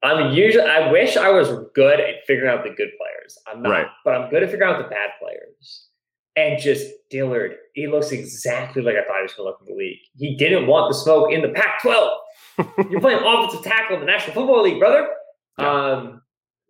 I'm 0.04 0.34
usually. 0.34 0.66
I 0.66 0.92
wish 0.92 1.16
I 1.16 1.30
was 1.30 1.48
good 1.74 2.02
at 2.02 2.26
figuring 2.26 2.52
out 2.52 2.64
the 2.64 2.72
good 2.72 2.92
players. 2.98 3.38
I'm 3.48 3.62
not, 3.62 3.70
right. 3.70 3.88
but 4.04 4.14
I'm 4.14 4.30
good 4.30 4.44
at 4.44 4.52
figuring 4.52 4.74
out 4.74 4.78
the 4.78 4.90
bad 4.90 5.12
players 5.22 5.87
and 6.38 6.62
just 6.62 6.86
Dillard, 7.10 7.56
he 7.74 7.88
looks 7.88 8.12
exactly 8.12 8.84
like 8.84 8.96
I 8.96 9.04
thought 9.04 9.18
he 9.18 9.24
was 9.24 9.34
going 9.34 9.48
to 9.48 9.52
look 9.52 9.58
in 9.62 9.74
the 9.74 9.78
league. 9.78 9.98
He 10.16 10.38
didn't 10.38 10.68
want 10.68 10.92
the 10.92 10.98
smoke 10.98 11.34
in 11.34 11.42
the 11.42 11.50
Pac-12. 11.50 12.12
You're 12.92 13.02
playing 13.02 13.26
offensive 13.26 13.64
tackle 13.64 13.96
in 13.96 14.02
the 14.02 14.06
National 14.06 14.36
Football 14.36 14.64
League, 14.64 14.78
brother. 14.80 15.10
Yeah. 15.58 15.66
Um, 15.66 16.22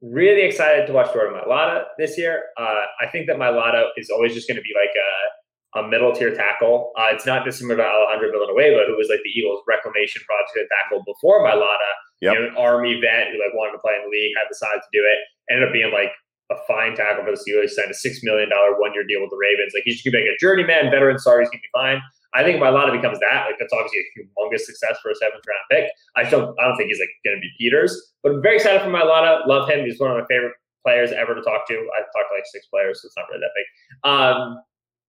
really 0.01 0.43
excited 0.43 0.87
to 0.87 0.93
watch 0.93 1.11
Jordan 1.11 1.35
Mailata 1.35 1.83
this 1.97 2.17
year. 2.17 2.43
Uh, 2.57 2.87
I 3.01 3.07
think 3.11 3.27
that 3.27 3.35
Mailata 3.35 3.87
is 3.97 4.09
always 4.09 4.33
just 4.33 4.47
going 4.47 4.55
to 4.55 4.63
be 4.63 4.71
like 4.71 4.95
a, 4.95 5.79
a 5.79 5.89
middle 5.89 6.13
tier 6.13 6.33
tackle. 6.33 6.93
Uh, 6.97 7.11
it's 7.11 7.25
not 7.25 7.43
dissimilar 7.43 7.75
to 7.75 7.83
Alejandro 7.83 8.31
Villanueva, 8.31 8.87
who 8.87 8.95
was 8.95 9.09
like 9.09 9.19
the 9.25 9.31
Eagles' 9.35 9.59
reclamation 9.67 10.21
project 10.23 10.71
tackle 10.71 11.03
before 11.03 11.43
Mailata. 11.43 11.91
Yep. 12.21 12.33
You 12.33 12.39
know, 12.39 12.47
an 12.47 12.55
army 12.55 13.01
vet 13.03 13.35
who 13.35 13.37
like 13.43 13.51
wanted 13.53 13.73
to 13.73 13.83
play 13.83 13.99
in 13.99 14.07
the 14.07 14.11
league, 14.15 14.31
had 14.39 14.47
the 14.49 14.55
size 14.55 14.79
to 14.79 14.91
do 14.95 15.03
it, 15.03 15.19
ended 15.51 15.67
up 15.67 15.73
being 15.73 15.91
like 15.91 16.15
a 16.51 16.55
fine 16.67 16.95
tackle 16.95 17.25
for 17.25 17.31
the 17.31 17.41
Steelers, 17.41 17.71
signed 17.71 17.91
a 17.91 17.93
six 17.93 18.23
million 18.23 18.49
dollar 18.49 18.79
one 18.79 18.93
year 18.93 19.03
deal 19.03 19.21
with 19.21 19.29
the 19.29 19.37
Ravens. 19.37 19.73
Like 19.73 19.83
he's 19.85 20.01
gonna 20.01 20.17
be 20.17 20.23
like 20.23 20.35
a 20.35 20.39
journeyman 20.39 20.91
veteran 20.91 21.19
Sorry, 21.19 21.43
he's 21.43 21.49
gonna 21.49 21.61
be 21.61 21.75
fine. 21.75 22.01
I 22.33 22.43
think 22.43 22.59
by 22.59 22.67
a 22.67 22.71
lot 22.71 22.87
of 22.87 22.93
becomes 22.93 23.19
that. 23.19 23.47
Like 23.47 23.55
that's 23.59 23.73
obviously 23.73 23.99
a 23.99 24.07
humongous 24.19 24.61
success 24.61 24.97
for 25.01 25.11
a 25.11 25.15
seventh 25.15 25.43
round 25.47 25.65
pick. 25.71 25.91
I 26.15 26.27
still 26.27 26.55
I 26.59 26.67
don't 26.67 26.77
think 26.77 26.89
he's 26.89 26.99
like 26.99 27.11
gonna 27.25 27.39
be 27.39 27.51
Peters, 27.57 28.13
but 28.23 28.33
I'm 28.33 28.41
very 28.41 28.57
excited 28.57 28.81
for 28.81 28.89
Mailata. 28.89 29.47
Love 29.47 29.69
him. 29.69 29.85
He's 29.85 29.99
one 29.99 30.11
of 30.11 30.17
my 30.17 30.25
favorite 30.27 30.53
players 30.83 31.11
ever 31.11 31.35
to 31.35 31.41
talk 31.41 31.67
to. 31.67 31.75
I've 31.75 32.07
talked 32.15 32.29
to 32.31 32.35
like 32.35 32.47
six 32.51 32.67
players, 32.67 33.01
so 33.01 33.07
it's 33.07 33.17
not 33.17 33.27
really 33.29 33.41
that 33.41 33.55
big. 33.55 33.67
Um, 34.07 34.61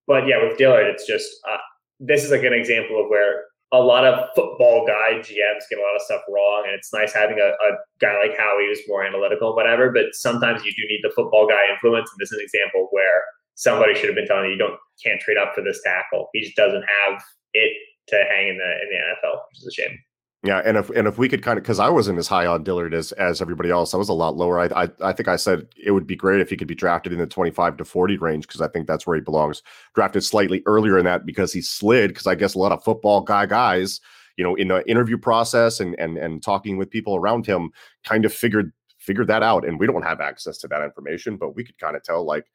but 0.07 0.27
yeah, 0.27 0.43
with 0.43 0.57
Dillard, 0.57 0.87
it's 0.87 1.05
just 1.05 1.29
uh, 1.47 1.57
this 1.99 2.23
is 2.23 2.31
like 2.31 2.43
an 2.43 2.53
example 2.53 3.01
of 3.01 3.09
where 3.09 3.45
a 3.71 3.79
lot 3.79 4.03
of 4.03 4.29
football 4.35 4.85
guy 4.85 5.19
GMs 5.19 5.69
get 5.69 5.77
a 5.77 5.81
lot 5.81 5.95
of 5.95 6.01
stuff 6.01 6.21
wrong, 6.29 6.63
and 6.65 6.73
it's 6.73 6.91
nice 6.93 7.13
having 7.13 7.37
a, 7.39 7.49
a 7.53 7.69
guy 8.01 8.17
like 8.17 8.37
Howie 8.37 8.65
who's 8.67 8.81
more 8.87 9.03
analytical 9.03 9.49
and 9.49 9.55
whatever. 9.55 9.91
But 9.91 10.13
sometimes 10.13 10.65
you 10.65 10.71
do 10.71 10.87
need 10.87 11.01
the 11.03 11.13
football 11.15 11.47
guy 11.47 11.71
influence, 11.71 12.09
and 12.11 12.17
this 12.19 12.31
is 12.31 12.39
an 12.39 12.43
example 12.43 12.87
where 12.91 13.23
somebody 13.55 13.93
should 13.93 14.09
have 14.09 14.15
been 14.15 14.27
telling 14.27 14.45
you, 14.45 14.51
you 14.51 14.57
don't 14.57 14.79
can't 15.03 15.21
trade 15.21 15.37
up 15.37 15.53
for 15.53 15.61
this 15.61 15.81
tackle. 15.83 16.29
He 16.33 16.41
just 16.41 16.55
doesn't 16.55 16.83
have 16.83 17.21
it 17.53 17.71
to 18.07 18.15
hang 18.15 18.49
in 18.49 18.57
the 18.57 18.71
in 18.81 18.89
the 18.89 18.97
NFL, 18.97 19.37
which 19.51 19.59
is 19.59 19.67
a 19.67 19.71
shame. 19.71 19.97
Yeah, 20.41 20.61
and 20.63 20.77
if 20.77 20.89
and 20.91 21.05
if 21.05 21.17
we 21.17 21.27
could 21.27 21.43
kind 21.43 21.57
of 21.57 21.63
because 21.63 21.79
I 21.79 21.89
wasn't 21.89 22.17
as 22.17 22.29
high 22.29 22.45
on 22.45 22.63
Dillard 22.63 22.93
as 22.93 23.11
as 23.13 23.41
everybody 23.41 23.71
else, 23.71 23.93
I 23.93 23.97
was 23.97 24.07
a 24.07 24.13
lot 24.13 24.37
lower. 24.37 24.57
I, 24.57 24.85
I 24.85 24.89
I 25.01 25.11
think 25.11 25.27
I 25.27 25.35
said 25.35 25.67
it 25.83 25.91
would 25.91 26.07
be 26.07 26.15
great 26.15 26.39
if 26.39 26.49
he 26.49 26.55
could 26.55 26.67
be 26.67 26.75
drafted 26.75 27.11
in 27.11 27.19
the 27.19 27.27
twenty 27.27 27.51
five 27.51 27.75
to 27.75 27.83
forty 27.83 28.17
range 28.17 28.47
because 28.47 28.61
I 28.61 28.69
think 28.69 28.87
that's 28.87 29.05
where 29.05 29.17
he 29.17 29.21
belongs. 29.21 29.61
Drafted 29.95 30.23
slightly 30.23 30.63
earlier 30.65 30.97
in 30.97 31.03
that 31.03 31.25
because 31.25 31.51
he 31.51 31.61
slid 31.61 32.09
because 32.11 32.25
I 32.25 32.35
guess 32.35 32.53
a 32.53 32.59
lot 32.59 32.71
of 32.71 32.81
football 32.85 33.19
guy 33.19 33.47
guys, 33.47 33.99
you 34.37 34.43
know, 34.45 34.55
in 34.55 34.69
the 34.69 34.89
interview 34.89 35.17
process 35.17 35.81
and 35.81 35.93
and 35.99 36.17
and 36.17 36.41
talking 36.41 36.77
with 36.77 36.89
people 36.89 37.17
around 37.17 37.45
him, 37.45 37.71
kind 38.05 38.23
of 38.23 38.33
figured 38.33 38.71
figured 38.97 39.27
that 39.27 39.43
out. 39.43 39.67
And 39.67 39.77
we 39.77 39.87
don't 39.87 40.03
have 40.03 40.21
access 40.21 40.57
to 40.59 40.69
that 40.69 40.83
information, 40.83 41.35
but 41.35 41.53
we 41.53 41.65
could 41.65 41.77
kind 41.79 41.97
of 41.97 42.03
tell 42.03 42.23
like 42.25 42.45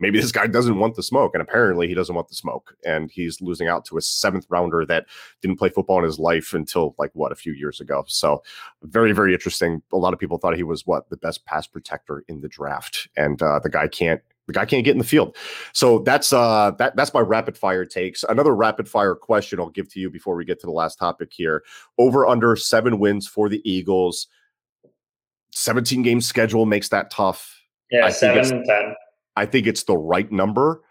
maybe 0.00 0.20
this 0.20 0.32
guy 0.32 0.46
doesn't 0.46 0.78
want 0.78 0.96
the 0.96 1.02
smoke. 1.02 1.34
And 1.34 1.42
apparently 1.42 1.86
he 1.86 1.94
doesn't 1.94 2.14
want 2.14 2.28
the 2.28 2.34
smoke. 2.34 2.74
And 2.84 3.10
he's 3.10 3.40
losing 3.40 3.68
out 3.68 3.84
to 3.86 3.98
a 3.98 4.02
seventh 4.02 4.46
rounder 4.48 4.84
that 4.86 5.06
didn't 5.42 5.58
play 5.58 5.68
football 5.68 5.98
in 5.98 6.04
his 6.04 6.18
life 6.18 6.54
until 6.54 6.94
like 6.98 7.10
what, 7.14 7.32
a 7.32 7.36
few 7.36 7.52
years 7.52 7.80
ago. 7.80 8.04
So 8.08 8.42
very, 8.82 9.12
very 9.12 9.34
interesting. 9.34 9.82
A 9.92 9.96
lot 9.96 10.12
of 10.12 10.18
people 10.18 10.38
thought 10.38 10.56
he 10.56 10.62
was 10.62 10.86
what, 10.86 11.08
the 11.10 11.16
best 11.18 11.44
pass 11.44 11.66
protector 11.66 12.24
in 12.28 12.40
the 12.40 12.48
draft. 12.48 13.08
And 13.16 13.40
uh, 13.40 13.60
the 13.60 13.70
guy 13.70 13.86
can't. 13.86 14.20
The 14.46 14.54
guy 14.54 14.64
can't 14.64 14.84
get 14.84 14.92
in 14.92 14.98
the 14.98 15.04
field. 15.04 15.36
So 15.72 16.00
that's 16.00 16.32
uh 16.32 16.72
that 16.78 16.96
that's 16.96 17.14
my 17.14 17.20
rapid 17.20 17.56
fire 17.56 17.84
takes. 17.84 18.24
Another 18.24 18.52
rapid 18.52 18.88
fire 18.88 19.14
question 19.14 19.60
I'll 19.60 19.70
give 19.70 19.88
to 19.92 20.00
you 20.00 20.10
before 20.10 20.34
we 20.34 20.44
get 20.44 20.58
to 20.60 20.66
the 20.66 20.72
last 20.72 20.98
topic 20.98 21.32
here. 21.32 21.62
Over 21.98 22.26
under 22.26 22.56
seven 22.56 22.98
wins 22.98 23.28
for 23.28 23.48
the 23.48 23.62
Eagles. 23.70 24.26
17 25.52 26.02
game 26.02 26.20
schedule 26.20 26.66
makes 26.66 26.88
that 26.88 27.12
tough. 27.12 27.60
Yeah, 27.92 28.06
I 28.06 28.10
think 28.10 28.44
seven 28.44 28.58
and 28.58 28.66
ten. 28.66 28.94
I 29.40 29.46
think 29.46 29.66
it's 29.66 29.84
the 29.84 29.96
right 29.96 30.30
number. 30.30 30.82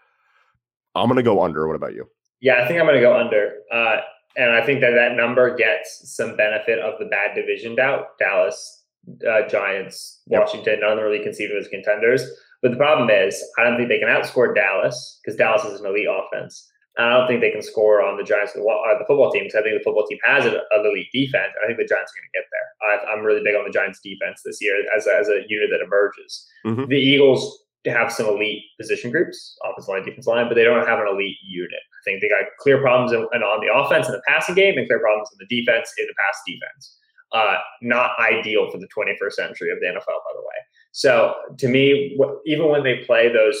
I'm 0.96 1.06
going 1.06 1.16
to 1.16 1.22
go 1.22 1.40
under. 1.40 1.68
What 1.68 1.76
about 1.76 1.94
you? 1.94 2.08
Yeah, 2.40 2.62
I 2.64 2.66
think 2.66 2.80
I'm 2.80 2.86
going 2.86 2.96
to 2.96 3.00
go 3.00 3.16
under. 3.16 3.52
Uh, 3.72 3.98
and 4.36 4.50
I 4.50 4.66
think 4.66 4.80
that 4.80 4.90
that 4.90 5.14
number 5.14 5.54
gets 5.54 6.02
some 6.16 6.36
benefit 6.36 6.80
of 6.80 6.98
the 6.98 7.04
bad 7.04 7.36
division 7.36 7.76
doubt. 7.76 8.18
Dallas, 8.18 8.84
uh, 9.28 9.46
Giants, 9.48 10.22
Yep. 10.26 10.40
Washington, 10.40 10.80
none 10.80 10.92
of 10.92 10.96
them 10.98 11.04
really 11.06 11.22
conceived 11.22 11.52
as 11.54 11.68
contenders. 11.68 12.26
But 12.60 12.72
the 12.72 12.76
problem 12.76 13.08
is, 13.08 13.40
I 13.56 13.62
don't 13.62 13.76
think 13.76 13.88
they 13.88 14.00
can 14.00 14.08
outscore 14.08 14.52
Dallas 14.52 15.20
because 15.22 15.36
Dallas 15.38 15.64
is 15.64 15.80
an 15.80 15.86
elite 15.86 16.08
offense. 16.10 16.66
And 16.96 17.06
I 17.06 17.16
don't 17.16 17.28
think 17.28 17.40
they 17.40 17.52
can 17.52 17.62
score 17.62 18.02
on 18.02 18.18
the 18.18 18.24
Giants, 18.24 18.52
the, 18.52 18.60
uh, 18.66 18.98
the 18.98 19.06
football 19.06 19.30
team, 19.30 19.44
because 19.44 19.60
I 19.60 19.62
think 19.62 19.78
the 19.78 19.84
football 19.84 20.06
team 20.10 20.18
has 20.24 20.44
an, 20.44 20.58
elite 20.74 21.06
defense. 21.12 21.54
I 21.62 21.66
think 21.68 21.78
the 21.78 21.86
Giants 21.86 22.10
are 22.10 22.18
going 22.18 22.26
to 22.26 22.34
get 22.34 22.46
there. 22.50 22.68
I, 22.82 23.14
I'm 23.14 23.24
really 23.24 23.42
big 23.44 23.54
on 23.54 23.62
the 23.62 23.70
Giants' 23.70 24.00
defense 24.02 24.42
this 24.44 24.58
year 24.60 24.74
as 24.96 25.06
a, 25.06 25.14
as 25.14 25.28
a 25.28 25.46
unit 25.46 25.70
that 25.70 25.80
emerges. 25.86 26.50
Mhm. 26.66 26.88
The 26.88 26.98
Eagles 26.98 27.62
have 27.86 28.12
some 28.12 28.26
elite 28.26 28.62
position 28.78 29.10
groups, 29.10 29.56
offensive 29.64 29.88
line, 29.88 30.04
defense 30.04 30.26
line, 30.26 30.48
but 30.48 30.54
they 30.54 30.64
don't 30.64 30.86
have 30.86 30.98
an 30.98 31.08
elite 31.08 31.36
unit. 31.42 31.70
I 31.72 32.00
think 32.04 32.20
they 32.20 32.28
got 32.28 32.44
clear 32.58 32.80
problems 32.80 33.12
in, 33.12 33.20
in- 33.32 33.42
on 33.42 33.64
the 33.64 33.72
offense 33.72 34.06
and 34.06 34.14
the 34.14 34.22
passing 34.26 34.54
game, 34.54 34.76
and 34.76 34.86
clear 34.86 35.00
problems 35.00 35.28
in 35.32 35.46
the 35.46 35.62
defense 35.62 35.92
in 35.98 36.06
the 36.06 36.14
pass 36.18 36.38
defense. 36.46 36.96
Uh, 37.32 37.58
not 37.80 38.10
ideal 38.18 38.68
for 38.70 38.78
the 38.78 38.88
21st 38.88 39.32
century 39.32 39.70
of 39.70 39.78
the 39.80 39.86
NFL, 39.86 39.96
by 40.06 40.32
the 40.34 40.40
way. 40.40 40.58
So 40.92 41.34
to 41.58 41.68
me, 41.68 42.18
even 42.44 42.68
when 42.68 42.82
they 42.82 43.04
play 43.06 43.32
those 43.32 43.56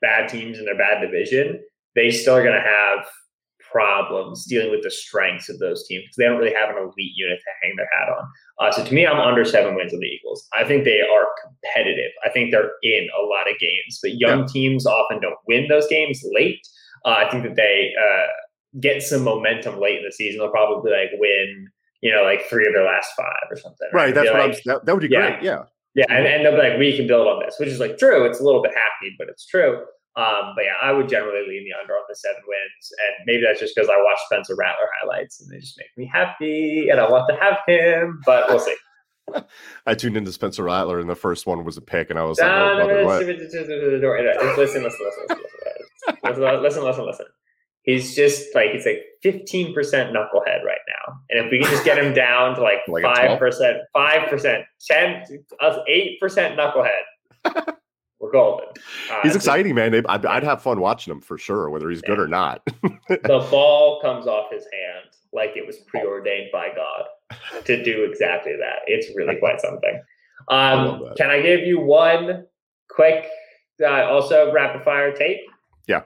bad 0.00 0.28
teams 0.28 0.58
in 0.58 0.64
their 0.64 0.78
bad 0.78 1.02
division, 1.02 1.60
they 1.94 2.10
still 2.10 2.34
are 2.34 2.42
going 2.42 2.54
to 2.54 2.66
have 2.66 3.04
problems 3.74 4.46
dealing 4.46 4.70
with 4.70 4.84
the 4.84 4.90
strengths 4.90 5.48
of 5.48 5.58
those 5.58 5.84
teams 5.88 6.04
because 6.04 6.16
they 6.16 6.24
don't 6.24 6.38
really 6.38 6.54
have 6.54 6.70
an 6.70 6.80
elite 6.80 7.12
unit 7.16 7.40
to 7.40 7.50
hang 7.60 7.74
their 7.76 7.88
hat 7.92 8.08
on. 8.08 8.24
Uh, 8.60 8.70
so 8.70 8.84
to 8.84 8.94
me, 8.94 9.04
I'm 9.04 9.18
under 9.18 9.44
seven 9.44 9.74
wins 9.74 9.92
of 9.92 9.98
the 9.98 10.06
Eagles. 10.06 10.46
I 10.56 10.62
think 10.64 10.84
they 10.84 11.00
are 11.00 11.26
competitive. 11.42 12.12
I 12.24 12.28
think 12.28 12.52
they're 12.52 12.70
in 12.84 13.08
a 13.20 13.26
lot 13.26 13.50
of 13.50 13.58
games, 13.58 13.98
but 14.00 14.12
young 14.14 14.46
teams 14.46 14.86
often 14.86 15.20
don't 15.20 15.38
win 15.48 15.66
those 15.68 15.88
games 15.88 16.22
late. 16.32 16.60
Uh, 17.04 17.24
I 17.26 17.28
think 17.30 17.42
that 17.42 17.56
they 17.56 17.90
uh, 18.00 18.26
get 18.80 19.02
some 19.02 19.24
momentum 19.24 19.80
late 19.80 19.98
in 19.98 20.04
the 20.04 20.12
season. 20.12 20.38
They'll 20.38 20.50
probably 20.50 20.92
like 20.92 21.10
win, 21.18 21.68
you 22.00 22.14
know, 22.14 22.22
like 22.22 22.46
three 22.48 22.66
of 22.68 22.74
their 22.74 22.84
last 22.84 23.10
five 23.16 23.50
or 23.50 23.56
something. 23.56 23.88
Right. 23.92 24.14
That's 24.14 24.28
Be 24.28 24.34
what 24.34 24.48
like, 24.48 24.56
I'm. 24.56 24.62
That, 24.66 24.86
that 24.86 24.94
would 24.94 25.02
be 25.02 25.08
Yeah. 25.12 25.30
great. 25.32 25.42
Yeah. 25.42 25.64
yeah, 25.96 26.06
and, 26.08 26.26
and 26.26 26.44
they'll 26.44 26.52
be 26.52 26.68
like, 26.68 26.78
we 26.78 26.96
can 26.96 27.08
build 27.08 27.26
on 27.26 27.40
this, 27.44 27.56
which 27.58 27.68
is 27.68 27.80
like 27.80 27.98
true. 27.98 28.24
It's 28.24 28.38
a 28.38 28.44
little 28.44 28.62
bit 28.62 28.72
happy, 28.72 29.14
but 29.18 29.28
it's 29.28 29.46
true. 29.46 29.82
Um, 30.16 30.52
but 30.54 30.64
yeah, 30.64 30.78
I 30.80 30.92
would 30.92 31.08
generally 31.08 31.44
lean 31.48 31.64
the 31.64 31.78
under 31.80 31.94
on 31.94 32.04
the 32.08 32.14
seven 32.14 32.42
wins, 32.46 32.92
and 32.92 33.26
maybe 33.26 33.42
that's 33.44 33.58
just 33.58 33.74
because 33.74 33.88
I 33.88 33.96
watch 33.96 34.18
Spencer 34.26 34.54
Rattler 34.54 34.88
highlights, 35.00 35.40
and 35.40 35.50
they 35.50 35.58
just 35.58 35.76
make 35.76 35.88
me 35.96 36.08
happy, 36.12 36.88
and 36.88 37.00
I 37.00 37.10
want 37.10 37.28
to 37.28 37.36
have 37.36 37.58
him. 37.66 38.20
But 38.24 38.48
we'll 38.48 38.60
see. 38.60 38.76
I 39.86 39.94
tuned 39.94 40.16
into 40.16 40.32
Spencer 40.32 40.62
Rattler, 40.62 41.00
and 41.00 41.10
the 41.10 41.16
first 41.16 41.46
one 41.46 41.64
was 41.64 41.76
a 41.76 41.80
pick, 41.80 42.10
and 42.10 42.18
I 42.18 42.24
was 42.24 42.38
like, 42.38 42.48
listen, 44.56 44.82
listen, 44.84 45.00
listen, 45.04 45.36
listen, 46.22 46.62
listen, 46.62 46.84
listen, 46.84 47.06
listen. 47.06 47.26
He's 47.82 48.14
just 48.14 48.54
like 48.54 48.68
it's 48.72 48.86
like 48.86 49.02
fifteen 49.22 49.74
percent 49.74 50.14
knucklehead 50.14 50.64
right 50.64 50.78
now, 50.88 51.18
and 51.30 51.44
if 51.44 51.50
we 51.50 51.58
can 51.58 51.68
just 51.70 51.84
get 51.84 51.98
him 51.98 52.14
down 52.14 52.54
to 52.54 52.62
like 52.62 52.78
five 53.02 53.38
percent, 53.38 53.78
five 53.92 54.28
percent, 54.30 54.64
ten, 54.88 55.22
us 55.60 55.78
eight 55.86 56.18
percent 56.18 56.58
knucklehead, 56.58 57.02
we're 58.24 58.32
golden. 58.32 58.66
Uh, 59.10 59.20
He's 59.22 59.36
exciting, 59.36 59.74
man. 59.74 59.94
I'd, 60.08 60.24
I'd 60.24 60.44
have 60.44 60.62
fun 60.62 60.80
watching 60.80 61.12
him 61.12 61.20
for 61.20 61.36
sure, 61.36 61.68
whether 61.68 61.90
he's 61.90 62.00
good 62.02 62.18
or 62.18 62.28
not. 62.28 62.66
The 63.08 63.46
ball 63.50 64.00
comes 64.00 64.26
off 64.26 64.50
his 64.50 64.64
hand 64.64 65.10
like 65.32 65.50
it 65.56 65.66
was 65.66 65.76
preordained 65.86 66.48
by 66.50 66.70
God 66.74 67.04
to 67.64 67.84
do 67.84 68.04
exactly 68.04 68.52
that. 68.58 68.76
It's 68.86 69.14
really 69.14 69.36
quite 69.40 69.60
something. 69.60 70.00
Um, 70.48 71.04
that. 71.04 71.16
can 71.18 71.30
I 71.30 71.42
give 71.42 71.60
you 71.60 71.80
one 71.80 72.46
quick, 72.88 73.26
uh, 73.82 74.04
also 74.04 74.52
rapid 74.52 74.84
fire 74.84 75.12
tape? 75.12 75.40
Yeah. 75.86 76.02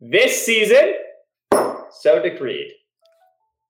This 0.00 0.44
season, 0.44 0.94
so 1.92 2.20
decreed. 2.20 2.72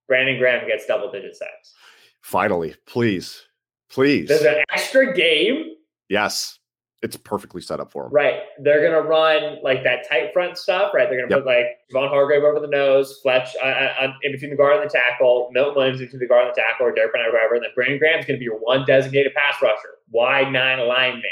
Brandon 0.07 0.39
Graham 0.39 0.67
gets 0.67 0.87
double 0.87 1.13
digit 1.13 1.37
sacks. 1.37 1.75
Finally, 2.23 2.75
please, 2.87 3.45
please. 3.91 4.29
There's 4.29 4.43
an 4.43 4.65
extra 4.71 5.15
game, 5.15 5.75
Yes, 6.09 6.59
it's 7.03 7.17
perfectly 7.17 7.61
set 7.63 7.79
up 7.79 7.93
for 7.93 8.07
him. 8.07 8.13
right? 8.13 8.41
They're 8.61 8.83
gonna 8.83 9.07
run 9.07 9.59
like 9.63 9.85
that 9.85 10.09
tight 10.09 10.33
front 10.33 10.59
stuff, 10.59 10.93
right? 10.93 11.09
They're 11.09 11.21
gonna 11.21 11.31
Yep. 11.35 11.45
put 11.45 11.47
like 11.47 11.67
Javon 11.95 12.09
Hargrave 12.09 12.43
over 12.43 12.59
the 12.59 12.67
nose, 12.67 13.21
Fletch 13.23 13.55
uh, 13.63 13.67
uh, 13.67 14.13
in 14.25 14.33
between 14.33 14.51
the 14.51 14.57
guard 14.57 14.81
and 14.81 14.91
the 14.91 14.93
tackle, 14.93 15.49
Milton 15.53 15.77
Williams 15.77 16.01
between 16.01 16.19
the 16.19 16.27
guard 16.27 16.47
and 16.47 16.55
the 16.57 16.61
tackle, 16.61 16.87
or 16.87 16.93
Derek 16.93 17.13
Barnett, 17.13 17.31
or 17.31 17.35
whatever. 17.35 17.55
And 17.55 17.63
then 17.65 17.71
Brandon 17.77 17.99
Graham's 17.99 18.25
gonna 18.27 18.39
be 18.41 18.45
your 18.47 18.59
one 18.59 18.85
designated 18.85 19.33
pass 19.35 19.63
rusher, 19.63 19.99
wide 20.11 20.53
nine 20.53 20.81
alignment. 20.81 21.25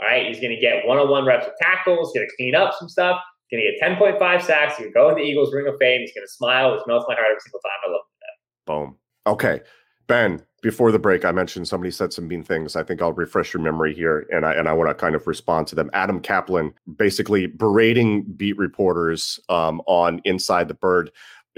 All 0.00 0.06
right, 0.06 0.26
he's 0.28 0.38
gonna 0.40 0.60
get 0.60 0.86
one-on-one 0.86 1.26
reps 1.26 1.46
with 1.46 1.56
tackles, 1.60 2.12
gonna 2.14 2.26
clean 2.36 2.54
up 2.54 2.74
some 2.78 2.88
stuff. 2.88 3.20
Gonna 3.50 3.62
get 3.64 3.80
10.5 3.80 4.42
sacks. 4.42 4.76
He's 4.76 4.86
gonna 4.86 4.92
go 4.94 5.08
in 5.08 5.16
the 5.16 5.22
Eagles 5.22 5.52
Ring 5.52 5.66
of 5.66 5.76
Fame. 5.80 6.02
He's 6.02 6.12
gonna 6.14 6.28
smile, 6.28 6.72
which 6.74 6.82
melts 6.86 7.06
my 7.08 7.14
heart 7.14 7.26
every 7.30 7.40
single 7.40 7.58
time. 7.60 7.72
I 7.86 7.90
love 7.90 8.00
him. 8.02 8.06
Boom. 8.66 8.98
Okay. 9.26 9.60
Ben, 10.08 10.42
before 10.62 10.90
the 10.90 10.98
break, 10.98 11.24
I 11.24 11.30
mentioned 11.30 11.68
somebody 11.68 11.90
said 11.92 12.12
some 12.12 12.26
mean 12.26 12.42
things. 12.42 12.74
I 12.74 12.82
think 12.82 13.00
I'll 13.00 13.12
refresh 13.12 13.54
your 13.54 13.62
memory 13.62 13.94
here 13.94 14.26
and 14.32 14.44
I 14.44 14.54
and 14.54 14.68
I 14.68 14.72
want 14.72 14.90
to 14.90 14.94
kind 14.94 15.14
of 15.14 15.26
respond 15.26 15.68
to 15.68 15.76
them. 15.76 15.90
Adam 15.92 16.20
Caplan 16.20 16.72
basically 16.96 17.46
berating 17.46 18.24
beat 18.24 18.58
reporters 18.58 19.38
um, 19.48 19.80
on 19.86 20.20
Inside 20.24 20.66
the 20.68 20.74
Bird. 20.74 21.12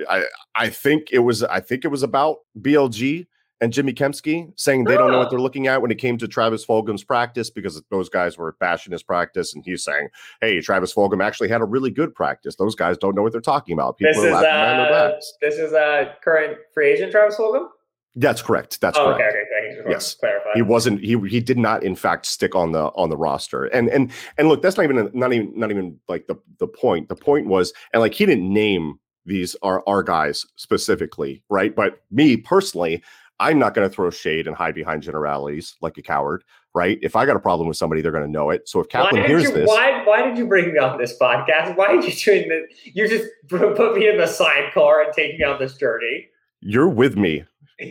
I 0.09 0.25
I 0.55 0.69
think 0.69 1.09
it 1.13 1.21
was 1.21 1.43
I 1.45 1.61
think 1.61 1.85
it 1.85 1.89
was 1.89 2.03
about 2.03 2.39
BLG 2.61 3.27
and 3.63 3.73
Jimmy 3.73 3.93
Kempski 3.93 4.53
saying 4.57 4.85
they 4.85 4.97
don't 4.97 5.11
know 5.11 5.19
what 5.19 5.31
they're 5.31 5.41
looking 5.41 5.67
at 5.67 5.81
when 5.83 5.91
it 5.91 5.99
came 5.99 6.17
to 6.19 6.27
Travis 6.27 6.65
Fulgham's 6.65 7.05
practice 7.05 7.51
because 7.51 7.81
those 7.91 8.09
guys 8.09 8.39
were 8.39 8.57
bashing 8.59 8.93
his 8.93 9.03
practice 9.03 9.55
and 9.55 9.65
he's 9.65 9.85
saying, 9.85 10.09
"Hey, 10.41 10.61
Travis 10.61 10.95
Fulgham 10.95 11.23
actually 11.23 11.49
had 11.49 11.61
a 11.61 11.67
really 11.67 11.91
good 11.91 12.15
practice. 12.15 12.57
Those 12.57 12.75
guys 12.75 12.99
don't 12.99 13.15
know 13.15 13.23
what 13.23 13.33
they're 13.33 13.41
talking 13.41 13.75
about. 13.75 13.99
People 13.99 14.15
This 14.15 14.25
is 14.25 14.35
uh, 14.35 14.43
backs." 14.43 15.35
this 15.41 15.55
is 15.55 15.73
uh, 15.73 16.13
current 16.23 16.59
free 16.75 16.91
agent 16.91 17.13
Travis 17.13 17.37
Fulgham. 17.37 17.69
That's 18.17 18.43
correct. 18.43 18.81
That's 18.81 18.99
oh, 18.99 19.05
correct. 19.05 19.21
okay, 19.21 19.29
okay, 19.29 19.81
okay. 19.81 19.91
Yes. 19.91 20.15
clarify. 20.15 20.51
he 20.55 20.63
wasn't 20.63 21.01
he 21.01 21.19
he 21.29 21.41
did 21.41 21.59
not 21.59 21.83
in 21.83 21.95
fact 21.95 22.27
stick 22.27 22.55
on 22.55 22.73
the 22.73 22.87
on 22.89 23.09
the 23.09 23.17
roster 23.17 23.65
and 23.67 23.89
and 23.89 24.11
and 24.37 24.49
look 24.49 24.63
that's 24.63 24.77
not 24.77 24.85
even 24.85 25.11
not 25.15 25.33
even 25.33 25.53
not 25.57 25.71
even 25.71 25.99
like 26.09 26.27
the 26.27 26.37
the 26.59 26.67
point 26.67 27.09
the 27.09 27.17
point 27.17 27.47
was 27.47 27.73
and 27.93 28.01
like 28.01 28.13
he 28.13 28.27
didn't 28.27 28.53
name 28.53 28.99
these 29.27 29.57
are 29.63 29.83
our 29.87 30.03
guys 30.03 30.45
specifically 30.57 31.43
right 31.49 31.75
but 31.77 32.03
me 32.11 32.37
personally 32.37 33.03
I'm 33.41 33.59
not 33.59 33.73
going 33.73 33.89
to 33.89 33.95
throw 33.95 34.11
shade 34.11 34.47
and 34.47 34.55
hide 34.55 34.75
behind 34.75 35.03
generalities 35.03 35.75
like 35.81 35.97
a 35.97 36.03
coward, 36.03 36.45
right? 36.75 36.99
If 37.01 37.17
I 37.17 37.25
got 37.25 37.37
a 37.37 37.41
problem 37.41 37.69
with 37.69 37.79
somebody, 37.79 38.03
they're 38.03 38.13
going 38.13 38.27
to 38.27 38.31
know 38.31 38.51
it. 38.51 38.69
So 38.69 38.81
if 38.81 38.89
Caplan 38.89 39.25
hears 39.27 39.45
you, 39.45 39.53
this, 39.55 39.67
why 39.67 40.05
why 40.05 40.21
did 40.21 40.37
you 40.37 40.47
bring 40.47 40.75
me 40.75 40.79
on 40.79 40.99
this 40.99 41.19
podcast? 41.19 41.75
Why 41.75 41.97
did 41.97 42.05
you 42.05 42.13
doing 42.13 42.51
this? 42.51 42.95
You 42.95 43.09
just 43.09 43.25
put 43.49 43.97
me 43.97 44.11
in 44.11 44.19
the 44.19 44.27
sidecar 44.27 45.05
and 45.05 45.13
take 45.15 45.39
me 45.39 45.45
on 45.45 45.59
this 45.59 45.75
journey. 45.79 46.29
You're 46.61 46.91
with 46.91 47.17
me 47.17 47.45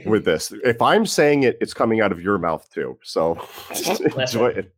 with 0.06 0.26
this. 0.26 0.54
If 0.64 0.82
I'm 0.82 1.06
saying 1.06 1.44
it, 1.44 1.58
it's 1.62 1.74
coming 1.74 2.02
out 2.02 2.12
of 2.12 2.22
your 2.22 2.38
mouth 2.38 2.70
too. 2.74 2.98
So 3.04 3.40
enjoy 4.18 4.50
it. 4.50 4.74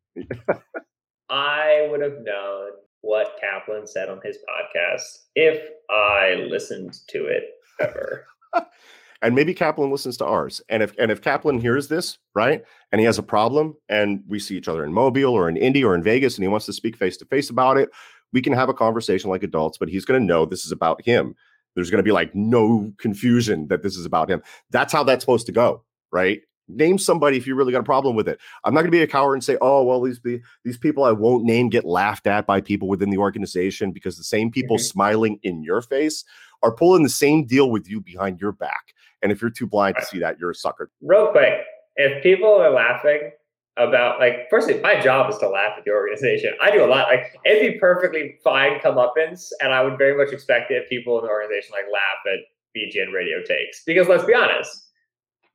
I 1.30 1.88
would 1.90 2.02
have 2.02 2.22
known 2.22 2.72
what 3.02 3.40
Caplan 3.42 3.88
said 3.88 4.10
on 4.10 4.20
his 4.24 4.38
podcast 4.38 5.26
if 5.36 5.62
I 5.90 6.46
listened 6.50 6.98
to 7.10 7.26
it 7.26 7.44
ever. 7.80 8.26
and 9.22 9.36
maybe 9.36 9.54
Caplan 9.54 9.92
listens 9.92 10.18
to 10.18 10.26
ours. 10.26 10.62
And 10.70 10.84
if 10.84 10.94
and 10.98 11.12
if 11.12 11.22
Caplan 11.22 11.62
hears 11.62 11.88
this, 11.88 12.18
right, 12.34 12.64
and 12.92 13.00
he 13.00 13.06
has 13.06 13.18
a 13.18 13.24
problem, 13.24 13.76
and 13.90 14.24
we 14.28 14.40
see 14.40 14.58
each 14.58 14.68
other 14.68 14.84
in 14.84 14.94
Mobile 14.94 15.34
or 15.34 15.50
in 15.50 15.58
Indy 15.58 15.84
or 15.84 15.96
in 15.96 16.04
Vegas, 16.04 16.36
and 16.36 16.44
he 16.44 16.48
wants 16.48 16.66
to 16.68 16.74
speak 16.74 16.96
face 16.96 17.18
to 17.18 17.26
face 17.26 17.50
about 17.50 17.78
it, 17.78 17.90
we 18.34 18.42
can 18.42 18.54
have 18.54 18.70
a 18.70 18.74
conversation 18.74 19.30
like 19.30 19.44
adults. 19.44 19.78
But 19.78 19.90
he's 19.90 20.06
going 20.06 20.20
to 20.20 20.26
know 20.26 20.46
this 20.46 20.66
is 20.66 20.72
about 20.72 21.02
him. 21.04 21.36
There's 21.76 21.90
going 21.90 22.00
to 22.00 22.04
be 22.04 22.12
like 22.12 22.36
no 22.36 22.94
confusion 22.98 23.68
that 23.68 23.84
this 23.84 23.96
is 23.96 24.06
about 24.06 24.30
him. 24.30 24.42
That's 24.70 24.92
how 24.94 25.04
that's 25.04 25.24
supposed 25.24 25.46
to 25.48 25.52
go, 25.52 25.84
right? 26.12 26.42
Name 26.68 26.98
somebody 26.98 27.38
if 27.38 27.48
you 27.48 27.56
really 27.56 27.72
got 27.72 27.82
a 27.82 27.84
problem 27.84 28.16
with 28.16 28.28
it. 28.30 28.40
I'm 28.64 28.74
not 28.74 28.82
going 28.82 28.92
to 28.92 28.98
be 28.98 29.02
a 29.02 29.08
coward 29.08 29.34
and 29.34 29.44
say, 29.44 29.58
"Oh, 29.62 29.84
well, 29.84 30.02
these 30.02 30.22
these 30.64 30.78
people 30.78 31.04
I 31.04 31.12
won't 31.12 31.44
name 31.44 31.70
get 31.70 31.86
laughed 31.86 32.28
at 32.28 32.46
by 32.46 32.62
people 32.62 32.88
within 32.88 33.10
the 33.10 33.18
organization 33.18 33.92
because 33.92 34.18
the 34.18 34.24
same 34.24 34.52
people 34.52 34.78
mm-hmm. 34.78 34.84
smiling 34.84 35.40
in 35.44 35.64
your 35.64 35.82
face 35.82 36.24
are 36.64 36.74
pulling 36.74 37.04
the 37.04 37.10
same 37.10 37.46
deal 37.46 37.72
with 37.72 37.90
you 37.90 38.00
behind 38.00 38.40
your 38.40 38.52
back." 38.52 38.94
And 39.22 39.32
if 39.32 39.42
you're 39.42 39.52
too 39.52 39.68
blind 39.68 39.98
to 40.00 40.06
see 40.06 40.20
that, 40.20 40.40
you're 40.40 40.52
a 40.52 40.56
sucker. 40.56 40.90
Real 41.02 41.28
quick, 41.28 41.54
if 41.96 42.24
people 42.24 42.50
are 42.50 42.72
laughing 42.72 43.32
about 43.78 44.20
like 44.20 44.48
firstly, 44.50 44.80
my 44.82 45.00
job 45.00 45.30
is 45.30 45.38
to 45.40 45.48
laugh 45.48 45.74
at 45.78 45.86
the 45.86 45.92
organization. 45.92 46.54
I 46.62 46.72
do 46.72 46.84
a 46.84 46.88
lot. 46.88 47.08
Like 47.08 47.36
it'd 47.46 47.74
be 47.74 47.80
perfectly 47.80 48.38
fine 48.44 48.80
comeuppance, 48.80 49.50
and 49.62 49.74
I 49.74 49.84
would 49.84 49.98
very 49.98 50.18
much 50.18 50.34
expect 50.34 50.72
if 50.72 50.90
people 50.90 51.20
in 51.20 51.26
the 51.26 51.32
organization 51.32 51.72
like 51.74 51.86
laugh 51.92 52.34
at 52.34 52.40
BGN 52.76 53.14
radio 53.14 53.42
takes. 53.44 53.84
Because 53.86 54.08
let's 54.08 54.26
be 54.26 54.34
honest, 54.34 54.90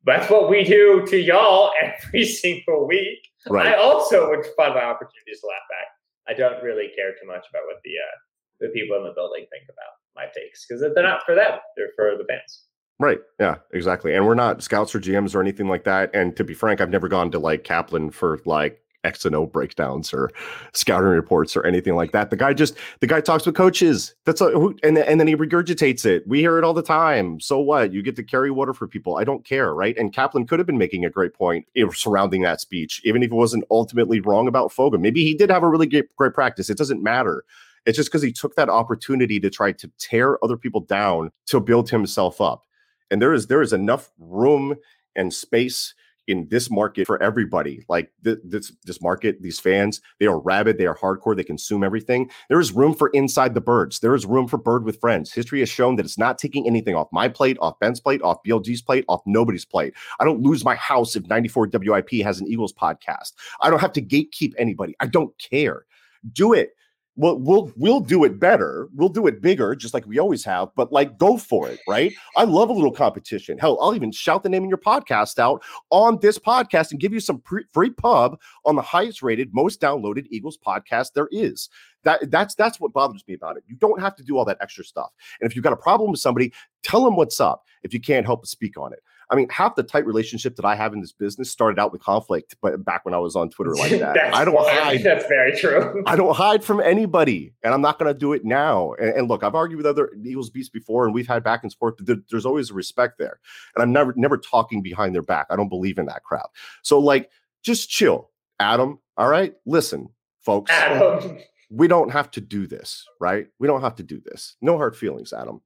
that's 0.05 0.31
what 0.31 0.49
we 0.49 0.65
do 0.65 1.05
to 1.09 1.19
y'all 1.19 1.73
every 1.83 2.25
single 2.25 2.87
week. 2.87 3.19
Right. 3.49 3.69
I 3.69 3.75
also 3.77 4.29
would 4.31 4.45
find 4.57 4.75
my 4.75 4.83
opportunities 4.83 5.41
to 5.41 5.47
laugh 5.47 5.67
back. 5.71 5.89
I 6.29 6.35
don't 6.35 6.63
really 6.63 6.91
care 6.97 7.13
too 7.13 7.27
much 7.27 7.47
about 7.51 7.63
what 7.67 7.77
the 7.85 7.91
uh, 7.91 8.17
the 8.61 8.69
people 8.69 8.97
in 8.97 9.05
the 9.05 9.13
building 9.15 9.47
think 9.51 9.65
about 9.65 10.01
my 10.17 10.25
takes 10.35 10.67
because 10.67 10.81
they're 10.81 11.05
not 11.05 11.25
for 11.27 11.35
them; 11.35 11.59
they're 11.77 11.93
for 11.95 12.17
the 12.17 12.25
fans. 12.25 12.65
Right. 12.99 13.19
Yeah, 13.39 13.57
exactly. 13.73 14.15
And 14.15 14.27
we're 14.27 14.35
not 14.35 14.63
scouts 14.63 14.95
or 14.95 15.01
GMs 15.01 15.35
or 15.35 15.41
anything 15.43 15.69
like 15.69 15.85
that. 15.85 16.11
And 16.15 16.35
to 16.37 16.45
be 16.45 16.55
frank, 16.55 16.81
I've 16.81 16.91
never 16.91 17.09
gone 17.09 17.31
to 17.33 17.39
like 17.39 17.63
Caplan 17.63 18.13
for 18.13 18.41
like 18.47 18.81
X 19.05 19.25
and 19.25 19.35
O 19.37 19.47
breakdowns 19.47 20.15
or 20.15 20.31
scouting 20.73 21.09
reports 21.09 21.57
or 21.57 21.65
anything 21.65 21.95
like 21.95 22.13
that. 22.13 22.31
The 22.31 22.37
guy 22.37 22.55
just 22.55 22.77
the 23.01 23.07
guy 23.07 23.21
talks 23.21 23.47
with 23.47 23.55
coaches. 23.55 24.15
That's 24.25 24.41
a, 24.41 24.49
and 24.83 24.99
and 24.99 25.21
then 25.21 25.29
he 25.29 25.37
regurgitates 25.37 26.07
it. 26.07 26.27
We 26.27 26.41
hear 26.41 26.59
it 26.59 26.65
all 26.65 26.75
the 26.75 26.83
time. 26.83 27.39
So 27.39 27.59
what? 27.59 27.93
You 27.93 28.03
get 28.03 28.17
to 28.17 28.23
carry 28.23 28.51
water 28.51 28.75
for 28.75 28.87
people. 28.89 29.17
I 29.17 29.25
don't 29.25 29.45
care, 29.45 29.75
right? 29.75 29.97
And 29.97 30.13
Caplan 30.13 30.49
could 30.49 30.59
have 30.59 30.67
been 30.67 30.79
making 30.79 31.05
a 31.05 31.11
great 31.11 31.35
point 31.35 31.67
surrounding 31.93 32.43
that 32.43 32.61
speech, 32.61 33.01
even 33.05 33.23
if 33.23 33.31
it 33.31 33.35
wasn't 33.35 33.65
ultimately 33.71 34.21
wrong 34.21 34.49
about 34.49 34.73
Fulgham. 34.73 35.01
Maybe 35.01 35.23
he 35.23 35.35
did 35.35 35.51
have 35.51 35.63
a 35.63 35.69
really 35.69 35.87
great, 35.87 36.15
great 36.17 36.35
practice. 36.35 36.69
It 36.69 36.79
doesn't 36.79 37.03
matter. 37.03 37.45
It's 37.85 37.97
just 37.97 38.09
because 38.09 38.23
he 38.23 38.33
took 38.33 38.57
that 38.57 38.69
opportunity 38.69 39.39
to 39.39 39.49
try 39.49 39.71
to 39.71 39.91
tear 39.99 40.43
other 40.45 40.57
people 40.57 40.81
down 40.81 41.31
to 41.47 41.61
build 41.61 41.89
himself 41.89 42.41
up 42.41 42.65
and 43.11 43.21
there 43.21 43.33
is 43.33 43.47
there 43.47 43.63
is 43.63 43.73
enough 43.73 44.11
room 44.19 44.77
and 45.15 45.33
space 45.33 45.95
in 46.29 46.49
this 46.49 46.71
market 46.71 47.07
for 47.07 47.23
everybody. 47.23 47.85
Like 47.89 48.13
th- 48.25 48.39
this 48.45 48.73
this 48.85 49.01
market, 49.01 49.41
these 49.43 49.61
fans, 49.61 50.01
they 50.19 50.27
are 50.27 50.41
rabid, 50.41 50.79
they 50.79 50.87
are 50.87 50.97
hardcore, 50.97 51.37
they 51.37 51.45
consume 51.45 51.85
everything. 51.85 52.31
There 52.49 52.61
is 52.61 52.73
room 52.73 52.95
for 52.95 53.09
inside 53.11 53.55
the 53.55 53.61
birds. 53.61 54.01
There 54.01 54.15
is 54.15 54.27
room 54.27 54.49
for 54.49 54.59
bird 54.59 54.85
with 54.85 55.01
friends. 55.01 55.33
History 55.33 55.61
has 55.61 55.69
shown 55.69 55.97
that 55.97 56.07
it's 56.07 56.19
not 56.19 56.39
taking 56.39 56.67
anything 56.67 56.95
off 56.95 57.09
my 57.13 57.29
plate, 57.29 57.57
off 57.61 57.79
Ben's 57.79 58.01
plate, 58.01 58.23
off 58.23 58.39
BLG's 58.47 58.83
plate, 58.83 59.05
off 59.09 59.23
nobody's 59.27 59.65
plate. 59.65 59.95
I 60.21 60.25
don't 60.25 60.43
lose 60.43 60.65
my 60.65 60.75
house 60.75 61.17
if 61.17 61.27
94 61.27 61.71
WIP 61.73 62.11
has 62.23 62.41
an 62.41 62.49
Eagles 62.49 62.73
podcast. 62.73 63.33
I 63.61 63.71
don't 63.71 63.81
have 63.81 63.93
to 63.93 64.03
gatekeep 64.03 64.55
anybody. 64.59 64.97
I 65.01 65.07
don't 65.07 65.37
care. 65.39 65.87
Do 66.33 66.53
it 66.53 66.71
we'll 67.17 67.39
we'll 67.39 67.73
we'll 67.77 68.01
do 68.01 68.25
it 68.25 68.39
better. 68.39 68.89
We'll 68.95 69.09
do 69.09 69.27
it 69.27 69.41
bigger, 69.41 69.75
just 69.75 69.95
like 69.95 70.07
we 70.07 70.19
always 70.19 70.45
have. 70.45 70.69
But 70.77 70.93
like, 70.93 71.19
go 71.19 71.37
for 71.37 71.69
it, 71.69 71.81
right? 71.89 72.13
I 72.37 72.45
love 72.45 72.71
a 72.71 72.73
little 72.73 72.93
competition. 72.93 73.59
Hell, 73.59 73.79
I'll 73.81 73.95
even 73.95 74.13
shout 74.13 74.43
the 74.43 74.49
name 74.49 74.65
of 74.65 74.69
your 74.69 74.79
podcast 74.79 75.39
out 75.39 75.63
on 75.91 76.19
this 76.21 76.39
podcast 76.39 76.91
and 76.91 77.01
give 77.01 77.13
you 77.13 77.21
some 77.21 77.41
pre- 77.41 77.65
free 77.73 77.91
pub 77.91 78.39
on 78.65 78.77
the 78.77 78.83
highest 78.83 79.23
rated, 79.23 79.55
most 79.55 79.81
downloaded 79.81 80.27
Eagles 80.31 80.59
podcast 80.59 81.13
there 81.15 81.29
is. 81.31 81.69
That 82.05 82.31
that's 82.31 82.55
that's 82.55 82.79
what 82.79 82.93
bothers 82.93 83.25
me 83.27 83.35
about 83.35 83.57
it. 83.57 83.65
You 83.67 83.77
don't 83.77 84.01
have 84.01 84.15
to 84.17 84.23
do 84.23 84.37
all 84.37 84.45
that 84.45 84.59
extra 84.61 84.85
stuff. 84.85 85.11
And 85.41 85.51
if 85.51 85.57
you've 85.57 85.65
got 85.65 85.73
a 85.73 85.77
problem 85.77 86.11
with 86.11 86.21
somebody, 86.21 86.53
tell 86.83 87.05
them 87.05 87.17
what's 87.17 87.41
up. 87.41 87.65
If 87.83 87.93
you 87.93 88.01
can't 88.01 88.27
help 88.27 88.43
but 88.43 88.49
speak 88.49 88.79
on 88.79 88.93
it. 88.93 89.01
I 89.29 89.35
mean, 89.35 89.49
half 89.49 89.75
the 89.75 89.83
tight 89.83 90.07
relationship 90.07 90.55
that 90.57 90.65
I 90.65 90.77
have 90.77 90.93
in 90.93 91.01
this 91.01 91.13
business 91.13 91.51
started 91.51 91.81
out 91.81 91.93
with 91.93 92.01
conflict, 92.01 92.55
but 92.63 92.85
back 92.85 93.05
when 93.05 93.13
I 93.13 93.19
was 93.19 93.35
on 93.35 93.51
Twitter 93.51 93.75
like 93.75 93.91
that. 93.99 94.35
I 94.35 94.45
don't 94.45 94.57
hide. 94.57 95.03
That's 95.03 95.27
very 95.27 95.57
true. 95.57 96.05
I 96.07 96.15
don't 96.15 96.35
hide 96.35 96.63
from 96.63 96.81
anybody, 96.81 97.53
and 97.65 97.75
I'm 97.75 97.81
not 97.81 97.99
going 97.99 98.13
to 98.13 98.19
do 98.19 98.33
it 98.33 98.45
now. 98.45 98.93
And, 98.95 99.11
and, 99.11 99.29
look, 99.29 99.43
I've 99.43 99.55
argued 99.55 99.79
with 99.79 99.87
other 99.87 100.11
Eagles 100.25 100.51
beats 100.51 100.69
before, 100.69 101.05
and 101.05 101.15
we've 101.15 101.27
had 101.27 101.43
back 101.43 101.65
and 101.65 101.73
forth. 101.75 101.95
There, 101.99 102.17
there's 102.31 102.47
always 102.47 102.71
a 102.71 102.75
respect 102.75 103.19
there, 103.19 103.41
and 103.75 103.83
I'm 103.83 103.93
never 103.93 104.15
never 104.17 104.39
talking 104.39 104.83
behind 104.83 105.15
their 105.15 105.23
back. 105.23 105.47
I 105.51 105.57
don't 105.57 105.69
believe 105.69 105.99
in 105.99 106.07
that 106.07 106.23
crap. 106.23 106.51
So 106.83 106.99
like, 106.99 107.31
just 107.65 107.91
chill, 107.91 108.31
Adam. 108.61 109.01
All 109.17 109.29
right, 109.29 109.55
listen, 109.67 110.09
folks. 110.43 110.71
Adam. 110.71 111.39
We 111.69 111.89
don't 111.89 112.11
have 112.11 112.31
to 112.33 112.41
do 112.41 112.69
this, 112.69 113.05
right? 113.21 113.49
We 113.59 113.67
don't 113.67 113.81
have 113.81 113.97
to 113.97 114.05
do 114.05 114.21
this. 114.25 114.55
No 114.61 114.77
hard 114.77 114.97
feelings, 114.97 115.33
Adam. 115.33 115.61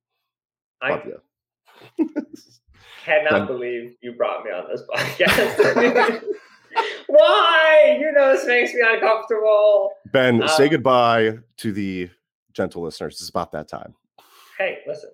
I, 0.80 0.90
Love 0.92 1.02
you. 1.04 2.08
cannot 3.04 3.46
believe 3.46 3.96
you 4.00 4.12
brought 4.12 4.44
me 4.44 4.50
on 4.50 4.66
this 4.70 4.82
podcast. 4.88 6.22
Why? 7.06 7.98
You 8.00 8.12
know, 8.12 8.32
this 8.32 8.46
makes 8.46 8.72
me 8.72 8.80
uncomfortable. 8.84 9.92
Ben, 10.12 10.42
um, 10.42 10.48
say 10.48 10.68
goodbye 10.68 11.38
to 11.58 11.72
the 11.72 12.10
gentle 12.52 12.82
listeners. 12.82 13.20
It's 13.20 13.28
about 13.28 13.52
that 13.52 13.68
time. 13.68 13.94
Hey, 14.58 14.78
listen. 14.86 15.10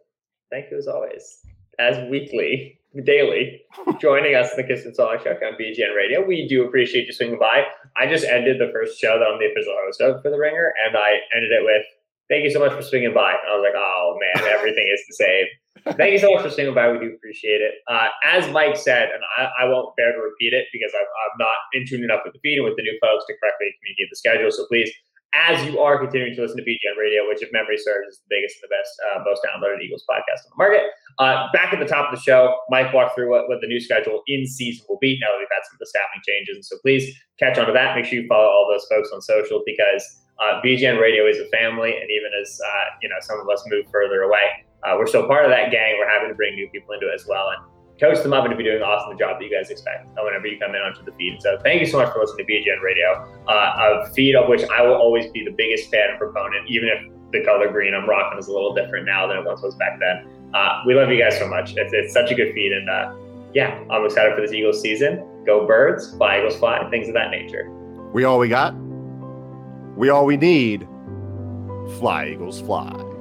Thank 0.51 0.71
you 0.71 0.79
as 0.79 0.87
always. 0.87 1.39
As 1.79 1.99
weekly, 2.11 2.79
daily, 3.05 3.63
joining 4.01 4.35
us 4.35 4.51
in 4.53 4.57
the 4.57 4.65
Kist 4.65 4.87
and 4.87 4.97
Solak 4.97 5.23
Show 5.25 5.31
on 5.31 5.59
BGN 5.61 5.95
Radio. 5.97 6.25
We 6.25 6.49
do 6.49 6.65
appreciate 6.67 7.07
you 7.07 7.13
swinging 7.13 7.39
by. 7.39 7.65
I 7.97 8.07
just 8.07 8.25
ended 8.25 8.61
the 8.61 8.71
first 8.73 8.99
show 9.01 9.19
that 9.19 9.27
I'm 9.27 9.39
the 9.39 9.47
official 9.47 9.75
host 9.85 10.01
of 10.01 10.23
for 10.23 10.31
The 10.31 10.39
Ringer, 10.39 10.73
and 10.87 10.97
I 10.97 11.19
ended 11.35 11.53
it 11.53 11.65
with, 11.65 11.85
thank 12.29 12.45
you 12.45 12.51
so 12.51 12.61
much 12.61 12.73
for 12.73 12.83
swinging 12.83 13.15
by. 13.15 13.33
And 13.33 13.41
I 13.49 13.57
was 13.57 13.65
like, 13.65 13.77
oh 13.77 14.19
man, 14.21 14.49
everything 14.51 14.87
is 14.93 15.03
the 15.09 15.15
same. 15.15 15.47
Thank 15.95 16.13
you 16.13 16.19
so 16.19 16.35
much 16.35 16.43
for 16.43 16.51
staying 16.51 16.75
by. 16.75 16.91
We 16.91 16.99
do 16.99 17.15
appreciate 17.15 17.63
it. 17.63 17.79
Uh, 17.87 18.09
as 18.27 18.51
Mike 18.51 18.77
said, 18.77 19.11
and 19.15 19.23
I, 19.39 19.63
I, 19.63 19.69
won't 19.71 19.95
bear 19.95 20.11
to 20.11 20.19
repeat 20.19 20.53
it 20.53 20.67
because 20.73 20.91
I'm, 20.91 21.07
I'm, 21.07 21.39
not 21.39 21.55
in 21.75 21.87
tune 21.87 22.03
enough 22.03 22.23
with 22.25 22.35
the 22.35 22.41
feed 22.43 22.59
and 22.59 22.65
with 22.65 22.75
the 22.75 22.83
new 22.83 22.99
folks 23.01 23.25
to 23.27 23.35
correctly 23.39 23.71
communicate 23.79 24.11
the 24.11 24.17
schedule. 24.19 24.51
So 24.51 24.67
please, 24.67 24.91
as 25.35 25.63
you 25.63 25.79
are 25.79 25.99
continuing 25.99 26.35
to 26.35 26.43
listen 26.43 26.57
to 26.57 26.67
BGN 26.67 26.99
Radio, 26.99 27.29
which 27.29 27.43
if 27.43 27.53
memory 27.53 27.79
serves 27.79 28.09
is 28.09 28.19
the 28.19 28.31
biggest 28.35 28.59
and 28.59 28.67
the 28.67 28.73
best, 28.75 28.91
uh, 29.07 29.23
most 29.23 29.47
downloaded 29.47 29.79
Eagles 29.85 30.03
podcast 30.11 30.43
on 30.43 30.51
the 30.51 30.59
market, 30.59 30.91
uh, 31.19 31.53
back 31.53 31.73
at 31.73 31.79
the 31.79 31.87
top 31.87 32.11
of 32.11 32.19
the 32.19 32.23
show, 32.23 32.57
Mike 32.71 32.93
walked 32.93 33.15
through 33.15 33.31
what, 33.31 33.49
what 33.49 33.61
the 33.61 33.69
new 33.69 33.79
schedule 33.79 34.23
in 34.27 34.47
season 34.47 34.85
will 34.89 34.99
be 34.99 35.19
now 35.21 35.31
that 35.31 35.39
we've 35.39 35.55
had 35.55 35.63
some 35.69 35.77
of 35.77 35.81
the 35.81 35.87
staffing 35.87 36.23
changes. 36.27 36.57
And 36.57 36.65
so 36.65 36.77
please 36.83 37.15
catch 37.39 37.59
on 37.59 37.67
to 37.67 37.73
that. 37.73 37.95
Make 37.95 38.07
sure 38.07 38.19
you 38.19 38.27
follow 38.27 38.49
all 38.49 38.67
those 38.67 38.87
folks 38.91 39.11
on 39.13 39.21
social 39.21 39.63
because 39.67 40.03
uh, 40.39 40.61
BGN 40.65 41.01
Radio 41.01 41.27
is 41.27 41.39
a 41.39 41.49
family, 41.49 41.91
and 41.91 42.11
even 42.11 42.31
as 42.41 42.61
uh, 42.61 42.97
you 43.03 43.09
know, 43.09 43.17
some 43.21 43.41
of 43.41 43.49
us 43.49 43.65
move 43.69 43.87
further 43.91 44.23
away, 44.23 44.65
uh, 44.85 44.95
we're 44.99 45.07
still 45.07 45.27
part 45.27 45.45
of 45.45 45.51
that 45.51 45.71
gang. 45.71 45.97
We're 45.99 46.09
happy 46.09 46.29
to 46.29 46.35
bring 46.35 46.55
new 46.55 46.69
people 46.69 46.95
into 46.95 47.09
it 47.09 47.15
as 47.15 47.27
well 47.27 47.49
and 47.51 47.65
coach 47.99 48.23
them 48.23 48.33
up 48.33 48.45
and 48.45 48.51
to 48.51 48.57
be 48.57 48.65
doing 48.65 48.83
awesome 48.83 49.17
job 49.19 49.39
that 49.39 49.45
you 49.45 49.51
guys 49.51 49.71
expect 49.71 50.07
whenever 50.17 50.47
you 50.47 50.59
come 50.59 50.75
in 50.75 50.83
onto 50.83 51.03
the 51.05 51.13
feed. 51.13 51.41
So 51.41 51.59
thank 51.63 51.81
you 51.81 51.87
so 51.87 51.99
much 51.99 52.13
for 52.13 52.21
listening 52.21 52.47
to 52.47 52.53
BGN 52.53 52.83
Radio, 52.83 53.27
uh, 53.49 54.05
a 54.05 54.13
feed 54.13 54.37
of 54.37 54.49
which 54.49 54.63
I 54.69 54.83
will 54.83 54.95
always 54.95 55.31
be 55.33 55.45
the 55.45 55.53
biggest 55.53 55.91
fan 55.91 56.11
and 56.11 56.19
proponent, 56.19 56.69
even 56.69 56.89
if 56.89 57.13
the 57.33 57.45
color 57.45 57.71
green 57.71 57.95
I'm 57.95 58.09
rocking 58.09 58.39
is 58.39 58.49
a 58.49 58.53
little 58.53 58.75
different 58.75 59.07
now 59.07 59.27
than 59.27 59.39
it 59.39 59.45
once 59.45 59.63
was 59.63 59.75
back 59.77 59.99
then. 59.99 60.29
Uh, 60.55 60.83
we 60.87 60.95
love 60.95 61.11
you 61.11 61.19
guys 61.19 61.39
so 61.39 61.49
much. 61.49 61.75
It's, 61.77 61.93
it's 61.93 62.13
such 62.13 62.31
a 62.31 62.35
good 62.35 62.53
feed. 62.55 62.73
And 62.73 62.89
uh, 62.89 63.15
yeah, 63.55 63.83
I'm 63.91 64.05
excited 64.05 64.35
for 64.35 64.41
this 64.41 64.53
Eagles 64.53 64.81
season. 64.81 65.25
Go 65.45 65.67
birds, 65.67 66.15
fly 66.17 66.39
Eagles 66.39 66.57
fly, 66.57 66.89
things 66.91 67.09
of 67.09 67.15
that 67.15 67.31
nature. 67.31 67.71
We 68.13 68.25
all 68.25 68.39
we 68.39 68.49
got. 68.49 68.75
We 69.97 70.11
all 70.11 70.27
we 70.27 70.37
need. 70.37 70.87
Fly 71.99 72.29
Eagles 72.33 72.61
fly. 72.61 73.16